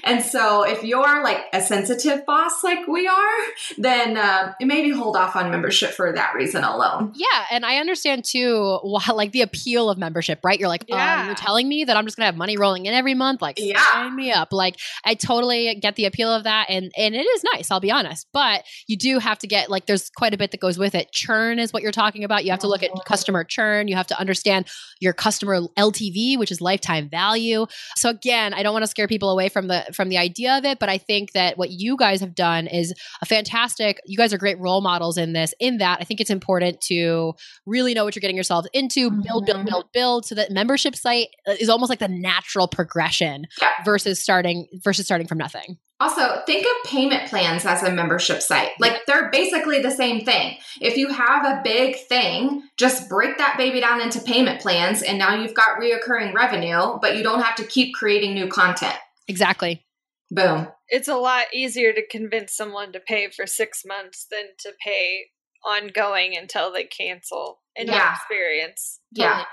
And 0.04 0.24
so 0.24 0.64
if 0.64 0.84
you're 0.84 1.24
like 1.24 1.46
a 1.54 1.62
sensitive 1.62 2.26
boss 2.26 2.64
like 2.64 2.88
we 2.88 3.08
are, 3.08 3.38
then 3.78 4.18
uh, 4.18 4.54
maybe 4.60 4.90
hold 4.90 5.16
off 5.16 5.36
on 5.36 5.52
membership 5.52 5.92
for 5.92 6.12
that 6.12 6.34
reason 6.34 6.64
alone. 6.64 7.14
Yeah. 7.16 7.46
And 7.52 7.64
I 7.64 7.78
understand 7.78 8.26
too, 8.26 8.80
like 8.84 9.32
the 9.32 9.42
appeal 9.42 9.92
of 9.92 10.00
membership, 10.00 10.40
right? 10.44 10.60
You're 10.60 10.70
like, 10.70 10.86
yeah. 10.88 11.22
oh, 11.22 11.26
you're 11.28 11.36
telling 11.36 11.70
me 11.70 11.84
that 11.84 11.96
I'm 11.96 12.06
just 12.06 12.18
going 12.18 12.24
to 12.24 12.32
have 12.32 12.38
money 12.38 12.58
rolling 12.58 12.88
in 12.88 12.96
every 12.96 13.14
month. 13.14 13.44
Like 13.44 13.60
yeah. 13.60 13.80
sign 13.94 14.16
me 14.16 14.32
up. 14.32 14.52
Like 14.52 14.78
I 15.06 15.14
totally 15.14 15.76
get 15.76 15.96
the 15.96 16.06
appeal 16.06 16.34
of 16.34 16.46
that. 16.46 16.66
And, 16.70 16.92
and 16.98 17.14
it 17.14 17.20
is 17.20 17.44
nice, 17.54 17.70
I'll 17.70 17.80
be 17.80 17.92
honest. 17.92 18.26
But 18.34 18.64
you 18.88 18.98
do 18.98 19.17
have 19.20 19.40
to 19.40 19.48
get 19.48 19.70
like, 19.70 19.86
there's 19.86 20.10
quite 20.10 20.34
a 20.34 20.38
bit 20.38 20.52
that 20.52 20.60
goes 20.60 20.78
with 20.78 20.96
it. 20.96 21.12
Churn 21.12 21.60
is 21.60 21.74
what 21.74 21.84
you're 21.84 21.92
talking 21.92 22.24
about. 22.24 22.46
You 22.46 22.52
have 22.52 22.60
to 22.62 22.68
look 22.68 22.84
at 22.84 22.92
customer 23.06 23.44
churn. 23.44 23.88
You 23.88 23.96
have 23.96 24.08
to 24.08 24.20
understand 24.20 24.68
your 25.00 25.14
customer 25.14 25.62
LTV, 25.78 26.38
which 26.38 26.52
is 26.52 26.62
lifetime 26.62 27.10
value. 27.10 27.66
So 27.96 28.10
again, 28.10 28.54
I 28.54 28.64
don't 28.64 28.74
want 28.74 28.84
to 28.84 28.88
scare 28.88 29.08
people 29.08 29.30
away 29.30 29.50
from 29.50 29.68
the 29.68 29.86
from 29.94 30.10
the 30.10 30.18
idea 30.18 30.58
of 30.58 30.66
it, 30.66 30.80
but 30.80 30.90
I 30.90 30.98
think 30.98 31.34
that 31.34 31.58
what 31.58 31.70
you 31.72 31.98
guys 31.98 32.20
have 32.22 32.36
done 32.36 32.68
is 32.68 32.94
a 33.22 33.26
fantastic. 33.26 34.00
You 34.06 34.18
guys 34.18 34.34
are 34.34 34.38
great 34.38 34.60
role 34.60 34.82
models 34.82 35.18
in 35.18 35.34
this. 35.34 35.54
In 35.60 35.78
that, 35.78 36.00
I 36.02 36.04
think 36.04 36.22
it's 36.22 36.30
important 36.30 36.82
to 36.82 37.34
really 37.66 37.94
know 37.94 38.06
what 38.06 38.16
you're 38.16 38.22
getting 38.22 38.38
yourselves 38.38 38.68
into. 38.74 39.10
Build, 39.10 39.46
build, 39.46 39.46
mm-hmm. 39.46 39.66
build, 39.66 39.92
build. 39.94 40.26
So 40.26 40.36
that 40.36 40.52
membership 40.52 40.96
site 40.96 41.30
is 41.60 41.70
almost 41.70 41.90
like 41.90 42.00
the 42.00 42.08
natural 42.08 42.68
progression 42.68 43.48
versus 43.86 44.20
starting 44.20 44.68
versus 44.84 45.06
starting 45.06 45.28
from 45.28 45.38
nothing. 45.38 45.78
Also, 46.00 46.42
think 46.46 46.66
of 46.66 46.90
payment 46.90 47.28
plans 47.28 47.66
as 47.66 47.82
a 47.82 47.92
membership 47.92 48.42
site. 48.42 48.70
Like 48.80 49.06
they're 49.08 49.32
basically 49.32 49.82
the 49.82 49.90
same 49.90 50.24
thing. 50.24 50.58
If 50.80 50.96
you 50.96 51.12
have 51.12 51.44
a 51.44 51.62
big 51.64 51.96
thing, 51.96 52.64
just 52.78 53.10
break 53.10 53.38
that 53.40 53.58
baby 53.58 53.80
down 53.80 54.02
into 54.02 54.22
payment 54.22 54.62
plans 54.62 55.02
and 55.02 55.18
now 55.18 55.34
you've 55.34 55.56
got 55.56 55.80
reoccurring 55.80 56.34
revenue, 56.34 57.00
but 57.02 57.18
you 57.18 57.24
don't 57.24 57.42
have 57.42 57.56
to 57.56 57.64
keep 57.64 57.96
creating 57.96 58.36
new 58.36 58.48
content. 58.48 58.96
Exactly. 59.28 59.84
Boom. 60.30 60.68
It's 60.90 61.08
a 61.08 61.16
lot 61.16 61.46
easier 61.52 61.94
to 61.94 62.06
convince 62.06 62.56
someone 62.56 62.92
to 62.94 63.00
pay 63.00 63.30
for 63.30 63.48
six 63.48 63.84
months 63.84 64.28
than 64.30 64.50
to 64.60 64.74
pay 64.84 65.26
ongoing 65.66 66.38
until 66.38 66.72
they 66.72 66.84
cancel 66.84 67.60
in 67.76 67.88
yeah. 67.88 68.14
experience. 68.14 69.00
Totally. 69.16 69.36
Yeah. 69.36 69.46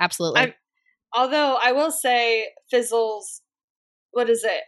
Absolutely. 0.00 0.40
I'm, 0.40 0.54
although 1.14 1.58
I 1.60 1.72
will 1.72 1.90
say 1.90 2.48
Fizzle's 2.70 3.40
what 4.12 4.30
is 4.30 4.44
it? 4.44 4.62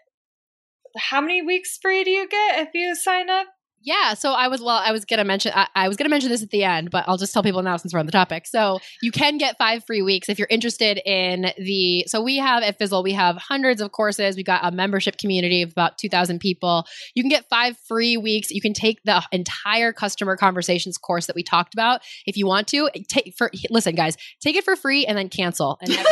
How 0.97 1.21
many 1.21 1.43
weeks 1.43 1.79
free 1.81 2.05
do 2.05 2.11
you 2.11 2.29
get 2.29 2.59
if 2.61 2.71
you 2.75 2.95
sign 2.95 3.31
up? 3.31 3.49
Yeah, 3.87 4.15
so 4.15 4.33
I 4.33 4.49
was 4.49 4.61
well. 4.61 4.83
I 4.85 4.91
was 4.91 5.05
gonna 5.05 5.23
mention. 5.23 5.53
I, 5.55 5.69
I, 5.77 5.87
was 5.87 5.97
gonna 5.97 6.11
mention 6.11 6.29
this 6.29 6.43
at 6.43 6.51
the 6.51 6.65
end, 6.65 6.91
but 6.91 7.05
I'll 7.07 7.19
just 7.19 7.33
tell 7.33 7.45
people 7.45 7.63
now 7.63 7.77
since 7.77 7.95
we're 7.95 8.01
on 8.01 8.07
the 8.07 8.11
topic. 8.13 8.45
So 8.49 8.81
you 9.01 9.13
can 9.13 9.39
get 9.39 9.57
five 9.59 9.85
free 9.85 10.03
weeks 10.03 10.29
if 10.29 10.41
you're 10.41 10.49
interested 10.51 11.01
in 11.07 11.53
the. 11.57 12.05
So 12.09 12.21
we 12.21 12.39
have 12.39 12.65
at 12.65 12.79
Fizzle, 12.79 13.05
we 13.05 13.13
have 13.13 13.37
hundreds 13.37 13.81
of 13.81 13.93
courses. 13.93 14.35
We've 14.35 14.45
got 14.45 14.65
a 14.65 14.73
membership 14.73 15.19
community 15.19 15.63
of 15.63 15.71
about 15.71 15.99
two 15.99 16.09
thousand 16.09 16.41
people. 16.41 16.85
You 17.15 17.23
can 17.23 17.31
get 17.31 17.49
five 17.49 17.77
free 17.87 18.17
weeks. 18.17 18.51
You 18.51 18.61
can 18.61 18.73
take 18.73 19.05
the 19.05 19.23
entire 19.31 19.93
customer 19.93 20.37
conversations 20.37 20.99
course 20.99 21.27
that 21.27 21.37
we 21.37 21.45
talked 21.45 21.73
about 21.73 22.01
if 22.27 22.37
you 22.37 22.45
want 22.45 22.67
to. 22.69 22.91
Take 23.09 23.35
for 23.39 23.53
listen, 23.71 23.95
guys, 23.95 24.17
take 24.41 24.57
it 24.57 24.65
for 24.65 24.75
free 24.75 25.07
and 25.07 25.17
then 25.17 25.29
cancel 25.29 25.79
and. 25.81 25.97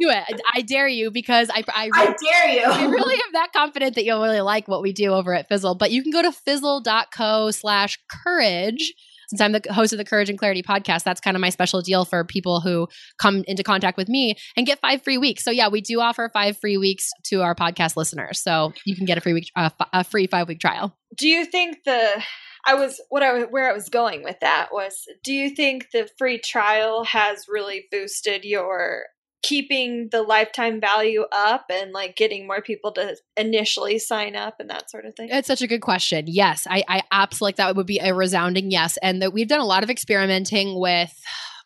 do 0.00 0.10
it. 0.10 0.40
I 0.54 0.62
dare 0.62 0.88
you 0.88 1.10
because 1.10 1.50
I, 1.50 1.64
I, 1.68 1.90
I 1.92 2.14
dare 2.22 2.48
you. 2.54 2.64
I 2.64 2.84
really 2.84 3.14
am 3.14 3.32
that 3.32 3.52
confident 3.52 3.94
that 3.94 4.04
you'll 4.04 4.22
really 4.22 4.40
like 4.40 4.68
what 4.68 4.82
we 4.82 4.92
do 4.92 5.12
over 5.12 5.34
at 5.34 5.48
Fizzle. 5.48 5.74
But 5.74 5.90
you 5.90 6.02
can 6.02 6.12
go 6.12 6.22
to 6.22 6.32
fizzle.co 6.32 7.50
slash 7.50 7.98
courage 8.24 8.94
since 9.28 9.40
I'm 9.40 9.52
the 9.52 9.62
host 9.72 9.92
of 9.92 9.98
the 9.98 10.04
Courage 10.04 10.30
and 10.30 10.38
Clarity 10.38 10.62
podcast, 10.62 11.02
that's 11.02 11.20
kind 11.20 11.36
of 11.36 11.40
my 11.40 11.50
special 11.50 11.80
deal 11.80 12.04
for 12.04 12.24
people 12.24 12.60
who 12.60 12.88
come 13.18 13.42
into 13.46 13.62
contact 13.62 13.96
with 13.96 14.08
me 14.08 14.36
and 14.56 14.66
get 14.66 14.80
five 14.80 15.02
free 15.02 15.18
weeks. 15.18 15.44
So 15.44 15.50
yeah, 15.50 15.68
we 15.68 15.80
do 15.80 16.00
offer 16.00 16.30
five 16.32 16.58
free 16.58 16.76
weeks 16.76 17.10
to 17.24 17.42
our 17.42 17.54
podcast 17.54 17.96
listeners. 17.96 18.40
So 18.40 18.72
you 18.84 18.94
can 18.94 19.06
get 19.06 19.18
a 19.18 19.20
free 19.20 19.32
week, 19.32 19.50
uh, 19.56 19.70
a 19.92 20.04
free 20.04 20.26
five 20.26 20.48
week 20.48 20.60
trial. 20.60 20.96
Do 21.16 21.28
you 21.28 21.44
think 21.44 21.78
the 21.84 22.22
I 22.66 22.74
was 22.74 23.00
what 23.10 23.22
I 23.22 23.42
where 23.42 23.68
I 23.68 23.74
was 23.74 23.88
going 23.88 24.24
with 24.24 24.36
that 24.40 24.68
was 24.72 25.04
do 25.22 25.32
you 25.32 25.50
think 25.50 25.88
the 25.92 26.08
free 26.16 26.38
trial 26.38 27.04
has 27.04 27.44
really 27.48 27.84
boosted 27.90 28.44
your 28.44 29.04
keeping 29.44 30.08
the 30.10 30.22
lifetime 30.22 30.80
value 30.80 31.24
up 31.30 31.66
and 31.70 31.92
like 31.92 32.16
getting 32.16 32.46
more 32.46 32.62
people 32.62 32.90
to 32.92 33.14
initially 33.36 33.98
sign 33.98 34.34
up 34.34 34.56
and 34.58 34.70
that 34.70 34.90
sort 34.90 35.04
of 35.04 35.14
thing? 35.14 35.28
It's 35.30 35.46
such 35.46 35.62
a 35.62 35.66
good 35.66 35.82
question. 35.82 36.24
Yes, 36.26 36.66
I, 36.68 36.82
I 36.88 37.02
absolutely 37.12 37.44
like 37.44 37.56
that 37.56 37.76
would 37.76 37.86
be 37.86 37.98
a 37.98 38.14
resounding 38.14 38.70
yes. 38.70 38.96
And 39.02 39.20
that 39.20 39.32
we've 39.32 39.46
done 39.46 39.60
a 39.60 39.66
lot 39.66 39.82
of 39.82 39.90
experimenting 39.90 40.80
with 40.80 41.12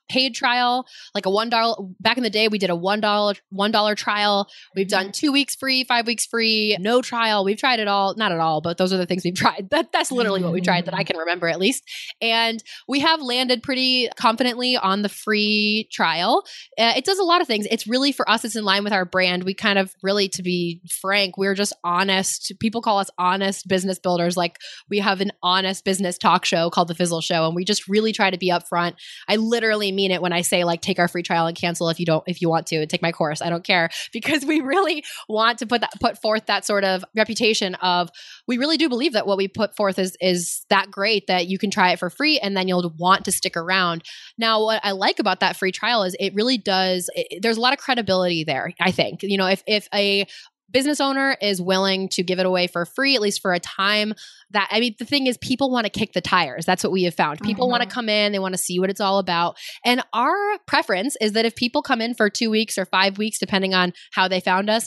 paid 0.08 0.34
trial, 0.34 0.86
like 1.14 1.26
a 1.26 1.30
one 1.30 1.50
dollar. 1.50 1.76
Back 2.00 2.16
in 2.16 2.22
the 2.22 2.30
day, 2.30 2.48
we 2.48 2.58
did 2.58 2.70
a 2.70 2.76
one 2.76 3.00
dollar 3.00 3.34
one 3.50 3.70
dollar 3.70 3.94
trial. 3.94 4.48
We've 4.74 4.88
done 4.88 5.12
two 5.12 5.32
weeks 5.32 5.54
free, 5.54 5.84
five 5.84 6.06
weeks 6.06 6.26
free, 6.26 6.76
no 6.80 7.02
trial. 7.02 7.44
We've 7.44 7.58
tried 7.58 7.80
it 7.80 7.88
all, 7.88 8.14
not 8.16 8.32
at 8.32 8.40
all, 8.40 8.60
but 8.60 8.78
those 8.78 8.92
are 8.92 8.96
the 8.96 9.06
things 9.06 9.24
we've 9.24 9.34
tried. 9.36 9.68
That 9.70 9.92
that's 9.92 10.10
literally 10.10 10.42
what 10.42 10.52
we 10.52 10.60
tried 10.60 10.86
that 10.86 10.94
I 10.94 11.04
can 11.04 11.16
remember 11.16 11.48
at 11.48 11.58
least. 11.58 11.84
And 12.20 12.62
we 12.86 13.00
have 13.00 13.20
landed 13.20 13.62
pretty 13.62 14.08
confidently 14.16 14.76
on 14.76 15.02
the 15.02 15.08
free 15.08 15.88
trial. 15.92 16.44
Uh, 16.78 16.94
it 16.96 17.04
does 17.04 17.18
a 17.18 17.24
lot 17.24 17.40
of 17.40 17.46
things. 17.46 17.66
It's 17.70 17.86
really 17.86 18.12
for 18.12 18.28
us. 18.28 18.44
It's 18.44 18.56
in 18.56 18.64
line 18.64 18.84
with 18.84 18.92
our 18.92 19.04
brand. 19.04 19.44
We 19.44 19.54
kind 19.54 19.78
of 19.78 19.94
really, 20.02 20.28
to 20.30 20.42
be 20.42 20.80
frank, 21.00 21.36
we're 21.36 21.54
just 21.54 21.72
honest. 21.84 22.52
People 22.60 22.82
call 22.82 22.98
us 22.98 23.10
honest 23.18 23.68
business 23.68 23.98
builders. 23.98 24.36
Like 24.36 24.58
we 24.88 24.98
have 24.98 25.20
an 25.20 25.32
honest 25.42 25.84
business 25.84 26.18
talk 26.18 26.44
show 26.44 26.70
called 26.70 26.88
the 26.88 26.94
Fizzle 26.94 27.20
Show, 27.20 27.46
and 27.46 27.54
we 27.54 27.64
just 27.64 27.88
really 27.88 28.12
try 28.12 28.30
to 28.30 28.38
be 28.38 28.50
upfront. 28.50 28.94
I 29.28 29.36
literally 29.36 29.92
mean 29.98 30.12
it 30.12 30.22
when 30.22 30.32
I 30.32 30.42
say 30.42 30.62
like 30.62 30.80
take 30.80 31.00
our 31.00 31.08
free 31.08 31.24
trial 31.24 31.48
and 31.48 31.56
cancel 31.56 31.88
if 31.88 31.98
you 31.98 32.06
don't 32.06 32.22
if 32.28 32.40
you 32.40 32.48
want 32.48 32.68
to 32.68 32.86
take 32.86 33.02
my 33.02 33.10
course. 33.10 33.42
I 33.42 33.50
don't 33.50 33.64
care 33.64 33.90
because 34.12 34.44
we 34.44 34.60
really 34.60 35.04
want 35.28 35.58
to 35.58 35.66
put 35.66 35.80
that 35.80 35.90
put 36.00 36.20
forth 36.22 36.46
that 36.46 36.64
sort 36.64 36.84
of 36.84 37.04
reputation 37.16 37.74
of 37.76 38.10
we 38.46 38.58
really 38.58 38.76
do 38.76 38.88
believe 38.88 39.14
that 39.14 39.26
what 39.26 39.36
we 39.36 39.48
put 39.48 39.74
forth 39.76 39.98
is 39.98 40.16
is 40.20 40.64
that 40.70 40.90
great 40.90 41.26
that 41.26 41.48
you 41.48 41.58
can 41.58 41.70
try 41.70 41.90
it 41.90 41.98
for 41.98 42.10
free 42.10 42.38
and 42.38 42.56
then 42.56 42.68
you'll 42.68 42.94
want 42.96 43.24
to 43.24 43.32
stick 43.32 43.56
around. 43.56 44.04
Now 44.38 44.62
what 44.62 44.80
I 44.84 44.92
like 44.92 45.18
about 45.18 45.40
that 45.40 45.56
free 45.56 45.72
trial 45.72 46.04
is 46.04 46.14
it 46.20 46.32
really 46.34 46.58
does 46.58 47.10
it, 47.14 47.42
there's 47.42 47.56
a 47.56 47.60
lot 47.60 47.72
of 47.72 47.80
credibility 47.80 48.44
there, 48.44 48.72
I 48.80 48.92
think. 48.92 49.22
You 49.22 49.36
know, 49.36 49.46
if 49.46 49.64
if 49.66 49.88
a 49.92 50.26
business 50.70 51.00
owner 51.00 51.36
is 51.40 51.60
willing 51.60 52.08
to 52.10 52.22
give 52.22 52.38
it 52.38 52.46
away 52.46 52.66
for 52.66 52.84
free, 52.84 53.14
at 53.14 53.20
least 53.20 53.40
for 53.40 53.52
a 53.52 53.60
time. 53.60 54.14
That 54.50 54.68
I 54.70 54.80
mean, 54.80 54.94
the 54.98 55.04
thing 55.04 55.26
is, 55.26 55.38
people 55.38 55.70
want 55.70 55.84
to 55.84 55.90
kick 55.90 56.12
the 56.12 56.20
tires. 56.20 56.64
That's 56.64 56.82
what 56.82 56.92
we 56.92 57.04
have 57.04 57.14
found. 57.14 57.40
People 57.40 57.66
mm-hmm. 57.66 57.72
want 57.72 57.82
to 57.82 57.88
come 57.88 58.08
in, 58.08 58.32
they 58.32 58.38
want 58.38 58.54
to 58.54 58.58
see 58.58 58.78
what 58.78 58.90
it's 58.90 59.00
all 59.00 59.18
about. 59.18 59.56
And 59.84 60.02
our 60.12 60.58
preference 60.66 61.16
is 61.20 61.32
that 61.32 61.44
if 61.44 61.54
people 61.54 61.82
come 61.82 62.00
in 62.00 62.14
for 62.14 62.30
two 62.30 62.50
weeks 62.50 62.78
or 62.78 62.84
five 62.84 63.18
weeks, 63.18 63.38
depending 63.38 63.74
on 63.74 63.92
how 64.12 64.28
they 64.28 64.40
found 64.40 64.70
us, 64.70 64.86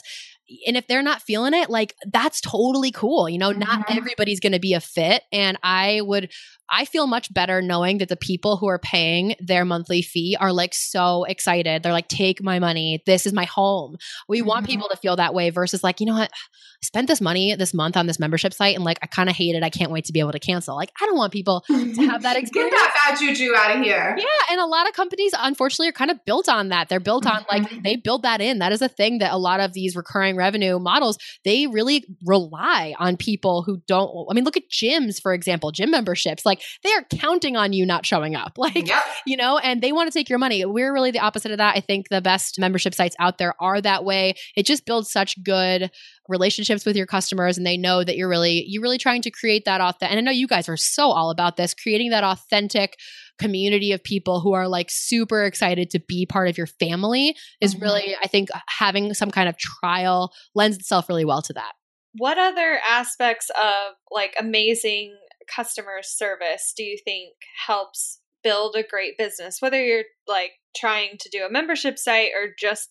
and 0.66 0.76
if 0.76 0.86
they're 0.86 1.02
not 1.02 1.22
feeling 1.22 1.54
it 1.54 1.70
like 1.70 1.94
that's 2.12 2.40
totally 2.40 2.90
cool 2.90 3.28
you 3.28 3.38
know 3.38 3.50
mm-hmm. 3.50 3.60
not 3.60 3.90
everybody's 3.90 4.40
going 4.40 4.52
to 4.52 4.58
be 4.58 4.74
a 4.74 4.80
fit 4.80 5.22
and 5.32 5.56
i 5.62 6.00
would 6.02 6.30
I 6.70 6.84
feel 6.86 7.06
much 7.06 7.32
better 7.32 7.60
knowing 7.60 7.98
that 7.98 8.08
the 8.08 8.16
people 8.16 8.56
who 8.56 8.66
are 8.66 8.78
paying 8.78 9.34
their 9.40 9.64
monthly 9.64 10.00
fee 10.00 10.36
are 10.40 10.52
like 10.52 10.72
so 10.74 11.24
excited. 11.24 11.82
They're 11.82 11.92
like, 11.92 12.08
take 12.08 12.42
my 12.42 12.58
money. 12.58 13.02
This 13.04 13.26
is 13.26 13.32
my 13.32 13.44
home. 13.44 13.96
We 14.28 14.38
mm-hmm. 14.38 14.48
want 14.48 14.66
people 14.66 14.88
to 14.88 14.96
feel 14.96 15.16
that 15.16 15.34
way 15.34 15.50
versus 15.50 15.84
like, 15.84 16.00
you 16.00 16.06
know 16.06 16.14
what? 16.14 16.30
I 16.32 16.86
spent 16.86 17.08
this 17.08 17.20
money 17.20 17.54
this 17.54 17.74
month 17.74 17.96
on 17.96 18.06
this 18.06 18.18
membership 18.18 18.54
site 18.54 18.74
and 18.74 18.84
like, 18.84 18.98
I 19.02 19.06
kind 19.06 19.28
of 19.28 19.36
hate 19.36 19.54
it. 19.54 19.62
I 19.62 19.70
can't 19.70 19.90
wait 19.90 20.06
to 20.06 20.12
be 20.12 20.20
able 20.20 20.32
to 20.32 20.38
cancel. 20.38 20.74
Like, 20.74 20.90
I 21.00 21.06
don't 21.06 21.16
want 21.16 21.32
people 21.32 21.62
to 21.68 21.74
have 22.06 22.22
that 22.22 22.36
experience. 22.36 22.72
Get 22.72 22.78
that 22.78 23.08
bad 23.10 23.18
juju 23.18 23.52
out 23.54 23.76
of 23.76 23.82
here. 23.82 24.16
Yeah. 24.18 24.24
And 24.50 24.60
a 24.60 24.66
lot 24.66 24.88
of 24.88 24.94
companies, 24.94 25.32
unfortunately, 25.38 25.88
are 25.88 25.92
kind 25.92 26.10
of 26.10 26.24
built 26.24 26.48
on 26.48 26.70
that. 26.70 26.88
They're 26.88 27.00
built 27.00 27.26
on 27.26 27.44
like, 27.50 27.64
mm-hmm. 27.64 27.82
they 27.82 27.96
build 27.96 28.22
that 28.22 28.40
in. 28.40 28.60
That 28.60 28.72
is 28.72 28.82
a 28.82 28.88
thing 28.88 29.18
that 29.18 29.32
a 29.32 29.38
lot 29.38 29.60
of 29.60 29.74
these 29.74 29.94
recurring 29.94 30.36
revenue 30.36 30.78
models, 30.78 31.18
they 31.44 31.66
really 31.66 32.04
rely 32.24 32.94
on 32.98 33.16
people 33.16 33.62
who 33.62 33.82
don't. 33.86 34.26
I 34.30 34.34
mean, 34.34 34.44
look 34.44 34.56
at 34.56 34.70
gyms, 34.70 35.20
for 35.20 35.34
example, 35.34 35.70
gym 35.70 35.90
memberships. 35.90 36.46
Like, 36.46 36.61
they 36.82 36.92
are 36.92 37.04
counting 37.18 37.56
on 37.56 37.72
you 37.72 37.86
not 37.86 38.06
showing 38.06 38.34
up. 38.34 38.52
Like, 38.62 38.86
yep. 38.86 39.02
you 39.26 39.36
know, 39.36 39.58
and 39.58 39.82
they 39.82 39.90
want 39.90 40.10
to 40.10 40.16
take 40.16 40.30
your 40.30 40.38
money. 40.38 40.64
We're 40.64 40.92
really 40.92 41.10
the 41.10 41.18
opposite 41.18 41.50
of 41.50 41.58
that. 41.58 41.76
I 41.76 41.80
think 41.80 42.10
the 42.10 42.20
best 42.20 42.60
membership 42.60 42.94
sites 42.94 43.16
out 43.18 43.38
there 43.38 43.54
are 43.60 43.80
that 43.80 44.04
way. 44.04 44.34
It 44.54 44.66
just 44.66 44.86
builds 44.86 45.10
such 45.10 45.42
good 45.42 45.90
relationships 46.28 46.86
with 46.86 46.96
your 46.96 47.06
customers 47.06 47.56
and 47.58 47.66
they 47.66 47.76
know 47.76 48.04
that 48.04 48.16
you're 48.16 48.28
really 48.28 48.64
you're 48.68 48.82
really 48.82 48.98
trying 48.98 49.22
to 49.22 49.30
create 49.30 49.64
that 49.64 49.80
authentic 49.80 50.10
and 50.10 50.18
I 50.18 50.22
know 50.22 50.30
you 50.30 50.46
guys 50.46 50.68
are 50.68 50.76
so 50.76 51.10
all 51.10 51.30
about 51.30 51.56
this 51.56 51.74
creating 51.74 52.10
that 52.10 52.22
authentic 52.22 52.96
community 53.38 53.92
of 53.92 54.04
people 54.04 54.40
who 54.40 54.52
are 54.52 54.68
like 54.68 54.88
super 54.90 55.44
excited 55.44 55.90
to 55.90 56.00
be 56.00 56.26
part 56.26 56.48
of 56.48 56.56
your 56.56 56.66
family 56.66 57.36
is 57.60 57.74
mm-hmm. 57.74 57.84
really 57.84 58.16
I 58.22 58.28
think 58.28 58.50
having 58.68 59.14
some 59.14 59.30
kind 59.30 59.48
of 59.48 59.58
trial 59.58 60.32
lends 60.54 60.76
itself 60.76 61.08
really 61.08 61.24
well 61.24 61.42
to 61.42 61.52
that. 61.54 61.72
What 62.14 62.38
other 62.38 62.78
aspects 62.88 63.50
of 63.50 63.94
like 64.10 64.34
amazing 64.38 65.16
customer 65.54 66.00
service 66.02 66.72
do 66.76 66.82
you 66.82 66.98
think 67.04 67.34
helps 67.66 68.20
build 68.42 68.74
a 68.76 68.82
great 68.82 69.16
business? 69.16 69.58
Whether 69.60 69.84
you're 69.84 70.04
like 70.26 70.52
trying 70.76 71.16
to 71.20 71.28
do 71.30 71.44
a 71.44 71.50
membership 71.50 71.98
site 71.98 72.30
or 72.34 72.48
just 72.58 72.90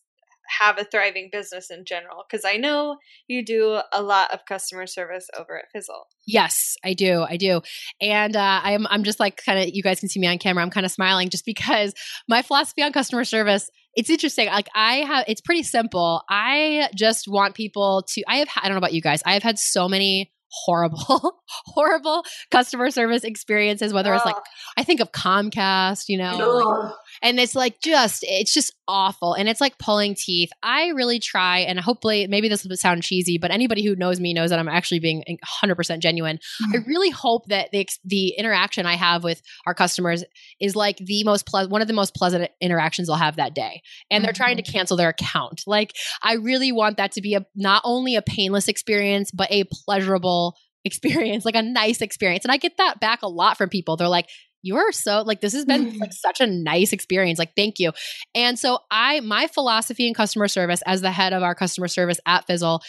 have 0.59 0.77
a 0.77 0.83
thriving 0.83 1.29
business 1.31 1.69
in 1.69 1.85
general 1.85 2.23
because 2.27 2.43
i 2.45 2.57
know 2.57 2.97
you 3.27 3.45
do 3.45 3.79
a 3.93 4.01
lot 4.01 4.33
of 4.33 4.39
customer 4.47 4.85
service 4.85 5.27
over 5.39 5.57
at 5.57 5.65
fizzle. 5.73 6.07
Yes 6.27 6.75
i 6.83 6.93
do 6.93 7.21
i 7.21 7.37
do. 7.37 7.61
And 8.01 8.35
uh, 8.35 8.59
i'm 8.63 8.87
i'm 8.87 9.03
just 9.03 9.19
like 9.19 9.41
kind 9.45 9.59
of 9.59 9.73
you 9.73 9.83
guys 9.83 9.99
can 9.99 10.09
see 10.09 10.19
me 10.19 10.27
on 10.27 10.37
camera 10.37 10.63
i'm 10.63 10.69
kind 10.69 10.85
of 10.85 10.91
smiling 10.91 11.29
just 11.29 11.45
because 11.45 11.93
my 12.27 12.41
philosophy 12.41 12.81
on 12.81 12.91
customer 12.91 13.23
service 13.23 13.69
it's 13.93 14.09
interesting 14.09 14.47
like 14.47 14.67
i 14.75 14.95
have 14.97 15.25
it's 15.27 15.41
pretty 15.41 15.63
simple. 15.63 16.23
I 16.29 16.89
just 16.95 17.27
want 17.27 17.55
people 17.55 18.03
to 18.09 18.23
i 18.27 18.37
have 18.37 18.49
i 18.57 18.63
don't 18.63 18.73
know 18.73 18.79
about 18.79 18.93
you 18.93 19.01
guys 19.01 19.21
i 19.25 19.33
have 19.33 19.43
had 19.43 19.59
so 19.59 19.87
many 19.87 20.31
horrible, 20.51 21.41
horrible 21.65 22.23
customer 22.51 22.91
service 22.91 23.23
experiences, 23.23 23.93
whether 23.93 24.13
it's 24.13 24.25
like, 24.25 24.35
I 24.77 24.83
think 24.83 24.99
of 24.99 25.11
Comcast, 25.11 26.05
you 26.09 26.17
know, 26.17 26.35
like, 26.37 26.93
and 27.21 27.39
it's 27.39 27.55
like 27.55 27.81
just, 27.81 28.23
it's 28.27 28.53
just 28.53 28.73
awful. 28.87 29.33
And 29.33 29.47
it's 29.47 29.61
like 29.61 29.77
pulling 29.77 30.15
teeth. 30.15 30.49
I 30.61 30.89
really 30.89 31.19
try, 31.19 31.59
and 31.59 31.79
hopefully, 31.79 32.27
maybe 32.27 32.49
this 32.49 32.65
will 32.65 32.75
sound 32.77 33.03
cheesy, 33.03 33.37
but 33.37 33.51
anybody 33.51 33.85
who 33.85 33.95
knows 33.95 34.19
me 34.19 34.33
knows 34.33 34.49
that 34.49 34.59
I'm 34.59 34.67
actually 34.67 34.99
being 34.99 35.23
100% 35.63 35.99
genuine. 35.99 36.37
Mm-hmm. 36.37 36.71
I 36.73 36.77
really 36.87 37.09
hope 37.09 37.47
that 37.47 37.71
the, 37.71 37.87
the 38.03 38.29
interaction 38.37 38.85
I 38.85 38.95
have 38.95 39.23
with 39.23 39.41
our 39.65 39.73
customers 39.73 40.23
is 40.59 40.75
like 40.75 40.97
the 40.97 41.23
most 41.23 41.45
pleasant, 41.45 41.71
one 41.71 41.81
of 41.81 41.87
the 41.87 41.93
most 41.93 42.15
pleasant 42.15 42.49
interactions 42.59 43.09
I'll 43.09 43.15
have 43.15 43.37
that 43.37 43.55
day. 43.55 43.81
And 44.09 44.23
they're 44.23 44.31
mm-hmm. 44.31 44.43
trying 44.43 44.57
to 44.57 44.63
mm-hmm. 44.63 44.71
cancel 44.71 44.97
their 44.97 45.09
account. 45.09 45.63
Like, 45.67 45.93
I 46.21 46.33
really 46.33 46.71
want 46.71 46.97
that 46.97 47.13
to 47.13 47.21
be 47.21 47.35
a 47.35 47.45
not 47.55 47.81
only 47.85 48.15
a 48.15 48.21
painless 48.21 48.67
experience, 48.67 49.31
but 49.31 49.51
a 49.51 49.65
pleasurable 49.65 50.55
experience, 50.83 51.45
like 51.45 51.55
a 51.55 51.61
nice 51.61 52.01
experience. 52.01 52.45
And 52.45 52.51
I 52.51 52.57
get 52.57 52.77
that 52.77 52.99
back 52.99 53.21
a 53.21 53.27
lot 53.27 53.57
from 53.57 53.69
people. 53.69 53.97
They're 53.97 54.07
like, 54.07 54.29
you're 54.61 54.91
so 54.91 55.23
like 55.25 55.41
this 55.41 55.53
has 55.53 55.65
been 55.65 55.97
like 55.99 56.13
such 56.25 56.39
a 56.39 56.47
nice 56.47 56.93
experience 56.93 57.39
like 57.39 57.55
thank 57.55 57.79
you. 57.79 57.91
And 58.35 58.57
so 58.57 58.79
i 58.91 59.19
my 59.21 59.47
philosophy 59.47 60.07
in 60.07 60.13
customer 60.13 60.47
service 60.47 60.81
as 60.85 61.01
the 61.01 61.11
head 61.11 61.33
of 61.33 61.43
our 61.43 61.55
customer 61.55 61.87
service 61.87 62.19
at 62.25 62.45
fizzle 62.47 62.81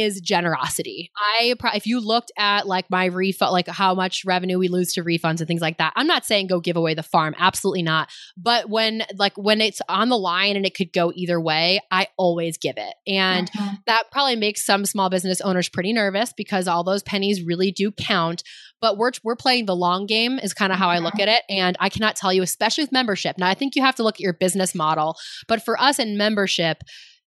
is 0.00 0.20
generosity. 0.20 1.10
I 1.16 1.54
if 1.74 1.86
you 1.86 2.00
looked 2.00 2.32
at 2.38 2.66
like 2.66 2.90
my 2.90 3.06
refund 3.06 3.52
like 3.52 3.68
how 3.68 3.94
much 3.94 4.24
revenue 4.24 4.58
we 4.58 4.68
lose 4.68 4.92
to 4.94 5.02
refunds 5.04 5.38
and 5.40 5.46
things 5.46 5.60
like 5.60 5.78
that. 5.78 5.92
I'm 5.96 6.06
not 6.06 6.24
saying 6.24 6.48
go 6.48 6.60
give 6.60 6.76
away 6.76 6.94
the 6.94 7.02
farm, 7.02 7.34
absolutely 7.38 7.82
not. 7.82 8.10
But 8.36 8.68
when 8.68 9.02
like 9.16 9.36
when 9.36 9.60
it's 9.60 9.80
on 9.88 10.08
the 10.08 10.18
line 10.18 10.56
and 10.56 10.66
it 10.66 10.74
could 10.74 10.92
go 10.92 11.12
either 11.14 11.40
way, 11.40 11.80
I 11.90 12.08
always 12.16 12.58
give 12.58 12.76
it. 12.76 12.94
And 13.06 13.50
mm-hmm. 13.50 13.74
that 13.86 14.10
probably 14.10 14.36
makes 14.36 14.64
some 14.64 14.84
small 14.84 15.10
business 15.10 15.40
owners 15.40 15.68
pretty 15.68 15.92
nervous 15.92 16.32
because 16.32 16.68
all 16.68 16.84
those 16.84 17.02
pennies 17.02 17.42
really 17.42 17.72
do 17.72 17.90
count. 17.90 18.42
But 18.80 18.98
we're 18.98 19.12
we're 19.24 19.36
playing 19.36 19.66
the 19.66 19.76
long 19.76 20.06
game 20.06 20.38
is 20.38 20.52
kind 20.52 20.72
of 20.72 20.78
how 20.78 20.88
I 20.88 20.98
look 20.98 21.14
mm-hmm. 21.14 21.22
at 21.22 21.28
it 21.28 21.42
and 21.48 21.76
I 21.80 21.88
cannot 21.88 22.16
tell 22.16 22.32
you 22.32 22.42
especially 22.42 22.84
with 22.84 22.92
membership. 22.92 23.38
Now 23.38 23.48
I 23.48 23.54
think 23.54 23.74
you 23.74 23.82
have 23.82 23.96
to 23.96 24.02
look 24.02 24.16
at 24.16 24.20
your 24.20 24.32
business 24.32 24.74
model, 24.74 25.16
but 25.48 25.64
for 25.64 25.80
us 25.80 25.98
in 25.98 26.16
membership 26.16 26.82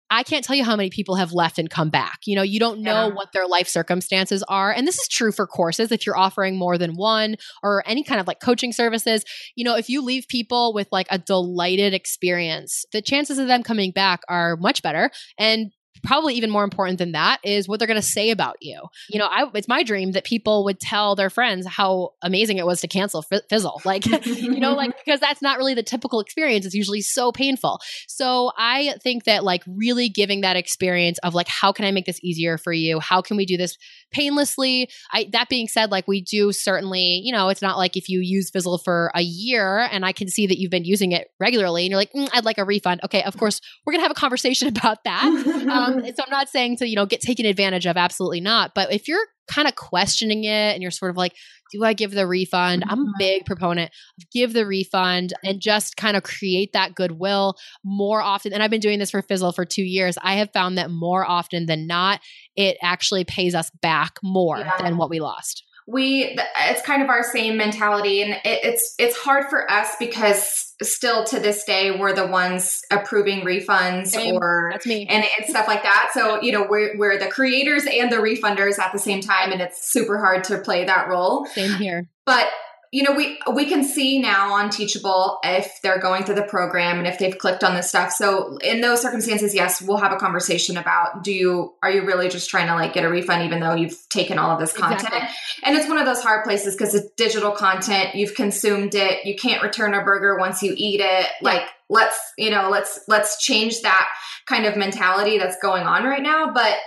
I 0.09 0.23
can't 0.23 0.43
tell 0.43 0.55
you 0.55 0.63
how 0.63 0.75
many 0.75 0.89
people 0.89 1.15
have 1.15 1.33
left 1.33 1.59
and 1.59 1.69
come 1.69 1.89
back. 1.89 2.19
You 2.25 2.35
know, 2.35 2.41
you 2.41 2.59
don't 2.59 2.81
know 2.81 3.07
yeah. 3.07 3.13
what 3.13 3.31
their 3.33 3.47
life 3.47 3.67
circumstances 3.67 4.43
are. 4.47 4.71
And 4.71 4.87
this 4.87 4.97
is 4.97 5.07
true 5.07 5.31
for 5.31 5.45
courses 5.45 5.91
if 5.91 6.05
you're 6.05 6.17
offering 6.17 6.57
more 6.57 6.77
than 6.77 6.95
one 6.95 7.35
or 7.61 7.83
any 7.85 8.03
kind 8.03 8.21
of 8.21 8.27
like 8.27 8.39
coaching 8.39 8.71
services. 8.71 9.23
You 9.55 9.65
know, 9.65 9.75
if 9.75 9.89
you 9.89 10.01
leave 10.01 10.27
people 10.27 10.73
with 10.73 10.87
like 10.91 11.07
a 11.09 11.17
delighted 11.17 11.93
experience, 11.93 12.85
the 12.91 13.01
chances 13.01 13.37
of 13.37 13.47
them 13.47 13.63
coming 13.63 13.91
back 13.91 14.21
are 14.29 14.55
much 14.57 14.81
better. 14.81 15.11
And 15.37 15.71
probably 16.03 16.35
even 16.35 16.49
more 16.49 16.63
important 16.63 16.97
than 16.97 17.13
that 17.13 17.39
is 17.43 17.67
what 17.67 17.79
they're 17.79 17.87
going 17.87 18.01
to 18.01 18.07
say 18.07 18.31
about 18.31 18.57
you. 18.61 18.81
You 19.09 19.19
know, 19.19 19.27
I, 19.27 19.49
it's 19.53 19.67
my 19.67 19.83
dream 19.83 20.11
that 20.13 20.23
people 20.23 20.63
would 20.65 20.79
tell 20.79 21.15
their 21.15 21.29
friends 21.29 21.67
how 21.67 22.13
amazing 22.21 22.57
it 22.57 22.65
was 22.65 22.81
to 22.81 22.87
cancel 22.87 23.23
Fizzle. 23.49 23.81
Like, 23.87 24.05
you 24.25 24.59
know, 24.59 24.73
like, 24.73 24.91
because 25.05 25.21
that's 25.21 25.41
not 25.41 25.57
really 25.57 25.73
the 25.73 25.83
typical 25.83 26.19
experience. 26.19 26.65
It's 26.65 26.75
usually 26.75 26.99
so 26.99 27.31
painful. 27.31 27.79
So 28.07 28.51
I 28.57 28.95
think 29.01 29.23
that 29.23 29.45
like 29.45 29.63
really 29.65 30.09
giving 30.09 30.41
that 30.41 30.57
experience 30.57 31.19
of 31.19 31.33
like, 31.33 31.47
how 31.47 31.71
can 31.71 31.85
I 31.85 31.91
make 31.91 32.05
this 32.05 32.19
easier 32.21 32.57
for 32.57 32.73
you? 32.73 32.99
How 32.99 33.21
can 33.21 33.37
we 33.37 33.45
do 33.45 33.55
this 33.55 33.77
painlessly? 34.11 34.89
I, 35.13 35.29
that 35.31 35.47
being 35.47 35.69
said, 35.69 35.89
like, 35.89 36.05
we 36.07 36.21
do 36.21 36.51
certainly, 36.51 37.21
you 37.23 37.31
know, 37.31 37.47
it's 37.47 37.61
not 37.61 37.77
like 37.77 37.95
if 37.95 38.09
you 38.09 38.19
use 38.19 38.49
Fizzle 38.49 38.77
for 38.79 39.09
a 39.15 39.21
year 39.21 39.87
and 39.89 40.05
I 40.05 40.11
can 40.11 40.27
see 40.27 40.47
that 40.47 40.57
you've 40.57 40.71
been 40.71 40.85
using 40.85 41.13
it 41.13 41.29
regularly 41.39 41.83
and 41.83 41.91
you're 41.91 41.99
like, 41.99 42.11
mm, 42.11 42.29
I'd 42.33 42.45
like 42.45 42.57
a 42.57 42.65
refund. 42.65 43.01
Okay, 43.05 43.23
of 43.23 43.37
course, 43.37 43.61
we're 43.85 43.93
going 43.93 44.01
to 44.01 44.03
have 44.03 44.11
a 44.11 44.19
conversation 44.19 44.67
about 44.77 45.03
that. 45.05 45.23
um, 45.23 45.86
so 45.93 46.23
I'm 46.23 46.31
not 46.31 46.49
saying 46.49 46.77
to, 46.77 46.87
you 46.87 46.95
know, 46.95 47.05
get 47.05 47.21
taken 47.21 47.45
advantage 47.45 47.85
of. 47.85 47.97
Absolutely 47.97 48.41
not. 48.41 48.73
But 48.73 48.93
if 48.93 49.07
you're 49.07 49.25
kind 49.47 49.67
of 49.67 49.75
questioning 49.75 50.43
it 50.43 50.73
and 50.73 50.81
you're 50.81 50.91
sort 50.91 51.09
of 51.09 51.17
like, 51.17 51.33
do 51.71 51.83
I 51.83 51.93
give 51.93 52.11
the 52.11 52.27
refund? 52.27 52.83
I'm 52.87 52.99
a 52.99 53.03
mm-hmm. 53.03 53.11
big 53.17 53.45
proponent 53.45 53.91
of 54.17 54.29
give 54.31 54.53
the 54.53 54.65
refund 54.65 55.33
and 55.43 55.59
just 55.59 55.97
kind 55.97 56.15
of 56.15 56.23
create 56.23 56.73
that 56.73 56.95
goodwill 56.95 57.55
more 57.83 58.21
often. 58.21 58.53
And 58.53 58.63
I've 58.63 58.71
been 58.71 58.79
doing 58.79 58.99
this 58.99 59.11
for 59.11 59.21
Fizzle 59.21 59.51
for 59.51 59.65
two 59.65 59.83
years. 59.83 60.17
I 60.21 60.35
have 60.35 60.51
found 60.53 60.77
that 60.77 60.91
more 60.91 61.25
often 61.25 61.65
than 61.65 61.87
not, 61.87 62.21
it 62.55 62.77
actually 62.81 63.23
pays 63.23 63.55
us 63.55 63.69
back 63.81 64.17
more 64.23 64.59
yeah. 64.59 64.71
than 64.81 64.97
what 64.97 65.09
we 65.09 65.19
lost 65.19 65.63
we 65.87 66.37
it's 66.67 66.81
kind 66.81 67.01
of 67.01 67.09
our 67.09 67.23
same 67.23 67.55
mentality 67.55 68.21
and 68.21 68.33
it, 68.33 68.59
it's 68.63 68.93
it's 68.99 69.17
hard 69.17 69.45
for 69.49 69.69
us 69.71 69.95
because 69.97 70.73
still 70.83 71.23
to 71.23 71.39
this 71.39 71.63
day 71.63 71.97
we're 71.97 72.13
the 72.13 72.27
ones 72.27 72.81
approving 72.91 73.41
refunds 73.41 74.07
same. 74.07 74.35
or 74.35 74.69
That's 74.73 74.85
me. 74.85 75.07
And, 75.07 75.25
and 75.39 75.49
stuff 75.49 75.67
like 75.67 75.83
that 75.83 76.11
so 76.13 76.41
you 76.41 76.51
know 76.51 76.67
we're, 76.69 76.97
we're 76.97 77.17
the 77.17 77.27
creators 77.27 77.85
and 77.85 78.11
the 78.11 78.19
refunders 78.19 78.77
at 78.77 78.91
the 78.91 78.99
same 78.99 79.21
time 79.21 79.51
and 79.51 79.61
it's 79.61 79.89
super 79.91 80.19
hard 80.19 80.43
to 80.45 80.57
play 80.59 80.83
that 80.85 81.07
role 81.07 81.45
same 81.45 81.71
here 81.71 82.09
but 82.25 82.47
you 82.91 83.03
know 83.03 83.13
we 83.13 83.37
we 83.53 83.65
can 83.65 83.83
see 83.83 84.19
now 84.19 84.53
on 84.53 84.69
teachable 84.69 85.39
if 85.43 85.79
they're 85.83 85.99
going 85.99 86.23
through 86.23 86.35
the 86.35 86.43
program 86.43 86.97
and 86.97 87.07
if 87.07 87.19
they've 87.19 87.37
clicked 87.37 87.63
on 87.63 87.75
this 87.75 87.89
stuff. 87.89 88.11
So 88.11 88.57
in 88.57 88.81
those 88.81 89.01
circumstances 89.01 89.53
yes 89.53 89.81
we'll 89.81 89.97
have 89.97 90.11
a 90.11 90.17
conversation 90.17 90.77
about 90.77 91.23
do 91.23 91.33
you 91.33 91.73
are 91.83 91.91
you 91.91 92.05
really 92.05 92.29
just 92.29 92.49
trying 92.49 92.67
to 92.67 92.75
like 92.75 92.93
get 92.93 93.03
a 93.03 93.09
refund 93.09 93.43
even 93.43 93.59
though 93.59 93.75
you've 93.75 93.97
taken 94.09 94.37
all 94.39 94.51
of 94.51 94.59
this 94.59 94.73
content? 94.73 95.01
Exactly. 95.03 95.29
and 95.63 95.75
it's 95.75 95.87
one 95.87 95.97
of 95.97 96.05
those 96.05 96.21
hard 96.21 96.43
places 96.43 96.75
because 96.75 96.95
it's 96.95 97.09
digital 97.15 97.51
content. 97.51 98.15
You've 98.15 98.35
consumed 98.35 98.95
it. 98.95 99.25
You 99.25 99.35
can't 99.35 99.61
return 99.61 99.93
a 99.93 100.03
burger 100.03 100.37
once 100.37 100.63
you 100.63 100.73
eat 100.75 101.01
it. 101.03 101.27
Like 101.41 101.63
let's 101.89 102.17
you 102.37 102.51
know 102.51 102.69
let's 102.69 102.99
let's 103.07 103.41
change 103.43 103.81
that 103.81 104.09
kind 104.45 104.65
of 104.65 104.77
mentality 104.77 105.37
that's 105.37 105.57
going 105.61 105.83
on 105.83 106.03
right 106.03 106.23
now. 106.23 106.51
But 106.53 106.77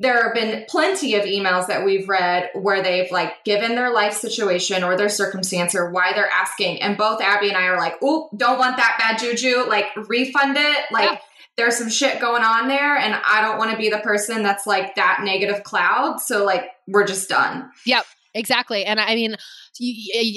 there 0.00 0.24
have 0.24 0.34
been 0.34 0.64
plenty 0.66 1.14
of 1.14 1.24
emails 1.24 1.66
that 1.66 1.84
we've 1.84 2.08
read 2.08 2.48
where 2.54 2.82
they've 2.82 3.10
like 3.12 3.44
given 3.44 3.74
their 3.74 3.92
life 3.92 4.14
situation 4.14 4.82
or 4.82 4.96
their 4.96 5.10
circumstance 5.10 5.74
or 5.74 5.90
why 5.90 6.14
they're 6.14 6.30
asking. 6.30 6.80
And 6.80 6.96
both 6.96 7.20
Abby 7.20 7.48
and 7.48 7.56
I 7.56 7.66
are 7.66 7.76
like, 7.76 7.96
oh, 8.02 8.30
don't 8.34 8.58
want 8.58 8.78
that 8.78 8.96
bad 8.98 9.18
juju. 9.18 9.68
Like, 9.68 9.84
refund 10.08 10.56
it. 10.56 10.84
Like, 10.90 11.10
yeah. 11.10 11.18
there's 11.58 11.76
some 11.76 11.90
shit 11.90 12.18
going 12.18 12.42
on 12.42 12.66
there. 12.66 12.96
And 12.96 13.14
I 13.14 13.42
don't 13.42 13.58
want 13.58 13.72
to 13.72 13.76
be 13.76 13.90
the 13.90 13.98
person 13.98 14.42
that's 14.42 14.66
like 14.66 14.94
that 14.94 15.20
negative 15.22 15.64
cloud. 15.64 16.18
So, 16.18 16.46
like, 16.46 16.70
we're 16.88 17.06
just 17.06 17.28
done. 17.28 17.70
Yep. 17.84 18.06
Exactly. 18.32 18.84
And 18.84 19.00
I 19.00 19.16
mean, 19.16 19.36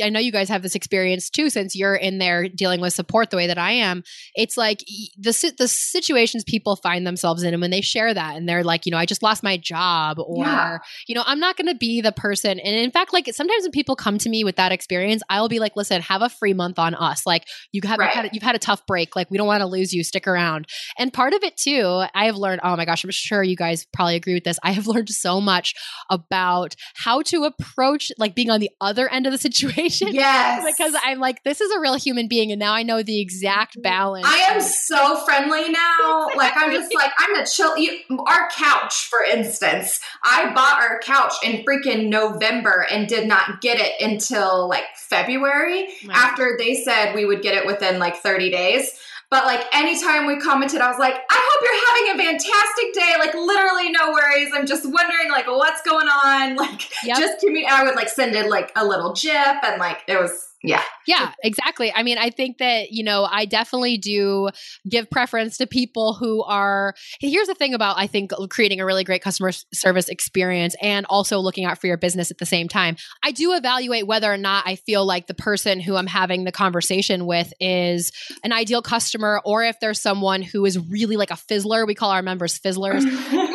I 0.03 0.09
know 0.09 0.19
you 0.19 0.31
guys 0.31 0.49
have 0.49 0.61
this 0.61 0.75
experience 0.75 1.29
too, 1.29 1.49
since 1.49 1.75
you're 1.75 1.95
in 1.95 2.17
there 2.17 2.47
dealing 2.47 2.81
with 2.81 2.93
support 2.93 3.29
the 3.29 3.37
way 3.37 3.47
that 3.47 3.57
I 3.57 3.71
am. 3.71 4.03
It's 4.35 4.57
like 4.57 4.79
the 5.17 5.53
the 5.57 5.67
situations 5.67 6.43
people 6.43 6.75
find 6.75 7.05
themselves 7.05 7.43
in, 7.43 7.53
and 7.53 7.61
when 7.61 7.71
they 7.71 7.81
share 7.81 8.13
that, 8.13 8.35
and 8.35 8.47
they're 8.47 8.63
like, 8.63 8.85
you 8.85 8.91
know, 8.91 8.97
I 8.97 9.05
just 9.05 9.23
lost 9.23 9.43
my 9.43 9.57
job, 9.57 10.17
or 10.19 10.45
yeah. 10.45 10.77
you 11.07 11.15
know, 11.15 11.23
I'm 11.25 11.39
not 11.39 11.57
going 11.57 11.67
to 11.67 11.75
be 11.75 12.01
the 12.01 12.11
person. 12.11 12.59
And 12.59 12.75
in 12.75 12.91
fact, 12.91 13.13
like 13.13 13.27
sometimes 13.33 13.63
when 13.63 13.71
people 13.71 13.95
come 13.95 14.17
to 14.19 14.29
me 14.29 14.43
with 14.43 14.55
that 14.55 14.71
experience, 14.71 15.23
I'll 15.29 15.49
be 15.49 15.59
like, 15.59 15.75
listen, 15.75 16.01
have 16.01 16.21
a 16.21 16.29
free 16.29 16.53
month 16.53 16.79
on 16.79 16.95
us. 16.95 17.25
Like 17.25 17.47
you 17.71 17.81
have 17.85 17.99
right. 17.99 18.09
had, 18.09 18.29
you've 18.33 18.43
had 18.43 18.55
a 18.55 18.59
tough 18.59 18.85
break. 18.85 19.15
Like 19.15 19.29
we 19.31 19.37
don't 19.37 19.47
want 19.47 19.61
to 19.61 19.67
lose 19.67 19.93
you. 19.93 20.03
Stick 20.03 20.27
around. 20.27 20.67
And 20.97 21.11
part 21.11 21.33
of 21.33 21.43
it 21.43 21.57
too, 21.57 22.03
I 22.13 22.25
have 22.25 22.35
learned. 22.35 22.61
Oh 22.63 22.75
my 22.75 22.85
gosh, 22.85 23.03
I'm 23.03 23.11
sure 23.11 23.43
you 23.43 23.55
guys 23.55 23.85
probably 23.93 24.15
agree 24.15 24.33
with 24.33 24.43
this. 24.43 24.59
I 24.63 24.71
have 24.71 24.87
learned 24.93 25.09
so 25.09 25.41
much 25.41 25.73
about 26.09 26.75
how 26.95 27.21
to 27.23 27.43
approach 27.43 28.11
like 28.17 28.35
being 28.35 28.49
on 28.49 28.59
the 28.59 28.69
other 28.79 29.09
end 29.09 29.22
of 29.25 29.31
the 29.31 29.37
situation. 29.37 30.09
Yes. 30.13 30.63
because 30.65 30.95
I'm 31.03 31.19
like, 31.19 31.43
this 31.43 31.59
is 31.59 31.71
a 31.71 31.79
real 31.79 31.95
human 31.95 32.27
being. 32.27 32.51
And 32.51 32.59
now 32.59 32.73
I 32.73 32.83
know 32.83 33.01
the 33.03 33.19
exact 33.19 33.73
mm-hmm. 33.73 33.81
balance. 33.81 34.27
I 34.27 34.37
am 34.51 34.61
so 34.61 35.23
friendly 35.25 35.69
now. 35.69 36.27
like, 36.35 36.53
I'm 36.55 36.71
just 36.71 36.93
like, 36.95 37.11
I'm 37.17 37.35
a 37.35 37.45
chill. 37.45 37.75
You, 37.77 37.99
our 38.27 38.49
couch, 38.49 39.07
for 39.09 39.19
instance, 39.23 39.99
I 40.23 40.53
bought 40.53 40.79
our 40.79 40.99
couch 40.99 41.33
in 41.43 41.63
freaking 41.65 42.09
November 42.09 42.85
and 42.91 43.07
did 43.07 43.27
not 43.27 43.61
get 43.61 43.79
it 43.79 43.93
until 44.01 44.67
like 44.69 44.85
February 44.95 45.87
wow. 46.07 46.13
after 46.13 46.55
they 46.57 46.75
said 46.75 47.15
we 47.15 47.25
would 47.25 47.41
get 47.41 47.55
it 47.55 47.65
within 47.65 47.99
like 47.99 48.17
30 48.17 48.51
days. 48.51 48.91
But 49.33 49.45
like 49.45 49.65
anytime 49.73 50.27
we 50.27 50.39
commented, 50.39 50.79
I 50.79 50.89
was 50.89 50.99
like, 50.99 51.15
I 51.15 51.42
you're 51.63 51.87
having 51.87 52.19
a 52.19 52.23
fantastic 52.23 52.93
day. 52.93 53.13
Like 53.19 53.33
literally 53.33 53.91
no 53.91 54.11
worries. 54.11 54.49
I'm 54.53 54.65
just 54.65 54.83
wondering 54.83 55.29
like 55.29 55.47
what's 55.47 55.81
going 55.81 56.07
on. 56.07 56.57
Like 56.63 56.89
yep. 57.03 57.17
just 57.17 57.43
commu- 57.43 57.65
I 57.67 57.83
would 57.83 57.95
like 57.95 58.07
send 58.07 58.35
it 58.35 58.49
like 58.49 58.71
a 58.75 58.85
little 58.85 59.13
gif 59.13 59.33
and 59.35 59.79
like 59.79 59.99
it 60.07 60.17
was 60.19 60.52
yeah. 60.63 60.81
Yeah, 61.05 61.33
exactly. 61.43 61.91
I 61.93 62.03
mean, 62.03 62.17
I 62.17 62.29
think 62.29 62.59
that, 62.59 62.91
you 62.91 63.03
know, 63.03 63.27
I 63.29 63.45
definitely 63.45 63.97
do 63.97 64.49
give 64.87 65.09
preference 65.09 65.57
to 65.57 65.67
people 65.67 66.13
who 66.13 66.41
are. 66.43 66.93
Here's 67.19 67.47
the 67.47 67.53
thing 67.53 67.73
about, 67.73 67.97
I 67.99 68.07
think, 68.07 68.31
creating 68.49 68.79
a 68.79 68.85
really 68.85 69.03
great 69.03 69.21
customer 69.21 69.51
service 69.73 70.07
experience 70.07 70.75
and 70.81 71.05
also 71.09 71.39
looking 71.39 71.65
out 71.65 71.81
for 71.81 71.87
your 71.87 71.97
business 71.97 72.31
at 72.31 72.37
the 72.37 72.45
same 72.45 72.69
time. 72.69 72.95
I 73.21 73.31
do 73.31 73.53
evaluate 73.53 74.07
whether 74.07 74.31
or 74.31 74.37
not 74.37 74.63
I 74.65 74.77
feel 74.77 75.05
like 75.05 75.27
the 75.27 75.33
person 75.33 75.81
who 75.81 75.97
I'm 75.97 76.07
having 76.07 76.45
the 76.45 76.53
conversation 76.53 77.25
with 77.25 77.51
is 77.59 78.13
an 78.45 78.53
ideal 78.53 78.81
customer 78.81 79.41
or 79.43 79.63
if 79.63 79.81
there's 79.81 80.01
someone 80.01 80.41
who 80.41 80.63
is 80.65 80.79
really 80.79 81.17
like 81.17 81.31
a 81.31 81.35
fizzler. 81.35 81.85
We 81.85 81.95
call 81.95 82.11
our 82.11 82.21
members 82.21 82.57
fizzlers. 82.57 83.03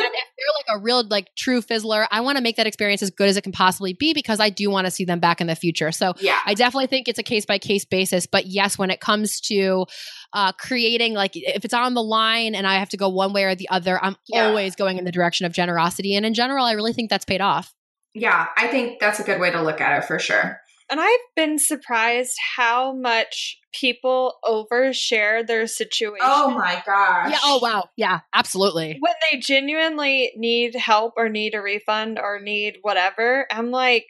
they're 0.48 0.74
like 0.74 0.80
a 0.80 0.82
real 0.82 1.06
like 1.08 1.34
true 1.34 1.60
fizzler 1.60 2.06
i 2.10 2.20
want 2.20 2.36
to 2.36 2.42
make 2.42 2.56
that 2.56 2.66
experience 2.66 3.02
as 3.02 3.10
good 3.10 3.28
as 3.28 3.36
it 3.36 3.42
can 3.42 3.52
possibly 3.52 3.92
be 3.92 4.14
because 4.14 4.40
i 4.40 4.50
do 4.50 4.70
want 4.70 4.86
to 4.86 4.90
see 4.90 5.04
them 5.04 5.20
back 5.20 5.40
in 5.40 5.46
the 5.46 5.56
future. 5.56 5.92
So 5.92 6.14
yeah. 6.18 6.38
I 6.46 6.54
definitely 6.54 6.86
think 6.86 7.08
it's 7.08 7.18
a 7.18 7.22
case 7.22 7.44
by 7.44 7.58
case 7.58 7.84
basis 7.84 8.26
but 8.26 8.46
yes 8.46 8.78
when 8.78 8.90
it 8.90 9.00
comes 9.00 9.40
to 9.42 9.86
uh, 10.32 10.52
creating 10.52 11.14
like 11.14 11.32
if 11.34 11.64
it's 11.64 11.74
on 11.74 11.94
the 11.94 12.02
line 12.02 12.54
and 12.54 12.66
i 12.66 12.76
have 12.76 12.88
to 12.90 12.96
go 12.96 13.08
one 13.08 13.32
way 13.32 13.44
or 13.44 13.54
the 13.54 13.68
other 13.68 14.02
i'm 14.02 14.16
yeah. 14.28 14.46
always 14.46 14.76
going 14.76 14.98
in 14.98 15.04
the 15.04 15.12
direction 15.12 15.46
of 15.46 15.52
generosity. 15.52 16.14
And 16.14 16.24
in 16.26 16.34
general 16.34 16.64
i 16.64 16.72
really 16.72 16.92
think 16.92 17.10
that's 17.10 17.24
paid 17.24 17.40
off. 17.40 17.74
Yeah 18.14 18.46
i 18.56 18.66
think 18.68 19.00
that's 19.00 19.20
a 19.20 19.24
good 19.24 19.40
way 19.40 19.50
to 19.50 19.62
look 19.62 19.80
at 19.80 19.98
it 19.98 20.06
for 20.06 20.18
sure. 20.18 20.60
And 20.90 21.00
I've 21.00 21.20
been 21.36 21.58
surprised 21.58 22.36
how 22.56 22.94
much 22.94 23.57
people 23.72 24.34
overshare 24.44 25.46
their 25.46 25.62
oh 25.62 25.66
situation. 25.66 26.18
Oh 26.22 26.50
my 26.50 26.82
gosh. 26.84 27.30
Yeah. 27.32 27.38
Oh 27.44 27.60
wow. 27.62 27.88
Yeah. 27.96 28.20
Absolutely. 28.34 28.96
When 29.00 29.14
they 29.30 29.38
genuinely 29.38 30.32
need 30.36 30.74
help 30.74 31.14
or 31.16 31.28
need 31.28 31.54
a 31.54 31.60
refund 31.60 32.18
or 32.18 32.40
need 32.40 32.78
whatever, 32.82 33.46
I'm 33.50 33.70
like, 33.70 34.06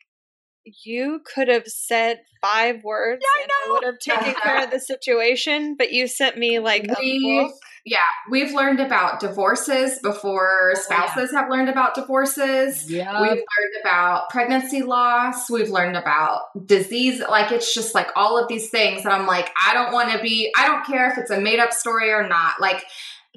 you 0.84 1.20
could 1.34 1.48
have 1.48 1.66
said 1.66 2.20
five 2.42 2.84
words 2.84 3.22
yeah, 3.22 3.42
and 3.42 3.50
I 3.50 3.72
would 3.72 3.84
have 3.84 3.98
taken 3.98 4.40
care 4.40 4.64
of 4.64 4.70
the 4.70 4.80
situation, 4.80 5.76
but 5.78 5.92
you 5.92 6.06
sent 6.06 6.36
me 6.36 6.58
like 6.58 6.84
a 6.84 7.20
book. 7.22 7.52
Yeah, 7.90 7.98
we've 8.30 8.52
learned 8.52 8.80
about 8.80 9.20
divorces 9.20 9.98
before 10.02 10.72
oh, 10.76 10.78
spouses 10.78 11.30
yeah. 11.32 11.40
have 11.40 11.50
learned 11.50 11.70
about 11.70 11.94
divorces. 11.94 12.90
Yeah. 12.90 13.20
We've 13.22 13.30
learned 13.30 13.74
about 13.80 14.28
pregnancy 14.28 14.82
loss. 14.82 15.48
We've 15.48 15.70
learned 15.70 15.96
about 15.96 16.66
disease. 16.66 17.20
Like 17.20 17.50
it's 17.50 17.72
just 17.72 17.94
like 17.94 18.08
all 18.14 18.38
of 18.38 18.48
these 18.48 18.68
things 18.68 19.04
that 19.04 19.12
I'm 19.12 19.26
like, 19.26 19.50
I 19.56 19.72
don't 19.72 19.92
want 19.92 20.12
to 20.12 20.20
be, 20.20 20.52
I 20.56 20.66
don't 20.66 20.84
care 20.84 21.10
if 21.10 21.16
it's 21.16 21.30
a 21.30 21.40
made 21.40 21.60
up 21.60 21.72
story 21.72 22.10
or 22.10 22.28
not. 22.28 22.60
Like, 22.60 22.84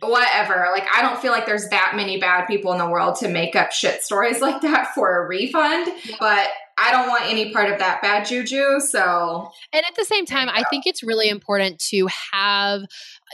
whatever. 0.02 0.68
Like, 0.74 0.88
I 0.94 1.02
don't 1.02 1.22
feel 1.22 1.32
like 1.32 1.46
there's 1.46 1.70
that 1.70 1.94
many 1.96 2.20
bad 2.20 2.46
people 2.46 2.72
in 2.72 2.80
the 2.80 2.90
world 2.90 3.18
to 3.18 3.28
make 3.28 3.56
up 3.56 3.72
shit 3.72 4.02
stories 4.02 4.42
like 4.42 4.62
that 4.62 4.94
for 4.94 5.24
a 5.24 5.28
refund. 5.28 5.88
Yeah. 6.04 6.16
But 6.20 6.48
I 6.78 6.92
don't 6.92 7.08
want 7.10 7.26
any 7.26 7.54
part 7.54 7.72
of 7.72 7.80
that 7.80 8.02
bad 8.02 8.26
juju. 8.26 8.80
So, 8.80 9.52
and 9.72 9.86
at 9.86 9.96
the 9.96 10.06
same 10.06 10.26
time, 10.26 10.50
I 10.50 10.64
think 10.70 10.88
it's 10.88 11.04
really 11.04 11.30
important 11.30 11.80
to 11.90 12.08
have, 12.32 12.86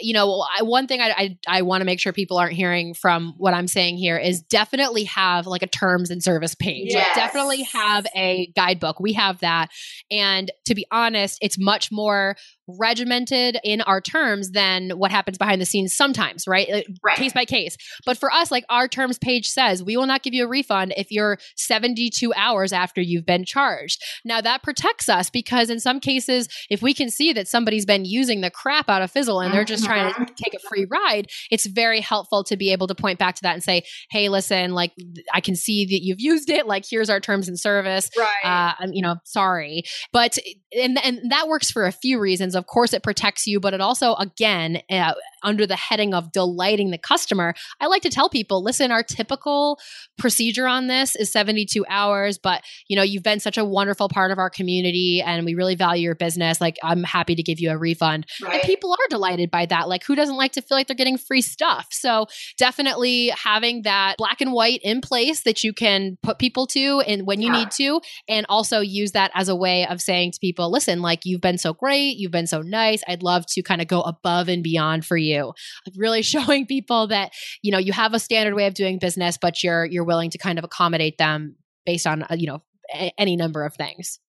you 0.02 0.14
know, 0.14 0.46
one 0.62 0.88
thing 0.88 1.02
I 1.02 1.10
I, 1.10 1.38
I 1.48 1.62
want 1.64 1.82
to 1.82 1.86
make 1.86 2.00
sure 2.00 2.14
people 2.14 2.38
aren't 2.38 2.54
hearing 2.54 2.94
from 2.94 3.34
what 3.38 3.54
I'm 3.54 3.68
saying 3.68 3.98
here 3.98 4.18
is 4.18 4.42
definitely 4.42 5.06
have 5.06 5.48
like 5.48 5.64
a 5.64 5.68
terms 5.68 6.10
and 6.10 6.24
service 6.24 6.56
page. 6.56 6.94
Yes. 6.94 7.16
Like 7.16 7.26
definitely 7.26 7.64
have 7.64 8.08
a 8.16 8.52
guidebook. 8.56 9.00
We 9.00 9.14
have 9.14 9.40
that, 9.40 9.70
and 10.12 10.52
to 10.66 10.76
be 10.76 10.86
honest, 10.92 11.40
it's 11.42 11.58
much 11.58 11.92
more 11.92 12.36
regimented 12.68 13.58
in 13.64 13.82
our 13.82 14.02
terms 14.02 14.52
than 14.52 14.90
what 14.92 15.10
happens 15.10 15.38
behind 15.38 15.62
the 15.62 15.66
scenes 15.66 15.96
sometimes, 15.96 16.48
right? 16.48 16.86
right? 17.04 17.18
Case 17.18 17.34
by 17.34 17.46
case. 17.46 17.78
But 18.06 18.18
for 18.18 18.32
us, 18.32 18.52
like 18.52 18.66
our 18.70 18.88
terms 18.88 19.18
page 19.18 19.48
says, 19.50 19.82
we 19.82 19.96
will 19.96 20.06
not 20.06 20.22
give 20.22 20.34
you 20.34 20.44
a 20.44 20.48
refund 20.48 20.94
if 20.98 21.12
you're 21.12 21.38
72 21.56 22.34
hours 22.34 22.74
after 22.74 23.02
you've 23.02 23.26
been 23.26 23.46
charged. 23.46 24.04
Now 24.26 24.42
that 24.42 24.64
protects 24.64 25.08
us 25.08 25.30
because 25.30 25.70
in 25.70 25.80
some 25.80 26.00
cases, 26.00 26.50
if 26.70 26.82
we 26.82 26.94
can 26.94 27.10
see 27.10 27.32
that 27.34 27.48
somebody's 27.48 27.86
been 27.86 28.06
using 28.06 28.42
the 28.42 28.52
crap 28.52 28.90
out 28.90 29.02
of 29.02 29.12
Fizzle 29.12 29.40
and 29.40 29.54
they're 29.54 29.64
just 29.64 29.87
trying 29.88 30.14
to 30.26 30.34
take 30.36 30.54
a 30.54 30.60
free 30.68 30.86
ride, 30.90 31.28
it's 31.52 31.66
very 31.66 32.02
helpful 32.02 32.44
to 32.46 32.58
be 32.58 32.72
able 32.72 32.88
to 32.88 32.96
point 32.96 33.20
back 33.20 33.36
to 33.36 33.42
that 33.44 33.54
and 33.54 33.64
say, 33.64 33.84
"Hey, 34.10 34.30
listen, 34.30 34.74
like 34.74 34.92
I 35.34 35.42
can 35.42 35.56
see 35.56 35.86
that 35.86 36.04
you've 36.04 36.20
used 36.22 36.50
it. 36.50 36.68
Like 36.68 36.86
here's 36.90 37.10
our 37.10 37.20
terms 37.20 37.48
and 37.48 37.60
service. 37.60 38.10
Right. 38.18 38.28
Uh, 38.44 38.74
I'm, 38.80 38.94
you 38.94 39.02
know, 39.02 39.16
sorry, 39.24 39.84
but 40.14 40.38
and 40.78 41.04
and 41.04 41.32
that 41.32 41.48
works 41.48 41.72
for 41.72 41.86
a 41.86 41.92
few 41.92 42.20
reasons. 42.20 42.56
Of 42.56 42.68
course, 42.68 42.94
it 42.94 43.04
protects 43.04 43.48
you, 43.48 43.60
but 43.60 43.74
it 43.74 43.82
also, 43.82 44.14
again, 44.16 44.82
uh, 44.90 45.14
under 45.44 45.66
the 45.68 45.76
heading 45.76 46.14
of 46.14 46.32
delighting 46.32 46.92
the 46.92 46.98
customer, 46.98 47.54
I 47.80 47.88
like 47.88 48.02
to 48.04 48.10
tell 48.10 48.30
people, 48.30 48.64
listen, 48.64 48.92
our 48.92 49.04
typical 49.04 49.80
procedure 50.18 50.68
on 50.68 50.88
this 50.88 51.16
is 51.16 51.32
72 51.32 51.86
hours, 51.90 52.38
but 52.38 52.64
you 52.88 52.96
know, 52.96 53.04
you've 53.04 53.24
been 53.24 53.40
such 53.40 53.58
a 53.58 53.64
wonderful 53.66 54.10
part 54.10 54.32
of 54.32 54.38
our 54.40 54.50
community, 54.50 55.22
and 55.26 55.46
we 55.46 55.54
really 55.56 55.76
value 55.76 56.04
your 56.04 56.16
business. 56.16 56.60
Like, 56.60 56.78
I'm 56.84 57.04
happy 57.04 57.36
to 57.36 57.44
give 57.44 57.60
you 57.60 57.72
a 57.72 57.78
refund, 57.78 58.26
Right. 58.42 58.56
and 58.56 58.64
people 58.64 58.92
are 58.92 59.08
delighted 59.10 59.52
by 59.52 59.66
that. 59.68 59.77
Like, 59.86 60.04
who 60.04 60.16
doesn't 60.16 60.38
like 60.38 60.54
to 60.54 60.62
feel 60.62 60.78
like 60.78 60.88
they're 60.88 60.96
getting 60.96 61.18
free 61.18 61.42
stuff? 61.42 61.88
So 61.92 62.28
definitely 62.58 63.28
having 63.30 63.82
that 63.84 64.16
black 64.18 64.42
and 64.42 64.52
white 64.52 64.80
in 64.84 65.02
place 65.02 65.44
that 65.44 65.64
you 65.64 65.74
can 65.74 66.18
put 66.24 66.40
people 66.40 66.68
to 66.68 67.02
and 67.02 67.26
when 67.28 67.42
you 67.42 67.52
Yeah. 67.52 67.60
need 67.60 67.72
to 67.72 68.02
and 68.28 68.46
also 68.50 68.80
use 68.80 69.12
that 69.12 69.32
as 69.34 69.50
a 69.50 69.56
way 69.56 69.86
of 69.86 70.02
saying 70.02 70.32
to 70.32 70.40
people 70.40 70.72
listen 70.72 71.02
like 71.02 71.22
you've 71.26 71.42
been 71.42 71.58
so 71.58 71.74
great 71.74 72.18
you've 72.18 72.32
been 72.32 72.48
so 72.48 72.62
nice 72.62 73.04
i'd 73.08 73.24
love 73.24 73.46
to 73.48 73.62
kind 73.62 73.82
of 73.82 73.88
go 73.88 74.02
above 74.02 74.48
and 74.50 74.64
beyond 74.64 75.06
for 75.06 75.18
you 75.18 75.54
really 75.96 76.22
showing 76.34 76.66
people 76.66 77.08
that 77.08 77.32
you 77.62 77.72
know 77.72 77.78
you 77.78 77.94
have 77.94 78.14
a 78.14 78.20
standard 78.20 78.56
way 78.56 78.68
of 78.68 78.74
doing 78.74 78.98
business 79.00 79.38
but 79.42 79.64
you're 79.64 79.86
you're 79.86 80.04
willing 80.06 80.30
to 80.30 80.38
kind 80.38 80.58
of 80.58 80.64
accommodate 80.66 81.18
them 81.18 81.56
based 81.86 82.08
on 82.08 82.24
uh, 82.24 82.28
you 82.38 82.48
know 82.48 82.62
a- 82.94 83.12
any 83.18 83.36
number 83.36 83.64
of 83.66 83.74
things 83.76 84.20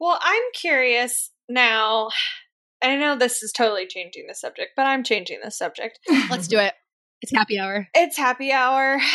Well, 0.00 0.18
I'm 0.20 0.42
curious 0.54 1.30
now. 1.48 2.10
I 2.92 2.96
know 2.96 3.16
this 3.16 3.42
is 3.42 3.52
totally 3.52 3.86
changing 3.86 4.26
the 4.28 4.34
subject, 4.34 4.72
but 4.76 4.86
I'm 4.86 5.02
changing 5.02 5.40
the 5.42 5.50
subject. 5.50 5.98
let's 6.30 6.48
do 6.48 6.58
it 6.58 6.74
it's 7.24 7.32
happy 7.32 7.58
hour 7.58 7.88
It's 7.94 8.16
happy 8.16 8.52
hour. 8.52 9.00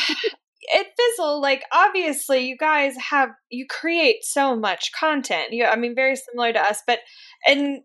It 0.72 0.88
Fizzle, 0.97 1.41
like 1.41 1.63
obviously 1.72 2.39
you 2.39 2.57
guys 2.57 2.93
have 3.09 3.30
you 3.49 3.65
create 3.65 4.26
so 4.26 4.57
much 4.57 4.91
content. 4.91 5.51
You 5.51 5.63
I 5.63 5.78
mean 5.78 5.95
very 5.95 6.17
similar 6.17 6.51
to 6.51 6.59
us, 6.59 6.84
but 6.86 6.99
and 7.47 7.80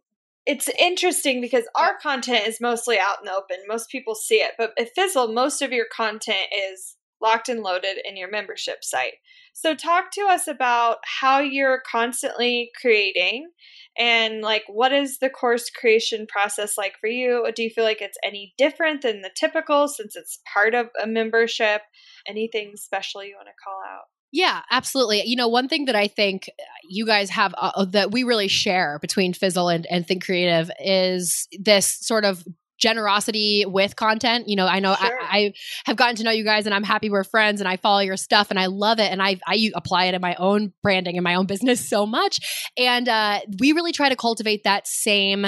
it's 0.44 0.68
interesting 0.78 1.40
because 1.40 1.64
our 1.76 1.96
content 2.02 2.48
is 2.48 2.60
mostly 2.60 2.98
out 2.98 3.20
in 3.20 3.26
the 3.26 3.32
open. 3.32 3.58
Most 3.68 3.88
people 3.90 4.16
see 4.16 4.36
it. 4.36 4.52
But 4.58 4.72
at 4.78 4.90
Fizzle, 4.94 5.32
most 5.32 5.62
of 5.62 5.70
your 5.70 5.86
content 5.90 6.48
is 6.52 6.96
locked 7.24 7.48
and 7.48 7.62
loaded 7.62 7.96
in 8.04 8.16
your 8.16 8.30
membership 8.30 8.84
site. 8.84 9.14
So 9.54 9.74
talk 9.74 10.10
to 10.12 10.26
us 10.28 10.46
about 10.46 10.98
how 11.04 11.40
you're 11.40 11.82
constantly 11.90 12.70
creating 12.80 13.48
and 13.96 14.40
like 14.40 14.64
what 14.66 14.92
is 14.92 15.18
the 15.18 15.30
course 15.30 15.70
creation 15.70 16.26
process 16.26 16.76
like 16.76 16.94
for 17.00 17.08
you? 17.08 17.48
Do 17.54 17.62
you 17.62 17.70
feel 17.70 17.84
like 17.84 18.02
it's 18.02 18.18
any 18.24 18.52
different 18.58 19.02
than 19.02 19.22
the 19.22 19.30
typical 19.34 19.88
since 19.88 20.16
it's 20.16 20.40
part 20.52 20.74
of 20.74 20.88
a 21.00 21.06
membership? 21.06 21.82
Anything 22.26 22.72
special 22.76 23.24
you 23.24 23.36
want 23.36 23.48
to 23.48 23.62
call 23.64 23.80
out? 23.88 24.04
Yeah, 24.32 24.62
absolutely. 24.72 25.22
You 25.24 25.36
know, 25.36 25.46
one 25.46 25.68
thing 25.68 25.84
that 25.84 25.94
I 25.94 26.08
think 26.08 26.50
you 26.88 27.06
guys 27.06 27.30
have 27.30 27.54
uh, 27.56 27.70
uh, 27.76 27.84
that 27.92 28.10
we 28.10 28.24
really 28.24 28.48
share 28.48 28.98
between 29.00 29.32
Fizzle 29.32 29.68
and, 29.68 29.86
and 29.88 30.04
Think 30.04 30.24
Creative 30.24 30.72
is 30.80 31.46
this 31.56 31.86
sort 32.00 32.24
of 32.24 32.44
generosity 32.78 33.64
with 33.66 33.96
content. 33.96 34.48
You 34.48 34.56
know, 34.56 34.66
I 34.66 34.80
know 34.80 34.94
Sure. 34.94 35.18
I, 35.22 35.36
I 35.38 35.52
have 35.86 35.96
gotten 35.96 36.16
to 36.16 36.24
know 36.24 36.30
you 36.30 36.44
guys 36.44 36.66
and 36.66 36.74
I'm 36.74 36.82
happy 36.84 37.10
we're 37.10 37.24
friends 37.24 37.60
and 37.60 37.68
I 37.68 37.76
follow 37.76 38.00
your 38.00 38.16
stuff 38.16 38.48
and 38.50 38.58
I 38.58 38.66
love 38.66 38.98
it. 38.98 39.10
And 39.10 39.22
I, 39.22 39.38
I 39.46 39.70
apply 39.74 40.06
it 40.06 40.14
in 40.14 40.20
my 40.20 40.34
own 40.36 40.72
branding 40.82 41.16
and 41.16 41.24
my 41.24 41.34
own 41.34 41.46
business 41.46 41.86
so 41.88 42.06
much. 42.06 42.70
And 42.76 43.08
uh, 43.08 43.40
we 43.58 43.72
really 43.72 43.92
try 43.92 44.08
to 44.08 44.16
cultivate 44.16 44.64
that 44.64 44.86
same 44.86 45.46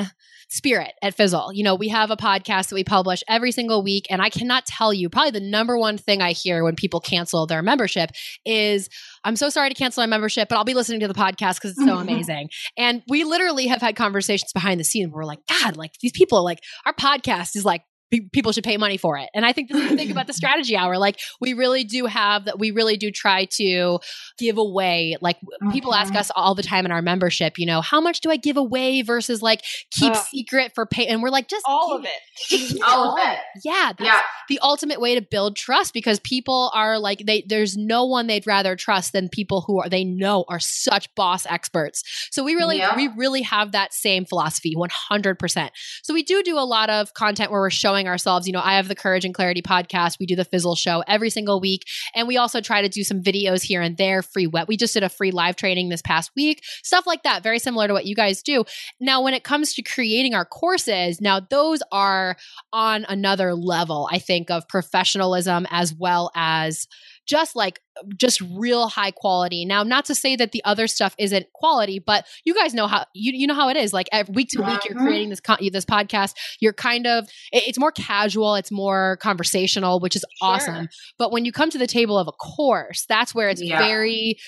spirit 0.49 0.93
at 1.03 1.16
Fizzle. 1.16 1.51
You 1.53 1.64
know, 1.64 1.74
we 1.74 1.89
have 1.89 2.11
a 2.11 2.16
podcast 2.16 2.68
that 2.68 2.74
we 2.74 2.85
publish 2.85 3.22
every 3.29 3.51
single 3.51 3.83
week. 3.83 4.07
And 4.11 4.22
I 4.22 4.31
cannot 4.31 4.64
tell 4.64 4.93
you, 4.93 5.09
probably 5.09 5.33
the 5.33 5.41
number 5.41 5.77
one 5.77 5.99
thing 5.99 6.22
I 6.22 6.33
hear 6.33 6.62
when 6.62 6.77
people 6.77 7.01
cancel 7.01 7.47
their 7.47 7.62
membership 7.62 8.11
is, 8.45 8.89
I'm 9.27 9.35
so 9.35 9.51
sorry 9.51 9.68
to 9.68 9.74
cancel 9.74 10.03
my 10.03 10.07
membership, 10.07 10.49
but 10.49 10.57
I'll 10.57 10.64
be 10.64 10.72
listening 10.72 11.01
to 11.01 11.09
the 11.09 11.14
podcast 11.14 11.57
because 11.57 11.72
it's 11.72 11.85
so 11.85 11.97
mm-hmm. 11.97 12.09
amazing. 12.09 12.49
And 12.79 13.03
we 13.09 13.24
literally 13.24 13.66
have 13.66 13.81
had 13.81 13.97
conversations 13.97 14.53
behind 14.53 14.79
the 14.79 14.85
scenes 14.85 15.11
where 15.11 15.22
we're 15.22 15.24
like, 15.24 15.41
God, 15.49 15.77
like 15.77 15.91
these 16.01 16.12
people, 16.12 16.45
like 16.45 16.61
our 16.87 16.95
podcast 16.95 17.57
is 17.57 17.64
like, 17.64 17.83
people 18.33 18.53
should 18.53 18.65
pay 18.65 18.77
money 18.77 18.97
for 18.97 19.19
it. 19.19 19.29
And 19.35 19.45
I 19.45 19.53
think 19.53 19.69
this 19.71 19.83
is 19.83 19.91
the 19.91 19.97
thing 19.97 20.11
about 20.11 20.27
the 20.27 20.33
strategy 20.43 20.77
hour. 20.77 20.97
Like 20.99 21.19
we 21.41 21.55
really 21.55 21.83
do 21.85 22.07
have 22.07 22.45
that. 22.45 22.59
We 22.59 22.71
really 22.71 22.97
do 22.97 23.11
try 23.11 23.47
to 23.57 23.99
give 24.39 24.59
away. 24.59 25.17
Like 25.21 25.39
people 25.73 25.93
ask 25.95 26.13
Mhm. 26.13 26.19
us 26.19 26.31
all 26.37 26.55
the 26.55 26.63
time 26.63 26.85
in 26.87 26.93
our 26.93 27.03
membership, 27.03 27.59
you 27.59 27.67
know, 27.67 27.81
how 27.81 28.01
much 28.01 28.21
do 28.21 28.31
I 28.31 28.37
give 28.37 28.57
away 28.57 29.03
versus 29.03 29.43
like 29.43 29.63
keep 29.91 30.13
Ugh. 30.13 30.25
secret 30.31 30.73
for 30.75 30.87
pay? 30.87 31.07
And 31.07 31.21
we're 31.23 31.31
like, 31.31 31.49
just 31.49 31.65
All 31.67 31.97
give 31.99 32.05
of 32.05 32.11
it. 32.51 32.81
All 32.87 33.19
of 33.19 33.19
it. 33.27 33.39
Yeah, 33.65 33.93
that's 33.99 34.01
Yeah. 34.09 34.21
the 34.49 34.61
ultimate 34.63 35.01
way 35.01 35.15
to 35.17 35.21
build 35.23 35.57
trust 35.57 35.93
because 35.93 36.21
people 36.21 36.71
are 36.75 36.99
like 36.99 37.23
they 37.27 37.45
there's 37.49 37.77
no 37.77 38.05
one 38.05 38.27
they'd 38.29 38.47
rather 38.47 38.77
trust 38.77 39.13
than 39.13 39.29
people 39.29 39.65
who 39.67 39.81
are 39.81 39.89
they 39.89 40.05
know 40.05 40.45
are 40.49 40.61
such 40.61 41.13
boss 41.17 41.45
experts. 41.47 42.03
So 42.31 42.45
we 42.45 42.55
really 42.55 42.79
Yeah. 42.79 42.95
we 42.95 43.09
really 43.17 43.43
have 43.43 43.73
that 43.73 43.93
same 43.93 44.25
philosophy 44.27 44.75
100%. 44.77 45.71
So 46.03 46.15
we 46.15 46.23
do 46.23 46.43
do 46.43 46.59
a 46.59 46.61
lot 46.67 46.89
of 46.91 47.13
content 47.15 47.51
where 47.51 47.61
we're 47.61 47.71
showing 47.71 47.95
ourselves, 48.05 48.47
you 48.47 48.53
know, 48.53 48.61
I 48.62 48.76
have 48.76 48.88
the 48.88 48.94
Courage 48.94 49.24
and 49.24 49.34
Clarity 49.34 49.62
podcast, 49.62 50.18
we 50.20 50.26
do 50.26 50.36
the 50.36 50.44
Fizzle 50.44 50.76
show 50.76 51.03
every 51.07 51.30
single 51.30 51.61
week 51.61 51.84
and 52.14 52.28
we 52.28 52.36
also 52.36 52.61
try 52.61 52.82
to 52.82 52.88
do 52.88 53.03
some 53.03 53.22
videos 53.22 53.62
here 53.62 53.80
and 53.80 53.97
there 53.97 54.22
free 54.22 54.47
wet. 54.47 54.68
We 54.68 54.76
just 54.76 54.94
did 54.94 55.03
a 55.03 55.09
free 55.09 55.30
live 55.30 55.57
training 55.57 55.88
this 55.88 56.03
past 56.03 56.30
week. 56.36 56.62
Stuff 56.82 57.07
like 57.07 57.22
that, 57.22 57.42
very 57.42 57.59
similar 57.59 57.86
to 57.86 57.92
what 57.92 58.07
you 58.07 58.14
guys 58.14 58.42
do. 58.42 58.64
Now 59.01 59.22
when 59.22 59.34
it 59.34 59.44
comes 59.44 59.74
to 59.74 59.82
creating 59.82 60.34
our 60.34 60.44
courses, 60.44 61.20
now 61.20 61.40
those 61.40 61.80
are 61.90 62.36
on 62.72 63.07
another 63.09 63.55
level, 63.55 64.09
I 64.12 64.18
think, 64.18 64.51
of 64.51 64.68
professionalism 64.68 65.66
as 65.70 65.94
well 65.94 66.30
as 66.34 66.86
just 67.27 67.57
like 67.57 67.81
just 68.16 68.41
real 68.41 68.89
high 68.89 69.11
quality. 69.11 69.64
Now, 69.64 69.83
not 69.83 70.05
to 70.07 70.14
say 70.14 70.37
that 70.37 70.53
the 70.53 70.62
other 70.64 70.87
stuff 70.87 71.14
isn't 71.18 71.47
quality, 71.55 71.99
but 71.99 72.27
you 72.45 72.55
guys 72.55 72.74
know 72.74 72.87
how 72.87 73.05
you 73.14 73.33
you 73.35 73.47
know 73.47 73.55
how 73.55 73.68
it 73.68 73.77
is. 73.77 73.93
Like 73.93 74.09
every 74.12 74.33
week 74.35 74.49
to 74.51 74.62
week, 74.62 74.81
you're 74.89 74.99
Mhm. 74.99 75.03
creating 75.07 75.31
this 75.31 75.41
con- 75.41 75.59
this 75.72 75.85
podcast. 75.85 76.35
You're 76.61 76.72
kind 76.72 77.07
of 77.07 77.24
it- 77.53 77.64
it's 77.68 77.79
more 77.79 77.93
casual, 77.93 78.55
it's 78.55 78.70
more 78.70 79.18
conversational, 79.20 80.01
which 80.01 80.16
is 80.16 80.24
Sure. 80.41 80.49
awesome. 80.51 80.89
But 81.18 81.33
when 81.33 81.45
you 81.45 81.53
come 81.53 81.70
to 81.70 81.79
the 81.79 81.87
table 81.87 82.18
of 82.18 82.29
a 82.29 82.33
course, 82.33 83.05
that's 83.09 83.35
where 83.35 83.49
it's 83.49 83.62
Yeah. 83.62 83.79
very 83.79 84.39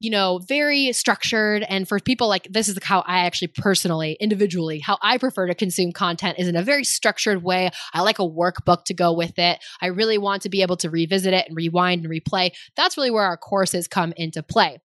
you 0.00 0.10
know, 0.10 0.38
very 0.38 0.92
structured. 0.92 1.62
And 1.68 1.86
for 1.86 2.00
people 2.00 2.28
like 2.28 2.48
this 2.50 2.68
is 2.68 2.78
how 2.82 3.00
I 3.06 3.20
actually 3.20 3.48
personally, 3.48 4.16
individually, 4.18 4.78
how 4.80 4.98
I 5.02 5.18
prefer 5.18 5.46
to 5.46 5.54
consume 5.54 5.92
content 5.92 6.38
is 6.38 6.48
in 6.48 6.56
a 6.56 6.62
very 6.62 6.84
structured 6.84 7.42
way. 7.42 7.70
I 7.92 8.00
like 8.00 8.18
a 8.18 8.22
workbook 8.22 8.84
to 8.86 8.94
go 8.94 9.12
with 9.12 9.38
it. 9.38 9.58
I 9.80 9.86
really 9.88 10.18
want 10.18 10.42
to 10.42 10.48
be 10.48 10.62
able 10.62 10.78
to 10.78 10.90
revisit 10.90 11.34
it 11.34 11.46
and 11.46 11.56
rewind 11.56 12.04
and 12.04 12.12
replay. 12.12 12.52
That's 12.76 12.96
really 12.96 13.10
where 13.10 13.24
our 13.24 13.36
courses 13.36 13.86
come 13.86 14.14
into 14.16 14.42
play. 14.42 14.78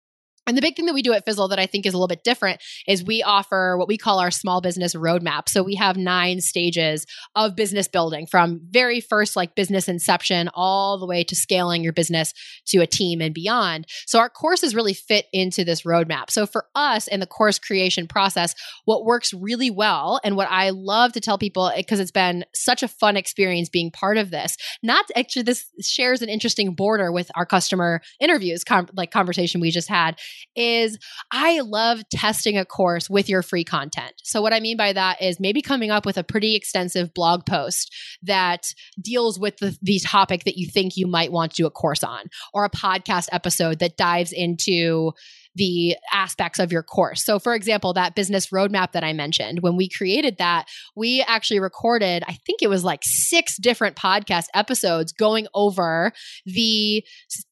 And 0.47 0.57
the 0.57 0.63
big 0.63 0.75
thing 0.75 0.87
that 0.87 0.95
we 0.95 1.03
do 1.03 1.13
at 1.13 1.25
Fizzle 1.25 1.49
that 1.49 1.59
I 1.59 1.67
think 1.67 1.87
is 1.87 1.95
a 1.95 1.97
little 1.97 2.09
bit 2.09 2.25
different 2.25 2.61
is 2.89 3.05
we 3.05 3.23
offer 3.23 3.77
what 3.77 3.87
we 3.87 3.97
call 3.97 4.19
our 4.19 4.31
small 4.31 4.61
business 4.61 4.95
roadmap. 4.95 5.49
So 5.49 5.63
we 5.63 5.77
have 5.77 5.97
nine 5.97 6.41
stages 6.41 7.07
of 7.37 7.55
business 7.55 7.87
building 7.87 8.27
from 8.27 8.61
very 8.69 9.01
first 9.01 9.37
like 9.37 9.55
business 9.55 9.89
inception 9.89 10.51
all 10.55 10.99
the 10.99 11.07
way 11.07 11.23
to 11.25 11.37
scaling 11.37 11.85
your 11.85 11.93
business 11.93 12.35
to 12.67 12.79
a 12.79 12.87
team 12.87 13.21
and 13.21 13.33
beyond. 13.33 13.87
So 14.07 14.19
our 14.19 14.29
courses 14.29 14.75
really 14.75 14.95
fit 14.95 15.27
into 15.33 15.65
this 15.65 15.83
roadmap. 15.83 16.31
So 16.31 16.47
for 16.47 16.67
us 16.75 17.07
in 17.07 17.21
the 17.21 17.27
course 17.27 17.59
creation 17.61 18.09
process, 18.09 18.55
what 18.85 19.05
works 19.05 19.33
really 19.33 19.71
well 19.71 20.21
and 20.25 20.37
what 20.37 20.51
I 20.51 20.71
love 20.71 21.13
to 21.13 21.21
tell 21.21 21.39
people 21.39 21.69
eh, 21.69 21.77
because 21.77 22.01
it's 22.01 22.11
been 22.11 22.45
such 22.55 22.83
a 22.83 22.89
fun 22.89 23.17
experience 23.17 23.69
being 23.69 23.93
part 23.93 24.17
of 24.17 24.31
this. 24.31 24.57
Not 24.83 25.05
actually 25.15 25.43
this 25.43 25.67
shares 25.81 26.21
an 26.21 26.29
interesting 26.29 26.75
border 26.75 27.13
with 27.13 27.31
our 27.37 27.47
customer 27.47 28.01
interviews 28.19 28.65
com- 28.65 28.89
like 28.97 29.13
conversation 29.13 29.61
we 29.61 29.71
just 29.71 29.89
had 29.89 30.19
is 30.57 30.99
I 31.31 31.61
love 31.61 32.03
testing 32.11 32.59
a 32.59 32.65
course 32.65 33.09
with 33.09 33.29
your 33.29 33.43
free 33.43 33.65
content. 33.65 34.15
So, 34.23 34.43
what 34.43 34.53
I 34.53 34.61
mean 34.61 34.77
by 34.77 34.93
that 34.93 35.23
is 35.23 35.41
maybe 35.41 35.63
coming 35.63 35.91
up 35.91 36.07
with 36.07 36.17
a 36.17 36.25
pretty 36.25 36.57
extensive 36.57 37.15
blog 37.15 37.47
post 37.47 37.95
that 38.23 38.75
deals 39.01 39.39
with 39.39 39.59
the, 39.59 39.77
the 39.83 39.99
topic 40.01 40.45
that 40.45 40.57
you 40.57 40.67
think 40.69 40.97
you 40.97 41.07
might 41.07 41.33
want 41.33 41.53
to 41.53 41.63
do 41.63 41.67
a 41.67 41.71
course 41.71 42.05
on, 42.05 42.31
or 42.53 42.65
a 42.65 42.71
podcast 42.71 43.29
episode 43.33 43.79
that 43.79 43.97
dives 43.97 44.33
into 44.33 45.13
the 45.55 45.97
aspects 46.13 46.59
of 46.59 46.73
your 46.73 46.83
course. 46.83 47.25
So, 47.25 47.39
for 47.39 47.55
example, 47.55 47.93
that 47.93 48.15
business 48.15 48.49
roadmap 48.49 48.93
that 48.93 49.05
I 49.05 49.13
mentioned, 49.13 49.61
when 49.61 49.77
we 49.77 49.89
created 49.89 50.39
that, 50.39 50.67
we 50.97 51.23
actually 51.23 51.61
recorded, 51.61 52.25
I 52.27 52.39
think 52.47 52.63
it 52.63 52.69
was 52.69 52.85
like 52.85 53.01
six 53.03 53.57
different 53.57 53.97
podcast 53.97 54.47
episodes 54.55 55.13
going 55.13 55.47
over 55.55 56.13
the 56.47 57.05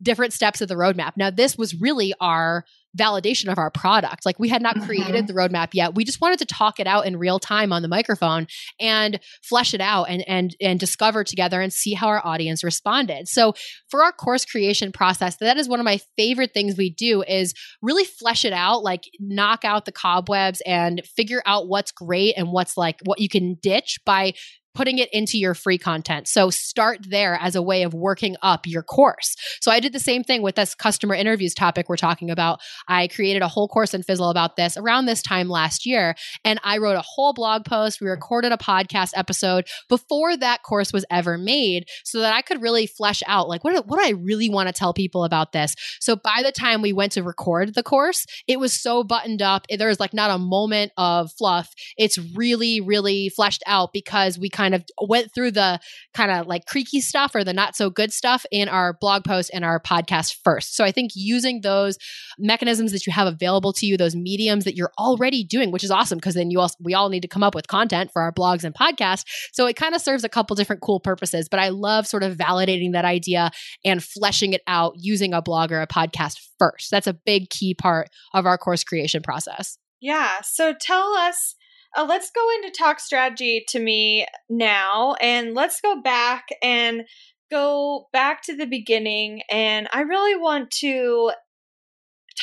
different 0.03 0.33
steps 0.33 0.61
of 0.61 0.69
the 0.69 0.75
roadmap. 0.75 1.13
Now, 1.17 1.31
this 1.31 1.59
was 1.59 1.81
really 1.81 2.15
our 2.21 2.65
validation 2.99 3.51
of 3.51 3.59
our 3.59 3.71
product. 3.71 4.27
Like 4.27 4.39
we 4.39 4.49
had 4.49 4.63
not 4.63 4.81
created 4.83 5.25
Mhm. 5.25 5.27
the 5.29 5.33
roadmap 5.33 5.69
yet. 5.75 5.95
We 5.95 6.05
just 6.05 6.21
wanted 6.21 6.41
to 6.41 6.45
talk 6.47 6.81
it 6.81 6.87
out 6.87 7.07
in 7.07 7.17
real 7.19 7.39
time 7.39 7.73
on 7.73 7.83
the 7.83 7.89
microphone 7.89 8.47
and 8.81 9.21
flesh 9.43 9.75
it 9.75 9.81
out 9.81 10.05
and 10.05 10.27
and 10.29 10.57
and 10.61 10.81
discover 10.81 11.23
together 11.23 11.61
and 11.61 11.73
see 11.73 11.95
how 11.95 12.09
our 12.09 12.25
audience 12.27 12.65
responded. 12.65 13.29
So 13.29 13.55
for 13.89 14.03
our 14.03 14.13
course 14.13 14.45
creation 14.45 14.91
process, 14.91 15.37
that 15.37 15.57
is 15.57 15.69
one 15.69 15.79
of 15.81 15.85
my 15.85 16.01
favorite 16.17 16.53
things 16.53 16.77
we 16.77 16.91
do 16.91 17.23
is 17.23 17.55
really 17.81 18.05
flesh 18.05 18.45
it 18.45 18.53
out, 18.53 18.83
like 18.83 19.05
knock 19.21 19.65
out 19.65 19.85
the 19.85 19.93
cobwebs 19.93 20.61
and 20.67 21.03
figure 21.17 21.43
out 21.47 21.69
what's 21.69 21.93
great 21.93 22.35
and 22.37 22.51
what's 22.51 22.77
like 22.77 22.99
what 23.05 23.21
you 23.21 23.29
can 23.29 23.55
ditch 23.63 23.99
by 24.05 24.33
putting 24.75 24.99
it 24.99 25.09
into 25.13 25.39
your 25.39 25.55
free 25.55 25.79
content. 25.79 26.29
So 26.29 26.51
start 26.51 26.99
there 27.09 27.39
as 27.41 27.57
a 27.57 27.63
way 27.63 27.83
of 27.83 27.95
working 27.95 28.37
up 28.43 28.67
your 28.67 28.83
course. 28.83 29.37
So 29.61 29.71
I 29.71 29.81
did 29.81 29.93
the 29.93 30.01
same 30.01 30.23
thing 30.23 30.43
with 30.43 30.55
this 30.55 30.75
customer 30.75 31.15
interviews 31.15 31.55
topic 31.55 31.89
we're 31.89 31.97
talking 31.97 32.31
about. 32.31 32.61
I 32.89 33.09
created 33.09 33.43
a 33.43 33.49
whole 33.49 33.69
course 33.69 33.95
in 33.95 34.03
Fizzle 34.03 34.31
about 34.31 34.57
this 34.57 34.77
around 34.77 35.07
this 35.07 35.23
time 35.23 35.49
last 35.49 35.87
year 35.87 36.15
and 36.45 36.61
I 36.63 36.79
wrote 36.79 36.97
a 36.97 37.03
whole 37.03 37.33
blog 37.33 37.65
post, 37.65 38.01
we 38.01 38.09
recorded 38.09 38.53
a 38.53 38.57
podcast 38.57 39.13
episode 39.15 39.67
before 39.89 40.37
that 40.37 40.63
course 40.63 40.93
was 40.93 41.05
ever 41.11 41.37
made 41.37 41.89
so 42.05 42.21
that 42.21 42.35
I 42.35 42.43
could 42.43 42.63
really 42.63 42.87
flesh 42.87 43.23
out 43.27 43.49
like 43.49 43.65
what 43.65 43.87
what 43.87 43.99
do 43.99 44.05
I 44.05 44.11
really 44.11 44.49
want 44.49 44.69
to 44.69 44.73
tell 44.73 44.93
people 44.93 45.25
about 45.25 45.53
this. 45.53 45.75
So 46.01 46.17
by 46.17 46.43
the 46.45 46.53
time 46.53 46.83
we 46.83 46.93
went 46.93 47.13
to 47.13 47.23
record 47.23 47.75
the 47.75 47.83
course, 47.83 48.27
it 48.47 48.61
was 48.61 48.73
so 48.73 49.03
buttoned 49.03 49.43
up. 49.43 49.67
There 49.69 49.89
was 49.89 50.01
like 50.01 50.15
not 50.15 50.31
a 50.31 50.39
moment 50.39 50.93
of 50.97 51.33
fluff. 51.33 51.73
It's 51.97 52.19
really 52.37 52.81
really 52.81 53.29
fleshed 53.31 53.63
out 53.67 53.93
because 53.93 54.39
we 54.39 54.49
kind 54.61 54.75
of 54.75 54.85
went 55.01 55.33
through 55.35 55.51
the 55.51 55.81
kind 56.13 56.31
of 56.31 56.47
like 56.47 56.67
creaky 56.67 57.01
stuff 57.01 57.35
or 57.35 57.43
the 57.43 57.55
not 57.55 57.75
so 57.75 57.89
good 57.89 58.13
stuff 58.13 58.45
in 58.51 58.69
our 58.69 58.93
blog 59.01 59.25
post 59.25 59.51
and 59.55 59.65
our 59.65 59.81
podcast 59.81 60.37
first. 60.45 60.77
So 60.77 60.85
I 60.85 60.93
think 60.93 61.13
using 61.15 61.63
those 61.63 61.97
mechanisms 62.39 62.93
that 62.93 63.07
you 63.07 63.13
have 63.15 63.27
available 63.27 63.73
to 63.73 63.87
you, 63.87 63.97
those 63.97 64.15
mediums 64.15 64.65
that 64.65 64.77
you're 64.77 64.93
already 64.99 65.45
doing, 65.45 65.71
which 65.73 65.83
is 65.83 65.91
awesome 65.91 66.19
because 66.19 66.35
then 66.35 66.51
you 66.51 66.61
all 66.61 66.71
we 66.79 66.93
all 66.93 67.09
need 67.09 67.23
to 67.23 67.29
come 67.29 67.43
up 67.43 67.55
with 67.55 67.69
content 67.69 68.11
for 68.13 68.21
our 68.21 68.33
blogs 68.33 68.63
and 68.63 68.75
podcasts. 68.75 69.25
So 69.53 69.67
it 69.67 69.77
kind 69.77 69.95
of 69.95 70.03
serves 70.03 70.25
a 70.25 70.29
couple 70.29 70.55
different 70.57 70.83
cool 70.83 71.01
purposes, 71.01 71.49
but 71.49 71.59
I 71.59 71.71
love 71.71 72.07
sort 72.07 72.23
of 72.23 72.37
validating 72.37 72.93
that 72.93 73.07
idea 73.07 73.51
and 73.83 74.05
fleshing 74.05 74.53
it 74.53 74.61
out 74.67 74.93
using 74.99 75.33
a 75.33 75.41
blog 75.41 75.73
or 75.73 75.81
a 75.81 75.87
podcast 75.87 76.39
first. 76.59 76.91
That's 76.91 77.07
a 77.07 77.15
big 77.15 77.49
key 77.49 77.73
part 77.73 78.11
of 78.35 78.45
our 78.45 78.59
course 78.59 78.85
creation 78.85 79.23
process. 79.23 79.79
Yeah. 80.01 80.41
So 80.43 80.75
tell 80.79 81.15
us, 81.15 81.55
uh, 81.97 82.07
let's 82.09 82.31
go 82.31 82.47
into 82.57 82.71
talk 82.71 83.01
strategy 83.01 83.65
to 83.69 83.79
me 83.79 84.27
now, 84.49 85.15
and 85.21 85.55
let's 85.55 85.81
go 85.81 86.01
back 86.01 86.47
and 86.63 87.03
go 87.51 88.09
back 88.13 88.43
to 88.43 88.57
the 88.57 88.67
beginning. 88.67 89.43
And 89.51 89.89
I 89.93 90.03
really 90.03 90.37
want 90.37 90.71
to 90.81 91.33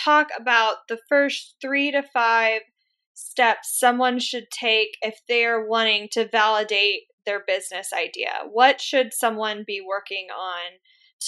talk 0.03 0.27
about 0.39 0.87
the 0.89 0.99
first 1.09 1.55
three 1.61 1.91
to 1.91 2.03
five 2.03 2.61
steps 3.13 3.79
someone 3.79 4.19
should 4.19 4.51
take 4.51 4.97
if 5.01 5.19
they're 5.27 5.65
wanting 5.65 6.07
to 6.11 6.27
validate 6.27 7.03
their 7.25 7.43
business 7.45 7.91
idea. 7.93 8.31
What 8.51 8.79
should 8.79 9.13
someone 9.13 9.63
be 9.65 9.81
working 9.85 10.27
on 10.29 10.79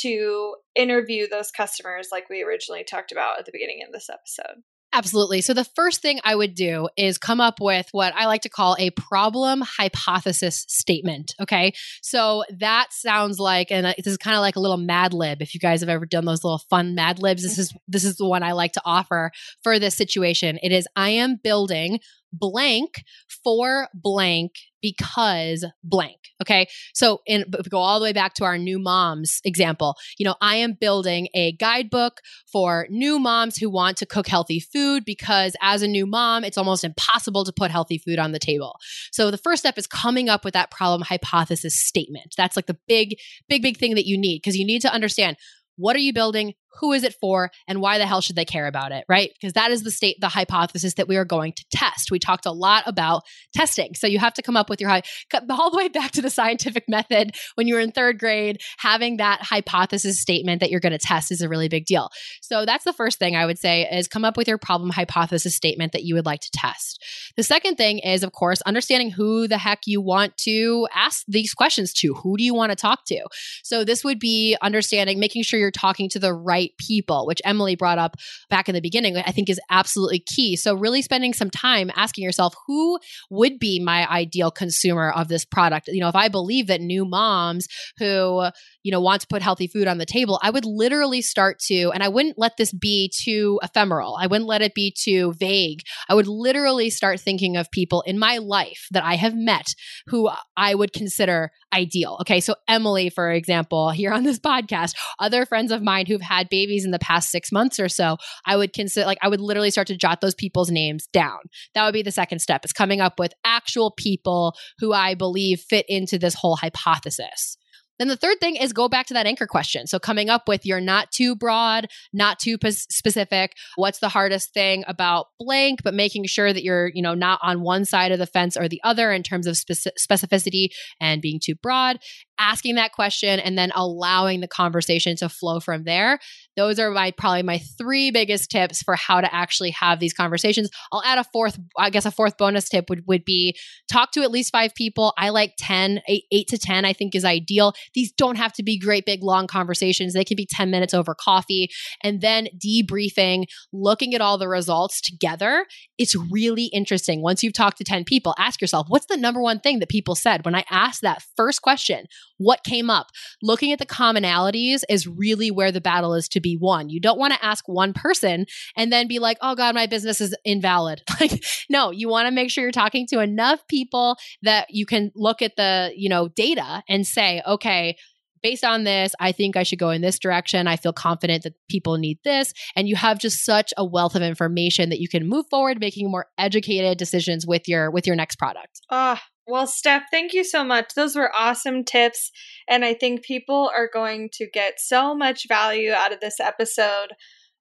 to 0.02 0.56
interview 0.76 1.28
those 1.28 1.52
customers, 1.52 2.10
like 2.12 2.30
we 2.30 2.44
originally 2.44 2.84
talked 2.84 3.12
about 3.12 3.40
at 3.40 3.46
the 3.46 3.52
beginning 3.52 3.82
of 3.86 3.92
this 3.92 4.10
episode? 4.10 4.62
Absolutely. 4.92 5.42
So, 5.42 5.54
the 5.54 5.66
first 5.66 6.02
thing 6.02 6.20
I 6.24 6.36
would 6.36 6.56
do 6.56 6.90
is 6.98 7.20
come 7.20 7.40
up 7.40 7.62
with 7.62 7.88
what 7.92 8.14
I 8.16 8.26
like 8.26 8.42
to 8.42 8.50
call 8.50 8.76
a 8.80 8.90
problem 8.92 9.62
hypothesis 9.62 10.66
statement. 10.68 11.36
Okay. 11.40 11.74
So, 12.02 12.44
that 12.58 12.92
sounds 12.92 13.40
like, 13.40 13.72
and 13.72 13.86
this 13.86 14.08
is 14.08 14.18
kind 14.18 14.36
of 14.36 14.42
like 14.42 14.56
a 14.56 14.60
little 14.60 14.78
Mad 14.78 15.14
Lib. 15.14 15.42
If 15.42 15.54
you 15.54 15.60
guys 15.60 15.82
have 15.82 15.90
ever 15.90 16.08
done 16.08 16.26
those 16.26 16.44
little 16.44 16.62
fun 16.70 16.96
Mad 16.96 17.20
Libs, 17.20 17.44
this 17.44 17.60
is, 17.60 17.74
this 17.88 18.04
is 18.04 18.18
the 18.18 18.28
one 18.28 18.42
I 18.42 18.54
like 18.54 18.74
to 18.74 18.82
offer 18.84 19.32
for 19.62 19.78
this 19.78 19.96
situation. 19.96 20.58
It 20.64 20.72
is, 20.72 20.88
I 20.96 21.10
am 21.10 21.36
building 21.36 22.00
blank 22.34 23.04
for 23.44 23.90
blank 23.94 24.54
because 24.82 25.66
blank. 25.84 26.18
Okay. 26.42 26.68
So, 26.94 27.22
we 27.28 27.44
go 27.70 27.78
all 27.78 28.00
the 28.00 28.04
way 28.04 28.14
back 28.14 28.34
to 28.36 28.44
our 28.46 28.58
new 28.58 28.80
moms 28.80 29.42
example, 29.44 29.96
you 30.18 30.26
know, 30.26 30.36
I 30.42 30.56
am 30.56 30.74
building 30.74 31.28
a 31.34 31.54
guidebook 31.54 32.22
for 32.52 32.88
new 32.90 33.20
moms 33.20 33.58
who 33.58 33.70
want 33.70 33.98
to 33.98 34.06
cook 34.06 34.28
healthy 34.28 34.60
food 34.60 35.04
because 35.06 35.56
as 35.62 35.82
a 35.82 35.88
new 35.88 36.06
mom, 36.06 36.44
it's 36.44 36.58
almost 36.58 36.84
impossible 36.84 37.46
to 37.46 37.54
put 37.54 37.72
healthy 37.72 37.98
food 37.98 38.20
on 38.20 38.32
the 38.32 38.40
table. 38.40 38.78
So, 39.12 39.32
the 39.32 39.38
first 39.38 39.62
step 39.62 39.78
is 39.78 39.88
coming 39.88 40.30
up 40.30 40.46
with 40.46 40.54
that 40.54 40.72
problem 40.72 41.02
hypothesis 41.02 41.76
statement. 41.76 42.36
That's 42.38 42.56
like 42.56 42.68
the 42.68 42.78
big, 42.88 43.16
big, 43.48 43.62
big 43.62 43.78
thing 43.78 43.96
that 43.96 44.06
you 44.06 44.18
need 44.18 44.40
because 44.40 44.58
you 44.58 44.66
need 44.66 44.82
to 44.82 44.94
understand 44.94 45.38
what 45.80 45.96
are 45.96 46.00
you 46.00 46.12
building? 46.12 46.54
Who 46.80 46.94
is 46.94 47.04
it 47.04 47.16
for? 47.20 47.52
And 47.68 47.82
why 47.82 47.98
the 47.98 48.06
hell 48.06 48.22
should 48.22 48.36
they 48.36 48.46
care 48.46 48.68
about 48.68 48.92
it? 48.92 49.06
Right? 49.10 49.32
Because 49.34 49.54
that 49.54 49.72
is 49.72 49.84
the 49.84 49.92
state, 49.92 50.18
the 50.20 50.30
hypothesis 50.30 50.96
that 50.96 51.08
we 51.08 51.18
are 51.18 51.26
going 51.26 51.54
to 51.54 51.66
test. 51.72 52.12
We 52.12 52.20
talked 52.20 52.46
a 52.46 52.52
lot 52.52 52.84
about 52.86 53.24
testing. 53.54 53.96
So 53.96 54.08
you 54.08 54.20
have 54.20 54.34
to 54.36 54.42
come 54.42 54.58
up 54.58 54.70
with 54.70 54.82
your 54.82 54.90
high, 54.90 55.04
all 55.50 55.72
the 55.72 55.78
way 55.78 55.88
back 55.88 56.12
to 56.12 56.22
the 56.22 56.30
scientific 56.30 56.86
method 56.88 57.36
when 57.56 57.68
you 57.68 57.76
were 57.76 57.80
in 57.80 57.92
third 57.92 58.20
grade, 58.20 58.62
having 58.78 59.18
that 59.18 59.42
hypothesis 59.42 60.20
statement 60.20 60.60
that 60.62 60.70
you're 60.70 60.80
going 60.80 60.92
to 60.92 60.98
test 60.98 61.32
is 61.32 61.42
a 61.42 61.50
really 61.50 61.70
big 61.70 61.86
deal. 61.86 62.10
So 62.42 62.66
that's 62.66 62.84
the 62.84 62.94
first 62.94 63.20
thing 63.20 63.36
I 63.36 63.46
would 63.46 63.60
say 63.60 63.88
is 63.92 64.08
come 64.08 64.26
up 64.26 64.38
with 64.38 64.48
your 64.48 64.58
problem 64.58 64.90
hypothesis 64.90 65.56
statement 65.56 65.94
that 65.94 66.04
you 66.04 66.16
would 66.16 66.26
like 66.26 66.42
to 66.42 66.52
test. 66.54 67.04
The 67.36 67.44
second 67.44 67.76
thing 67.76 68.00
is, 68.00 68.24
of 68.24 68.32
course, 68.32 68.62
understanding 68.62 69.12
who 69.12 69.48
the 69.48 69.58
heck 69.58 69.82
you 69.86 70.02
want 70.02 70.38
to 70.38 70.88
ask 70.94 71.24
these 71.28 71.54
questions 71.54 71.94
to. 71.94 72.14
Who 72.16 72.38
do 72.38 72.44
you 72.44 72.54
want 72.54 72.72
to 72.72 72.76
talk 72.76 73.06
to? 73.06 73.22
So 73.64 73.84
this 73.84 74.04
would 74.04 74.20
be 74.20 74.58
understanding, 74.62 75.20
making 75.20 75.44
sure 75.44 75.60
you're 75.60 75.72
talking 75.72 76.10
to 76.10 76.20
the 76.20 76.34
right 76.34 76.59
people, 76.78 77.26
which 77.26 77.42
Emily 77.44 77.76
brought 77.76 77.98
up 77.98 78.16
back 78.50 78.70
in 78.70 78.76
the 78.76 78.82
beginning, 78.82 79.18
I 79.18 79.32
think 79.32 79.50
is 79.50 79.60
absolutely 79.70 80.20
key. 80.20 80.56
So 80.56 80.74
really 80.76 81.02
spending 81.02 81.34
some 81.34 81.50
time 81.50 81.92
asking 81.96 82.24
yourself, 82.24 82.54
who 82.68 83.00
would 83.30 83.60
be 83.60 83.80
my 83.80 84.10
ideal 84.10 84.52
consumer 84.52 85.12
of 85.12 85.28
this 85.28 85.46
product? 85.46 85.88
You 85.88 86.02
know, 86.02 86.10
if 86.10 86.16
I 86.16 86.28
believe 86.28 86.68
that 86.68 86.82
new 86.82 87.06
moms 87.06 87.68
who, 87.98 88.46
you 88.84 88.92
know, 88.92 89.02
want 89.02 89.22
to 89.22 89.28
put 89.28 89.42
healthy 89.42 89.68
food 89.68 89.88
on 89.88 89.98
the 89.98 90.06
table, 90.06 90.40
I 90.42 90.50
would 90.50 90.66
literally 90.66 91.22
start 91.22 91.60
to, 91.68 91.92
and 91.92 92.04
I 92.04 92.10
wouldn't 92.10 92.38
let 92.38 92.58
this 92.58 92.72
be 92.72 93.12
too 93.24 93.60
ephemeral. 93.64 94.18
I 94.20 94.28
wouldn't 94.28 94.50
let 94.50 94.62
it 94.62 94.74
be 94.74 94.94
too 94.98 95.34
vague. 95.34 95.82
I 96.08 96.16
would 96.16 96.28
literally 96.28 96.90
start 96.90 97.20
thinking 97.20 97.58
of 97.58 97.72
people 97.72 98.02
in 98.06 98.20
my 98.20 98.38
life 98.38 98.88
that 98.92 99.04
I 99.04 99.16
have 99.16 99.36
met 99.36 99.68
who 100.08 100.30
I 100.58 100.76
would 100.76 100.94
consider 100.94 101.52
ideal. 101.74 102.18
Okay. 102.22 102.40
So, 102.40 102.56
Emily, 102.68 103.10
for 103.10 103.32
example, 103.32 103.90
here 103.90 104.12
on 104.12 104.24
this 104.24 104.40
podcast, 104.40 104.94
other 105.20 105.46
friends 105.46 105.72
of 105.72 105.82
mine 105.82 106.06
who've 106.06 106.22
had 106.22 106.50
babies 106.50 106.86
in 106.86 106.92
the 106.92 107.00
past 107.00 107.30
six 107.30 107.52
months 107.52 107.80
or 107.80 107.90
so, 107.90 108.18
I 108.46 108.56
would 108.56 108.74
consider, 108.74 109.06
like, 109.06 109.20
I 109.22 109.30
would 109.30 109.42
literally 109.42 109.72
start 109.72 109.88
to 109.88 109.98
jot 109.98 110.22
those 110.22 110.36
people's 110.36 110.72
names 110.72 111.08
down. 111.14 111.40
That 111.76 111.86
would 111.86 111.94
be 111.94 112.02
the 112.02 112.12
second 112.12 112.40
step, 112.40 112.66
is 112.66 112.74
coming 112.74 113.02
up 113.02 113.20
with 113.20 113.34
actual 113.44 113.92
people 113.92 114.56
who 114.80 114.94
I 114.94 115.16
believe 115.16 115.60
fit 115.62 115.86
into 115.88 116.18
this 116.18 116.34
whole 116.34 116.56
hypothesis. 116.56 117.58
Then 118.00 118.08
the 118.08 118.16
third 118.16 118.40
thing 118.40 118.56
is 118.56 118.74
go 118.74 118.90
back 118.90 119.06
to 119.08 119.14
that 119.14 119.28
anchor 119.28 119.46
question. 119.46 119.86
So 119.86 120.00
coming 120.00 120.30
up 120.30 120.48
with 120.48 120.66
your 120.66 120.82
not 120.82 121.12
too 121.12 121.36
broad, 121.36 121.88
not 122.14 122.40
too 122.40 122.58
p- 122.58 122.72
specific. 122.72 123.54
What's 123.76 124.00
the 124.00 124.10
hardest 124.10 124.54
thing 124.54 124.84
about 124.88 125.28
blank, 125.38 125.82
but 125.84 125.94
making 125.94 126.26
sure 126.26 126.52
that 126.52 126.64
you're, 126.64 126.90
you 126.94 127.02
know, 127.02 127.14
not 127.14 127.40
on 127.44 127.62
one 127.62 127.86
side 127.86 128.12
of 128.12 128.20
the 128.20 128.26
fence 128.26 128.58
or 128.58 128.68
the 128.68 128.82
other 128.84 129.12
in 129.12 129.22
terms 129.22 129.46
of 129.46 129.56
speci- 129.56 129.92
specificity 130.00 130.70
and 131.00 131.22
being 131.22 131.40
too 131.44 131.56
broad. 131.56 132.00
Asking 132.40 132.76
that 132.76 132.94
question 132.94 133.40
and 133.40 133.58
then 133.58 133.72
allowing 133.76 134.40
the 134.40 134.48
conversation 134.48 135.16
to 135.18 135.30
flow 135.30 135.60
from 135.60 135.84
there. 135.84 136.20
Those 136.56 136.80
are 136.80 136.92
my 136.92 137.12
probably 137.12 137.44
my 137.44 137.58
three 137.58 138.12
biggest 138.12 138.50
tips 138.50 138.82
for 138.82 138.96
how 138.96 139.22
to 139.22 139.34
actually 139.34 139.72
have 139.72 140.00
these 140.00 140.14
conversations. 140.14 140.70
I'll 140.92 141.04
add 141.04 141.18
a 141.18 141.24
fourth, 141.24 141.60
I 141.78 141.90
guess 141.90 142.06
a 142.06 142.12
fourth 142.12 142.38
bonus 142.38 142.70
tip 142.70 142.90
would, 142.90 143.04
would 143.08 143.26
be 143.26 143.56
talk 143.92 144.12
to 144.12 144.22
at 144.24 144.32
least 144.32 144.52
five 144.52 144.74
people. 144.76 145.14
I 145.18 145.30
like 145.30 145.54
10, 145.58 146.02
eight, 146.08 146.26
eight 146.32 146.48
to 146.50 146.58
10, 146.58 146.86
I 146.86 146.94
think 146.94 147.16
is 147.16 147.26
ideal. 147.26 147.74
These 147.94 148.12
don't 148.12 148.38
have 148.38 148.54
to 148.54 148.64
be 148.64 148.78
great, 148.78 149.06
big, 149.06 149.24
long 149.24 149.48
conversations. 149.48 150.14
They 150.14 150.26
can 150.26 150.36
be 150.36 150.46
10 150.46 150.70
minutes 150.70 150.94
over 150.94 151.16
coffee 151.16 151.70
and 152.04 152.22
then 152.22 152.48
debriefing, 152.58 153.46
looking 153.72 154.14
at 154.14 154.22
all 154.22 154.38
the 154.38 154.48
results 154.48 155.02
together. 155.02 155.66
It's 155.98 156.16
really 156.16 156.66
interesting. 156.66 157.22
Once 157.22 157.44
you've 157.44 157.54
talked 157.54 157.78
to 157.78 157.84
10 157.84 158.04
people, 158.04 158.36
ask 158.38 158.62
yourself, 158.62 158.88
what's 158.90 159.06
the 159.08 159.18
number 159.18 159.42
one 159.42 159.60
thing 159.60 159.80
that 159.80 159.90
people 159.90 160.16
said 160.16 160.46
when 160.46 160.56
I 160.56 160.66
asked 160.70 161.02
that 161.02 161.24
first 161.36 161.62
question? 161.62 162.06
What 162.40 162.64
came 162.64 162.90
up? 162.90 163.08
Looking 163.44 163.72
at 163.72 163.80
the 163.80 163.86
commonalities 163.86 164.82
is 164.90 165.08
really 165.08 165.52
where 165.52 165.72
the 165.72 165.82
battle 165.82 166.16
is 166.16 166.28
to 166.30 166.40
be 166.40 166.58
won. 166.60 166.90
You 166.90 167.00
don't 167.00 167.20
want 167.20 167.34
to 167.34 167.46
ask 167.46 167.68
one 167.68 167.94
person 167.94 168.46
and 168.76 168.92
then 168.92 169.08
be 169.08 169.20
like, 169.20 169.38
oh 169.42 169.56
God, 169.56 169.76
my 169.76 169.86
business 169.86 170.20
is 170.20 170.36
invalid. 170.44 171.04
Like, 171.20 171.44
no, 171.70 171.92
you 171.92 172.08
want 172.08 172.28
to 172.28 172.32
make 172.32 172.50
sure 172.50 172.64
you're 172.64 172.72
talking 172.72 173.06
to 173.08 173.20
enough 173.20 173.60
people 173.68 174.16
that 174.42 174.68
you 174.70 174.86
can 174.86 175.12
look 175.16 175.42
at 175.42 175.58
the, 175.58 175.92
you 175.94 176.08
know, 176.08 176.30
data 176.30 176.82
and 176.88 177.06
say, 177.06 177.42
okay, 177.46 177.98
based 178.42 178.64
on 178.64 178.84
this, 178.84 179.14
I 179.20 179.32
think 179.32 179.58
I 179.58 179.64
should 179.64 179.80
go 179.80 179.90
in 179.90 180.02
this 180.02 180.20
direction. 180.20 180.68
I 180.68 180.76
feel 180.76 180.94
confident 180.94 181.44
that 181.44 181.56
people 181.70 181.98
need 181.98 182.20
this. 182.24 182.54
And 182.76 182.88
you 182.88 182.96
have 182.96 183.20
just 183.20 183.46
such 183.46 183.74
a 183.78 183.86
wealth 183.86 184.16
of 184.16 184.22
information 184.22 184.90
that 184.90 185.00
you 185.00 185.08
can 185.08 185.28
move 185.28 185.46
forward, 185.50 185.80
making 185.80 186.10
more 186.10 186.28
educated 186.38 186.98
decisions 186.98 187.46
with 187.46 187.68
your 187.68 187.92
with 187.92 188.08
your 188.08 188.16
next 188.16 188.38
product. 188.38 188.82
Ah, 188.90 189.22
well, 189.50 189.68
Steph, 189.68 190.04
thank 190.12 190.34
you 190.34 190.44
so 190.44 190.64
much. 190.64 190.94
Those 190.94 191.16
were 191.16 191.32
awesome 191.38 191.84
tips. 191.84 192.32
And 192.68 192.86
I 192.86 192.94
think 192.94 193.24
people 193.24 193.72
are 193.76 193.90
going 193.92 194.30
to 194.34 194.48
get 194.48 194.80
so 194.80 195.16
much 195.16 195.48
value 195.48 195.92
out 195.92 196.14
of 196.14 196.20
this 196.20 196.40
episode 196.40 197.10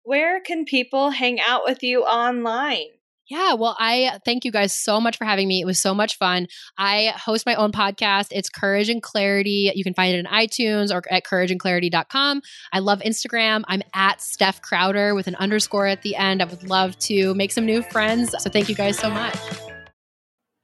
where 0.02 0.40
can 0.40 0.64
people 0.64 1.10
hang 1.10 1.38
out 1.38 1.62
with 1.66 1.82
you 1.82 2.02
online? 2.02 2.86
Yeah, 3.28 3.52
well, 3.52 3.76
I 3.78 4.04
uh, 4.04 4.18
thank 4.24 4.46
you 4.46 4.50
guys 4.50 4.72
so 4.72 5.02
much 5.02 5.18
for 5.18 5.26
having 5.26 5.46
me. 5.46 5.60
It 5.60 5.66
was 5.66 5.78
so 5.78 5.94
much 5.94 6.16
fun. 6.16 6.46
I 6.78 7.12
host 7.14 7.44
my 7.44 7.54
own 7.56 7.72
podcast. 7.72 8.28
It's 8.30 8.48
Courage 8.48 8.88
and 8.88 9.02
Clarity. 9.02 9.70
You 9.74 9.84
can 9.84 9.92
find 9.92 10.14
it 10.14 10.18
in 10.18 10.24
iTunes 10.24 10.90
or 10.90 11.02
at 11.10 11.24
courageandclarity.com. 11.24 12.40
I 12.72 12.78
love 12.78 13.00
Instagram. 13.00 13.64
I'm 13.68 13.82
at 13.94 14.22
Steph 14.22 14.62
Crowder 14.62 15.14
with 15.14 15.26
an 15.26 15.34
underscore 15.34 15.86
at 15.86 16.00
the 16.00 16.16
end. 16.16 16.40
I 16.40 16.46
would 16.46 16.66
love 16.66 16.98
to 17.00 17.34
make 17.34 17.52
some 17.52 17.66
new 17.66 17.82
friends. 17.82 18.34
So 18.38 18.48
thank 18.48 18.70
you 18.70 18.74
guys 18.74 18.98
so 18.98 19.10
much. 19.10 19.36